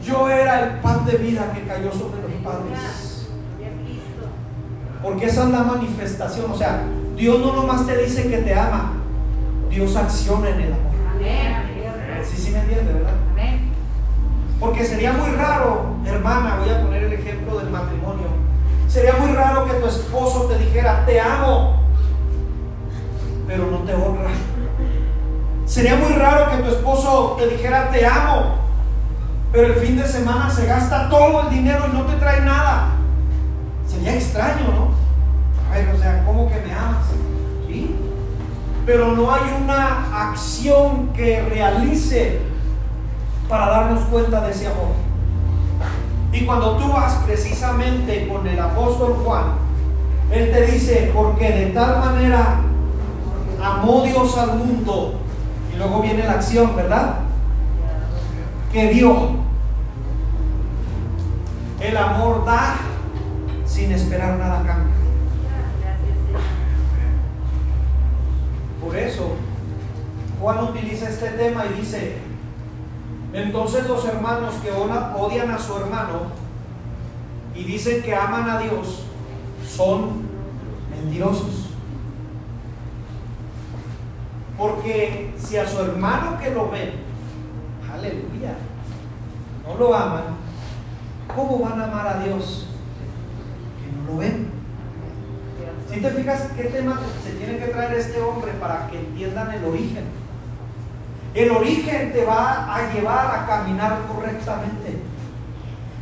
yo 0.03 0.29
era 0.29 0.63
el 0.63 0.69
pan 0.79 1.05
de 1.05 1.17
vida 1.17 1.51
que 1.53 1.63
cayó 1.63 1.91
sobre 1.91 2.21
los 2.21 2.31
padres. 2.43 3.27
Porque 5.01 5.25
esa 5.25 5.43
es 5.43 5.49
la 5.49 5.63
manifestación, 5.63 6.51
o 6.51 6.55
sea, 6.55 6.83
Dios 7.15 7.39
no 7.39 7.53
nomás 7.53 7.85
te 7.85 7.97
dice 7.97 8.29
que 8.29 8.37
te 8.37 8.53
ama, 8.53 8.93
Dios 9.69 9.95
acciona 9.95 10.49
en 10.49 10.61
el 10.61 10.73
amor. 10.73 10.93
Sí, 12.23 12.37
sí 12.37 12.51
me 12.51 12.59
entiende, 12.59 12.93
¿verdad? 12.93 13.13
Porque 14.59 14.85
sería 14.85 15.11
muy 15.11 15.29
raro, 15.31 15.87
hermana, 16.05 16.57
voy 16.61 16.69
a 16.69 16.81
poner 16.81 17.03
el 17.03 17.13
ejemplo 17.13 17.57
del 17.57 17.69
matrimonio. 17.69 18.27
Sería 18.87 19.15
muy 19.15 19.33
raro 19.33 19.65
que 19.65 19.73
tu 19.73 19.87
esposo 19.87 20.43
te 20.43 20.57
dijera, 20.57 21.05
te 21.05 21.19
amo, 21.19 21.81
pero 23.45 23.69
no 23.69 23.79
te 23.79 23.93
honra. 23.93 24.29
Sería 25.65 25.97
muy 25.97 26.13
raro 26.13 26.49
que 26.51 26.63
tu 26.63 26.69
esposo 26.69 27.35
te 27.37 27.47
dijera, 27.47 27.91
te 27.91 28.05
amo, 28.05 28.62
pero 29.53 29.67
el 29.67 29.75
fin 29.75 29.95
de 29.95 30.07
semana 30.07 30.49
se 30.49 30.65
gasta 30.65 31.07
todo 31.09 31.41
el 31.41 31.49
dinero 31.51 31.85
y 31.87 31.95
no 31.95 32.05
te 32.05 32.15
trae 32.15 32.41
nada. 32.41 32.87
Sería 33.87 34.15
extraño, 34.15 34.65
¿no? 34.65 34.89
A 35.69 35.75
ver, 35.75 35.93
o 35.93 35.97
sea, 35.97 36.23
¿cómo 36.25 36.49
que 36.49 36.55
me 36.55 36.73
amas? 36.73 37.05
¿Sí? 37.67 37.95
Pero 38.83 39.09
no 39.15 39.31
hay 39.31 39.43
una 39.63 40.29
acción 40.31 41.09
que 41.09 41.43
realice 41.43 42.41
para 43.47 43.67
darnos 43.67 44.01
cuenta 44.05 44.41
de 44.41 44.51
ese 44.51 44.65
amor. 44.65 44.93
Y 46.31 46.45
cuando 46.45 46.77
tú 46.77 46.91
vas 46.91 47.13
precisamente 47.23 48.27
con 48.27 48.47
el 48.47 48.59
apóstol 48.59 49.21
Juan, 49.23 49.43
él 50.31 50.51
te 50.51 50.65
dice, 50.65 51.11
porque 51.13 51.51
de 51.51 51.65
tal 51.67 51.99
manera 51.99 52.55
amó 53.63 54.01
Dios 54.01 54.35
al 54.35 54.57
mundo, 54.57 55.13
y 55.71 55.77
luego 55.77 56.01
viene 56.01 56.23
la 56.23 56.31
acción, 56.31 56.75
¿verdad? 56.75 57.19
Que 58.71 58.89
dio. 58.89 59.42
El 61.83 61.97
amor 61.97 62.45
da 62.45 62.77
sin 63.65 63.91
esperar 63.91 64.37
nada 64.39 64.61
a 64.61 64.65
cambio. 64.65 64.93
Por 68.81 68.95
eso, 68.95 69.35
Juan 70.39 70.63
utiliza 70.63 71.09
este 71.09 71.27
tema 71.31 71.65
y 71.65 71.81
dice, 71.81 72.19
entonces 73.33 73.85
los 73.85 74.05
hermanos 74.05 74.55
que 74.63 74.71
odian 74.71 75.51
a 75.51 75.59
su 75.59 75.75
hermano 75.75 76.21
y 77.53 77.65
dicen 77.65 78.01
que 78.01 78.15
aman 78.15 78.49
a 78.49 78.59
Dios 78.59 79.03
son 79.67 80.23
mentirosos. 80.89 81.67
Porque 84.57 85.33
si 85.37 85.57
a 85.57 85.67
su 85.67 85.81
hermano 85.81 86.39
que 86.39 86.49
lo 86.51 86.71
ven, 86.71 86.91
aleluya, 87.93 88.55
no 89.67 89.75
lo 89.77 89.93
aman, 89.93 90.42
¿cómo 91.35 91.59
van 91.59 91.81
a 91.81 91.85
amar 91.85 92.07
a 92.07 92.23
Dios 92.23 92.67
que 93.79 93.95
no 93.95 94.11
lo 94.11 94.17
ven? 94.19 94.51
Si 95.91 95.99
te 95.99 96.09
fijas 96.09 96.49
qué 96.55 96.63
tema 96.63 96.99
se 97.23 97.31
tiene 97.33 97.59
que 97.59 97.67
traer 97.67 97.93
este 97.93 98.19
hombre 98.21 98.51
para 98.53 98.87
que 98.87 98.99
entiendan 98.99 99.51
el 99.51 99.63
origen. 99.65 100.05
El 101.33 101.51
origen 101.51 102.13
te 102.13 102.25
va 102.25 102.75
a 102.75 102.93
llevar 102.93 103.35
a 103.35 103.45
caminar 103.45 103.99
correctamente. 104.07 104.99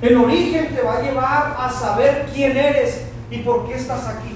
El 0.02 0.18
origen 0.18 0.76
te 0.76 0.82
va 0.82 0.98
a 0.98 1.02
llevar 1.02 1.56
a 1.58 1.70
saber 1.70 2.30
quién 2.34 2.56
eres 2.58 3.06
y 3.30 3.40
por 3.40 3.68
qué 3.68 3.76
estás 3.76 4.08
aquí. 4.08 4.36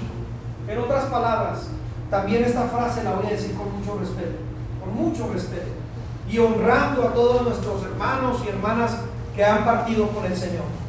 En 0.67 0.77
otras 0.77 1.05
palabras, 1.05 1.67
también 2.09 2.43
esta 2.43 2.63
frase 2.63 3.03
la 3.03 3.13
voy 3.13 3.27
a 3.27 3.31
decir 3.31 3.55
con 3.55 3.73
mucho 3.77 3.97
respeto, 3.99 4.37
con 4.79 4.95
mucho 4.95 5.29
respeto, 5.31 5.67
y 6.29 6.37
honrando 6.37 7.07
a 7.07 7.13
todos 7.13 7.43
nuestros 7.43 7.83
hermanos 7.83 8.41
y 8.45 8.49
hermanas 8.49 8.97
que 9.35 9.43
han 9.43 9.65
partido 9.65 10.07
con 10.09 10.25
el 10.25 10.35
Señor. 10.35 10.84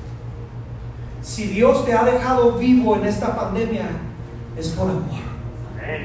Si 1.27 1.49
Dios 1.49 1.85
te 1.85 1.93
ha 1.93 2.05
dejado 2.05 2.53
vivo 2.53 2.95
en 2.95 3.05
esta 3.05 3.35
pandemia, 3.35 3.89
es 4.57 4.69
por 4.69 4.89
amor, 4.89 5.03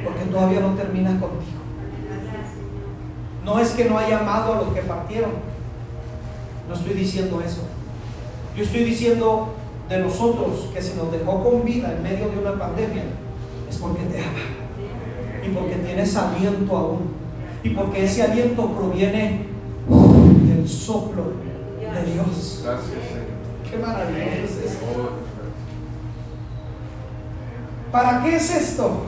porque 0.03 0.25
todavía 0.31 0.61
no 0.61 0.73
termina 0.73 1.11
contigo. 1.11 1.61
No 3.45 3.59
es 3.59 3.69
que 3.69 3.85
no 3.85 3.99
haya 3.99 4.19
amado 4.19 4.53
a 4.53 4.55
los 4.63 4.73
que 4.73 4.81
partieron, 4.81 5.29
no 6.67 6.73
estoy 6.73 6.95
diciendo 6.95 7.39
eso. 7.39 7.61
Yo 8.57 8.63
estoy 8.63 8.83
diciendo 8.83 9.53
de 9.89 9.99
nosotros 9.99 10.69
que 10.73 10.81
si 10.81 10.97
nos 10.97 11.11
dejó 11.11 11.43
con 11.43 11.63
vida 11.63 11.93
en 11.95 12.01
medio 12.01 12.27
de 12.29 12.39
una 12.39 12.57
pandemia, 12.57 13.03
es 13.69 13.77
porque 13.77 14.03
te 14.05 14.21
ama 14.21 14.39
y 15.45 15.49
porque 15.49 15.75
tienes 15.75 16.15
aliento 16.15 16.75
aún 16.75 17.11
y 17.63 17.69
porque 17.69 18.05
ese 18.05 18.23
aliento 18.23 18.69
proviene 18.71 19.45
del 19.87 20.67
soplo 20.67 21.33
de 21.79 22.11
Dios. 22.11 22.63
Gracias, 22.63 23.10
Maravilloso 23.77 24.43
es 24.43 24.57
eso. 24.65 24.77
¿Para 27.91 28.23
qué 28.23 28.35
es 28.35 28.55
esto? 28.55 29.05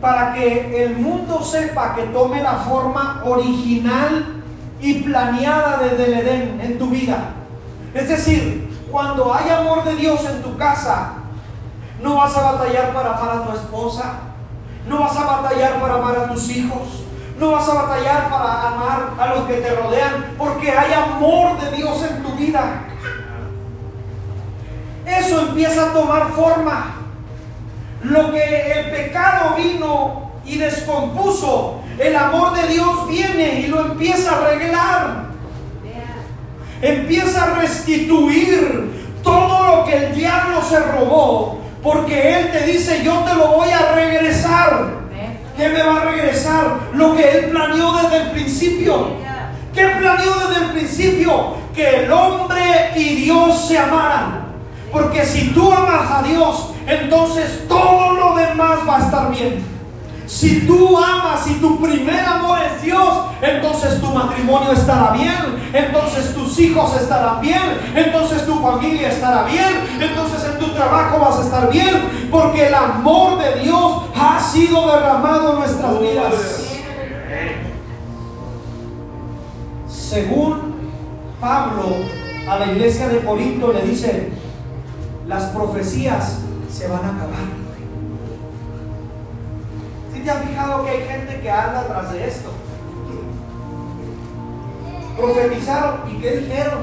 Para 0.00 0.32
que 0.34 0.84
el 0.84 0.96
mundo 0.96 1.42
sepa 1.42 1.94
que 1.94 2.04
tome 2.04 2.42
la 2.42 2.54
forma 2.54 3.22
original 3.24 4.42
y 4.80 4.94
planeada 5.02 5.78
desde 5.78 6.06
el 6.06 6.14
Edén 6.14 6.60
en 6.62 6.78
tu 6.78 6.88
vida. 6.88 7.34
Es 7.92 8.08
decir, 8.08 8.70
cuando 8.90 9.32
hay 9.34 9.50
amor 9.50 9.84
de 9.84 9.96
Dios 9.96 10.24
en 10.24 10.42
tu 10.42 10.56
casa, 10.56 11.14
no 12.02 12.16
vas 12.16 12.36
a 12.36 12.52
batallar 12.52 12.92
para 12.94 13.16
amar 13.16 13.36
a 13.36 13.44
tu 13.44 13.56
esposa, 13.56 14.12
no 14.88 15.00
vas 15.00 15.16
a 15.16 15.24
batallar 15.24 15.80
para 15.80 15.94
amar 15.94 16.16
a 16.16 16.32
tus 16.32 16.50
hijos, 16.50 17.04
no 17.38 17.52
vas 17.52 17.68
a 17.68 17.74
batallar 17.74 18.30
para 18.30 18.68
amar 18.68 19.10
a 19.18 19.34
los 19.34 19.46
que 19.46 19.54
te 19.54 19.74
rodean, 19.74 20.34
porque 20.38 20.70
hay 20.70 20.92
amor 20.92 21.60
de 21.60 21.76
Dios 21.76 22.02
en 22.10 22.22
tu 22.22 22.32
vida. 22.32 22.86
Eso 25.18 25.40
empieza 25.40 25.90
a 25.90 25.92
tomar 25.92 26.30
forma. 26.30 26.96
Lo 28.02 28.32
que 28.32 28.72
el 28.72 28.90
pecado 28.90 29.56
vino 29.56 30.30
y 30.44 30.56
descompuso, 30.56 31.80
el 31.98 32.16
amor 32.16 32.56
de 32.56 32.68
Dios 32.68 33.08
viene 33.08 33.60
y 33.60 33.66
lo 33.66 33.80
empieza 33.80 34.32
a 34.32 34.38
arreglar. 34.38 35.30
Empieza 36.80 37.44
a 37.44 37.60
restituir 37.60 39.18
todo 39.22 39.76
lo 39.76 39.84
que 39.84 39.96
el 39.96 40.14
diablo 40.14 40.62
se 40.62 40.78
robó, 40.80 41.60
porque 41.82 42.38
Él 42.38 42.50
te 42.52 42.64
dice, 42.64 43.02
yo 43.04 43.18
te 43.18 43.34
lo 43.34 43.48
voy 43.48 43.68
a 43.70 43.92
regresar. 43.92 45.00
¿Qué 45.56 45.68
me 45.68 45.82
va 45.82 46.00
a 46.00 46.04
regresar? 46.06 46.78
Lo 46.94 47.14
que 47.14 47.30
Él 47.30 47.50
planeó 47.50 47.92
desde 47.98 48.16
el 48.22 48.30
principio. 48.30 49.08
¿Qué 49.74 49.86
planeó 49.86 50.34
desde 50.48 50.64
el 50.64 50.70
principio? 50.70 51.54
Que 51.74 52.04
el 52.04 52.12
hombre 52.12 52.92
y 52.96 53.16
Dios 53.16 53.68
se 53.68 53.78
amaran 53.78 54.39
Porque 54.92 55.24
si 55.24 55.50
tú 55.50 55.72
amas 55.72 56.10
a 56.10 56.22
Dios, 56.22 56.70
entonces 56.86 57.68
todo 57.68 58.14
lo 58.14 58.34
demás 58.36 58.80
va 58.88 58.96
a 58.96 59.00
estar 59.00 59.30
bien. 59.30 59.64
Si 60.26 60.60
tú 60.60 60.96
amas 60.96 61.44
y 61.48 61.54
tu 61.54 61.80
primer 61.80 62.24
amor 62.24 62.58
es 62.62 62.82
Dios, 62.82 63.24
entonces 63.42 64.00
tu 64.00 64.06
matrimonio 64.06 64.70
estará 64.70 65.10
bien, 65.10 65.70
entonces 65.72 66.32
tus 66.34 66.56
hijos 66.60 66.94
estarán 67.00 67.40
bien, 67.40 67.80
entonces 67.96 68.46
tu 68.46 68.60
familia 68.60 69.08
estará 69.08 69.42
bien, 69.42 69.80
entonces 70.00 70.44
en 70.44 70.58
tu 70.60 70.68
trabajo 70.68 71.18
vas 71.18 71.38
a 71.38 71.42
estar 71.42 71.72
bien, 71.72 72.28
porque 72.30 72.68
el 72.68 72.74
amor 72.74 73.38
de 73.38 73.60
Dios 73.60 74.02
ha 74.16 74.38
sido 74.40 74.86
derramado 74.92 75.54
en 75.54 75.58
nuestras 75.58 76.00
vidas. 76.00 76.34
Según 79.88 80.76
Pablo 81.40 81.96
a 82.48 82.56
la 82.56 82.66
iglesia 82.66 83.08
de 83.08 83.20
Corinto 83.24 83.72
le 83.72 83.82
dice, 83.82 84.30
las 85.30 85.44
profecías 85.44 86.40
se 86.68 86.88
van 86.88 87.04
a 87.04 87.14
acabar. 87.14 87.46
¿Sí 90.12 90.20
te 90.20 90.28
has 90.30 90.44
fijado 90.44 90.84
que 90.84 90.90
hay 90.90 91.06
gente 91.06 91.40
que 91.40 91.48
anda 91.48 91.80
atrás 91.82 92.12
de 92.12 92.26
esto? 92.26 92.50
Profetizaron 95.16 96.10
y 96.10 96.20
qué 96.20 96.36
dijeron. 96.38 96.80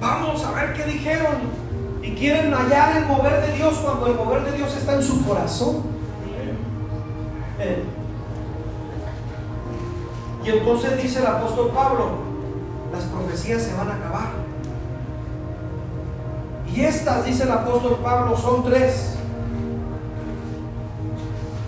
Vamos 0.00 0.44
a 0.44 0.52
ver 0.52 0.74
qué 0.74 0.84
dijeron. 0.84 1.62
Y 2.00 2.12
quieren 2.12 2.54
hallar 2.54 2.96
el 2.96 3.06
mover 3.06 3.44
de 3.44 3.54
Dios 3.54 3.74
cuando 3.78 4.06
el 4.06 4.14
mover 4.14 4.44
de 4.44 4.52
Dios 4.52 4.76
está 4.76 4.94
en 4.94 5.02
su 5.02 5.26
corazón. 5.26 5.82
Y 10.44 10.48
entonces 10.48 11.02
dice 11.02 11.18
el 11.18 11.26
apóstol 11.26 11.72
Pablo, 11.74 12.18
las 12.92 13.02
profecías 13.04 13.62
se 13.62 13.74
van 13.74 13.88
a 13.88 13.94
acabar. 13.96 14.41
Y 16.74 16.80
estas, 16.80 17.24
dice 17.26 17.42
el 17.42 17.50
apóstol 17.50 18.00
Pablo, 18.02 18.36
son 18.36 18.64
tres. 18.64 19.14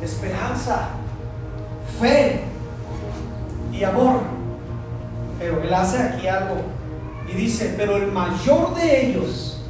Esperanza, 0.03 0.89
fe 2.01 2.43
y 3.73 3.85
amor. 3.85 4.21
Pero 5.39 5.63
él 5.63 5.75
hace 5.75 5.99
aquí 5.99 6.27
algo 6.27 6.57
y 7.29 7.33
dice, 7.33 7.75
pero 7.77 7.97
el 7.97 8.13
mayor 8.13 8.75
de 8.75 9.11
ellos 9.11 9.61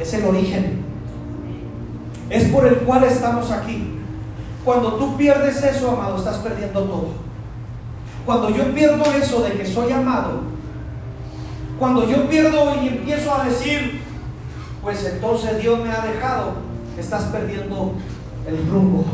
es 0.00 0.14
el 0.14 0.24
origen. 0.24 0.84
Es 2.30 2.44
por 2.44 2.66
el 2.66 2.78
cual 2.78 3.04
estamos 3.04 3.50
aquí. 3.50 3.98
Cuando 4.64 4.94
tú 4.94 5.16
pierdes 5.16 5.62
eso, 5.62 5.90
amado, 5.90 6.16
estás 6.16 6.36
perdiendo 6.38 6.82
todo. 6.82 7.08
Cuando 8.24 8.50
yo 8.50 8.72
pierdo 8.72 9.04
eso 9.12 9.42
de 9.42 9.52
que 9.54 9.66
soy 9.66 9.92
amado, 9.92 10.42
cuando 11.78 12.08
yo 12.08 12.28
pierdo 12.28 12.76
y 12.80 12.88
empiezo 12.88 13.34
a 13.34 13.44
decir, 13.44 14.01
pues 14.82 15.04
entonces 15.06 15.60
Dios 15.60 15.80
me 15.80 15.90
ha 15.90 16.00
dejado, 16.00 16.54
estás 16.98 17.24
perdiendo 17.24 17.94
el 18.46 18.66
rumbo. 18.68 19.04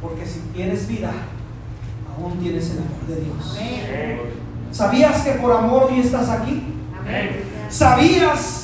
Porque 0.00 0.24
si 0.24 0.40
tienes 0.54 0.88
vida, 0.88 1.12
aún 2.16 2.38
tienes 2.38 2.70
el 2.70 2.78
amor 2.78 3.06
de 3.06 3.16
Dios. 3.16 3.58
¿Sabías 4.72 5.22
que 5.22 5.32
por 5.32 5.52
amor 5.52 5.88
hoy 5.90 6.00
estás 6.00 6.28
aquí? 6.30 6.62
¿Sabías 7.68 8.60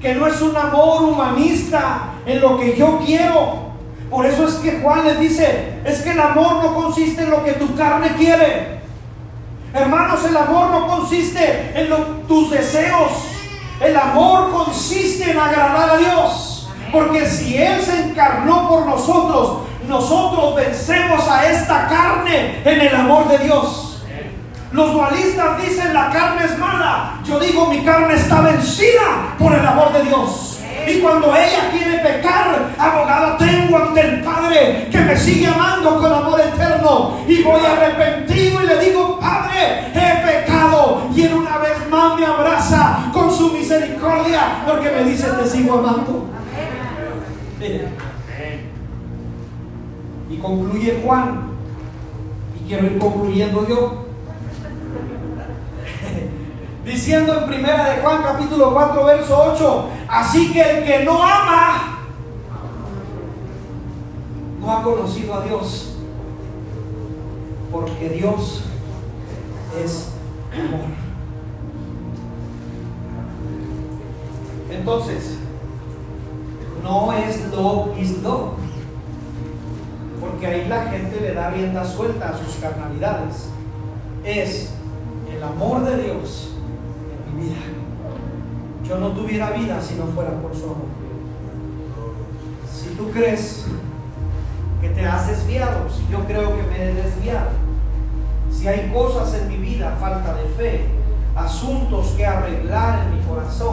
que 0.00 0.14
no 0.14 0.26
es 0.26 0.40
un 0.40 0.56
amor 0.56 1.02
humanista 1.02 2.12
en 2.24 2.40
lo 2.40 2.58
que 2.58 2.76
yo 2.76 3.00
quiero, 3.04 3.68
por 4.10 4.24
eso 4.24 4.46
es 4.46 4.54
que 4.54 4.80
Juan 4.80 5.04
les 5.04 5.20
dice, 5.20 5.80
es 5.84 6.00
que 6.00 6.12
el 6.12 6.20
amor 6.20 6.62
no 6.62 6.74
consiste 6.74 7.22
en 7.22 7.30
lo 7.30 7.44
que 7.44 7.52
tu 7.52 7.74
carne 7.74 8.14
quiere. 8.16 8.78
Hermanos, 9.74 10.24
el 10.24 10.36
amor 10.36 10.70
no 10.70 10.86
consiste 10.86 11.72
en 11.74 11.88
tus 12.26 12.50
deseos. 12.50 13.27
El 13.80 13.96
amor 13.96 14.50
consiste 14.50 15.30
en 15.30 15.38
agradar 15.38 15.90
a 15.90 15.96
Dios. 15.98 16.68
Porque 16.90 17.26
si 17.26 17.56
Él 17.56 17.80
se 17.82 18.08
encarnó 18.08 18.68
por 18.68 18.86
nosotros, 18.86 19.58
nosotros 19.86 20.56
vencemos 20.56 21.28
a 21.28 21.50
esta 21.50 21.86
carne 21.88 22.62
en 22.64 22.80
el 22.80 22.94
amor 22.94 23.28
de 23.28 23.38
Dios. 23.38 24.02
Los 24.72 24.92
dualistas 24.92 25.62
dicen 25.62 25.94
la 25.94 26.10
carne 26.10 26.44
es 26.44 26.58
mala. 26.58 27.20
Yo 27.24 27.38
digo 27.38 27.66
mi 27.66 27.82
carne 27.84 28.14
está 28.14 28.40
vencida 28.40 29.34
por 29.38 29.54
el 29.54 29.66
amor 29.66 29.92
de 29.92 30.02
Dios. 30.04 30.60
Y 30.86 31.00
cuando 31.00 31.34
ella 31.34 31.70
quiere 31.70 31.98
pecar, 31.98 32.70
abogado 32.78 33.36
tengo 33.36 33.76
ante 33.76 34.00
el 34.00 34.22
Padre 34.22 34.88
que 34.90 34.98
me 35.00 35.16
sigue 35.16 35.46
amando 35.46 36.00
con 36.00 36.12
amor 36.12 36.40
eterno. 36.40 37.18
Y 37.26 37.42
voy 37.42 37.60
arrepentido 37.64 38.62
y 38.62 38.66
le 38.66 38.78
digo, 38.78 39.18
Padre, 39.20 39.90
he 39.94 40.26
pecado. 40.26 40.47
Él 41.24 41.34
una 41.34 41.58
vez 41.58 41.88
más 41.90 42.18
me 42.18 42.26
abraza 42.26 43.10
con 43.12 43.30
su 43.30 43.52
misericordia 43.52 44.64
porque 44.66 44.90
me 44.90 45.04
dice, 45.04 45.28
te 45.28 45.46
sigo 45.46 45.78
amando. 45.78 46.26
Y 50.30 50.36
concluye 50.36 51.00
Juan. 51.04 51.48
Y 52.60 52.68
quiero 52.68 52.86
ir 52.86 52.98
concluyendo 52.98 53.66
yo 53.66 54.04
diciendo 56.84 57.38
en 57.38 57.46
primera 57.46 57.90
de 57.90 58.00
Juan 58.00 58.22
capítulo 58.22 58.72
4 58.72 59.04
verso 59.04 59.52
8, 59.54 59.88
así 60.08 60.52
que 60.52 60.60
el 60.60 60.84
que 60.84 61.04
no 61.04 61.22
ama 61.22 61.98
no 64.60 64.72
ha 64.72 64.82
conocido 64.82 65.34
a 65.34 65.44
Dios, 65.44 65.96
porque 67.70 68.08
Dios 68.10 68.64
es 69.82 70.12
amor. 70.52 71.07
Entonces, 74.70 75.38
no 76.82 77.12
es 77.12 77.50
lo 77.50 77.94
is 77.98 78.22
lo, 78.22 78.54
porque 80.20 80.46
ahí 80.46 80.68
la 80.68 80.86
gente 80.86 81.20
le 81.20 81.34
da 81.34 81.50
rienda 81.50 81.84
suelta 81.84 82.30
a 82.30 82.38
sus 82.38 82.56
carnalidades. 82.56 83.48
Es 84.24 84.70
el 85.34 85.42
amor 85.42 85.84
de 85.84 86.02
Dios 86.02 86.48
vida. 87.38 87.56
Yo 88.86 88.98
no 88.98 89.08
tuviera 89.08 89.50
vida 89.50 89.80
si 89.80 89.94
no 89.94 90.06
fuera 90.06 90.30
por 90.40 90.54
su 90.54 90.64
amor. 90.64 90.88
Si 92.70 92.90
tú 92.90 93.10
crees 93.10 93.66
que 94.80 94.88
te 94.90 95.06
has 95.06 95.28
desviado, 95.28 95.88
si 95.90 96.10
yo 96.10 96.24
creo 96.26 96.56
que 96.56 96.62
me 96.64 96.82
he 96.82 96.94
desviado, 96.94 97.50
si 98.50 98.66
hay 98.66 98.90
cosas 98.92 99.34
en 99.34 99.48
mi 99.48 99.56
vida, 99.56 99.96
falta 100.00 100.34
de 100.34 100.44
fe, 100.50 100.86
asuntos 101.34 102.08
que 102.16 102.26
arreglar 102.26 103.06
en 103.06 103.18
mi 103.18 103.24
corazón, 103.24 103.72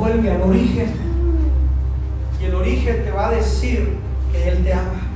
vuelve 0.00 0.30
al 0.30 0.42
origen. 0.42 0.94
Y 2.40 2.44
el 2.44 2.54
origen 2.54 3.04
te 3.04 3.10
va 3.10 3.28
a 3.28 3.32
decir 3.32 3.98
que 4.32 4.48
Él 4.48 4.64
te 4.64 4.72
ama. 4.72 5.06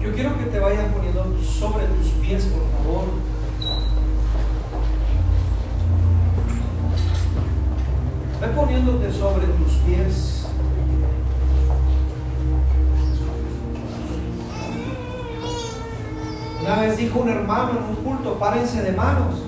Yo 0.00 0.14
quiero 0.14 0.38
que 0.38 0.44
te 0.44 0.58
vayan 0.58 0.90
poniendo 0.92 1.24
sobre 1.42 1.84
tus 1.86 2.08
pies, 2.22 2.44
por 2.44 2.62
favor. 2.70 3.04
Ve 8.40 8.46
poniéndote 8.48 9.12
sobre 9.12 9.46
tus 9.46 9.72
pies. 9.84 10.46
Una 16.62 16.80
vez 16.80 16.96
dijo 16.96 17.18
un 17.18 17.28
hermano 17.28 17.72
en 17.72 17.84
un 17.84 18.04
culto, 18.04 18.38
párense 18.38 18.82
de 18.82 18.92
manos. 18.92 19.42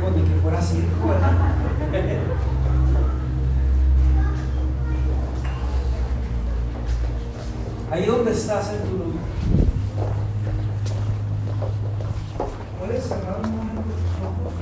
Bonito 0.00 0.28
que 0.28 0.34
fuera 0.40 0.62
circo. 0.62 1.12
Ahí 7.90 8.06
donde 8.06 8.30
estás 8.32 8.72
en 8.72 8.80
tu 8.88 8.96
lugar. 8.96 9.24
Puedes 12.78 13.04
cerrar 13.04 13.40
un 13.44 13.56
momento 13.56 13.82
tus 13.82 14.14
ojos 14.26 14.54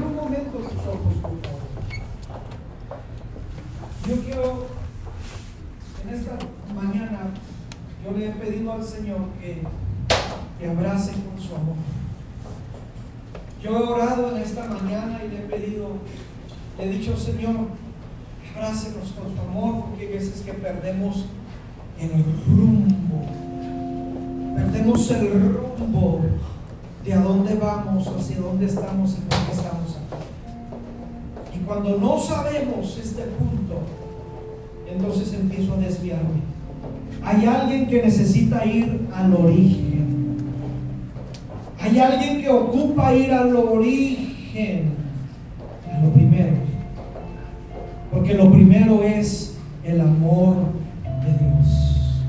un 0.00 0.16
momento 0.16 0.58
tus 0.58 0.86
ojos, 0.86 1.14
por 1.20 1.20
favor. 1.20 1.38
Yo 4.08 4.16
quiero, 4.24 4.66
en 6.02 6.08
esta 6.14 6.38
mañana, 6.74 7.20
yo 8.04 8.10
le 8.16 8.28
he 8.28 8.32
pedido 8.32 8.72
al 8.72 8.84
Señor 8.84 9.20
que 9.40 9.62
te 10.58 10.70
abrace 10.70 11.12
con 11.12 11.40
su 11.40 11.54
amor. 11.54 11.76
Yo 13.62 13.70
he 13.70 13.82
orado 13.82 14.36
en 14.36 14.42
esta 14.42 14.66
mañana 14.66 15.20
y 15.24 15.30
le 15.30 15.38
he 15.38 15.42
pedido, 15.42 15.90
le 16.78 16.84
he 16.84 16.98
dicho, 16.98 17.16
Señor, 17.16 17.54
abrácenos 18.54 19.12
con 19.12 19.34
su 19.34 19.40
amor, 19.40 19.84
porque 19.84 20.06
hay 20.06 20.12
veces 20.14 20.40
que 20.40 20.52
perdemos 20.52 21.26
el 22.00 22.10
rumbo. 22.46 23.26
Perdemos 24.56 25.10
el 25.12 25.30
rumbo 25.30 26.20
de 27.04 27.12
a 27.12 27.20
dónde 27.20 27.54
vamos, 27.54 28.08
hacia 28.08 28.40
dónde 28.40 28.66
estamos 28.66 29.12
y 29.12 29.20
por 29.20 29.38
qué 29.46 29.52
estamos 29.52 29.96
aquí. 29.96 31.56
Y 31.56 31.64
cuando 31.64 31.98
no 31.98 32.18
sabemos 32.18 32.98
este 32.98 33.22
punto, 33.22 33.80
entonces 34.90 35.32
empiezo 35.34 35.74
a 35.74 35.76
desviarme. 35.76 36.42
Hay 37.24 37.46
alguien 37.46 37.86
que 37.86 38.02
necesita 38.02 38.64
ir 38.66 39.08
al 39.14 39.34
origen. 39.34 39.81
Hay 41.92 42.00
alguien 42.00 42.40
que 42.40 42.48
ocupa 42.48 43.14
ir 43.14 43.30
al 43.30 43.54
origen, 43.54 44.94
a 45.94 46.00
lo 46.00 46.10
primero. 46.10 46.54
Porque 48.10 48.32
lo 48.32 48.50
primero 48.50 49.02
es 49.02 49.58
el 49.84 50.00
amor 50.00 50.56
de 51.04 51.44
Dios. 51.44 52.22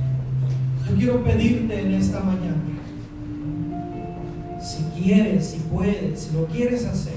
Yo 0.85 0.95
quiero 0.97 1.23
pedirte 1.23 1.79
en 1.79 1.93
esta 1.93 2.19
mañana, 2.19 2.61
si 4.61 4.83
quieres, 5.01 5.51
si 5.51 5.59
puedes, 5.59 6.19
si 6.19 6.35
lo 6.35 6.45
quieres 6.47 6.85
hacer, 6.85 7.13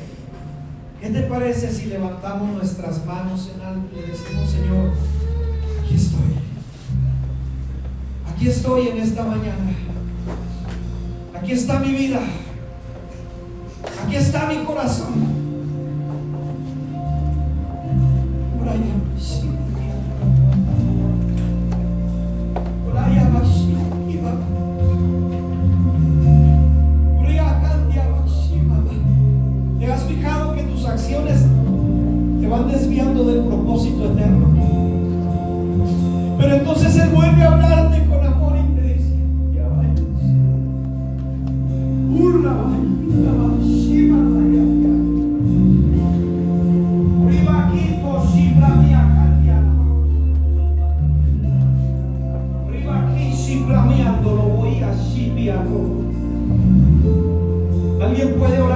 ¿qué 1.01 1.11
te 1.11 1.23
parece 1.23 1.73
si 1.73 1.87
levantamos 1.87 2.55
nuestras 2.55 3.05
manos 3.05 3.51
en 3.57 3.61
alto 3.61 3.91
y 3.93 4.09
decimos, 4.09 4.49
Señor, 4.49 4.93
aquí 5.83 5.97
estoy? 5.97 6.21
Aquí 8.33 8.49
estoy 8.49 8.87
en 8.87 8.99
esta 8.99 9.25
mañana. 9.25 9.86
Aquí 11.47 11.55
está 11.55 11.79
mi 11.79 11.93
vida. 11.93 12.19
Aquí 14.05 14.17
está 14.17 14.47
mi 14.47 14.65
corazón. 14.65 15.37
¿Te 19.15 19.56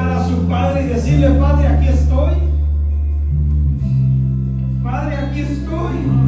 Alguien 0.01 0.07
puede 0.07 0.07
orar 0.07 0.19
a 0.19 0.25
su 0.25 0.49
padre 0.49 0.83
y 0.83 0.87
decirle, 0.89 1.31
Padre, 1.31 1.69
aquí 1.69 1.89
estoy. 1.89 2.35
Padre, 4.83 5.17
aquí 5.17 5.41
estoy. 5.41 6.20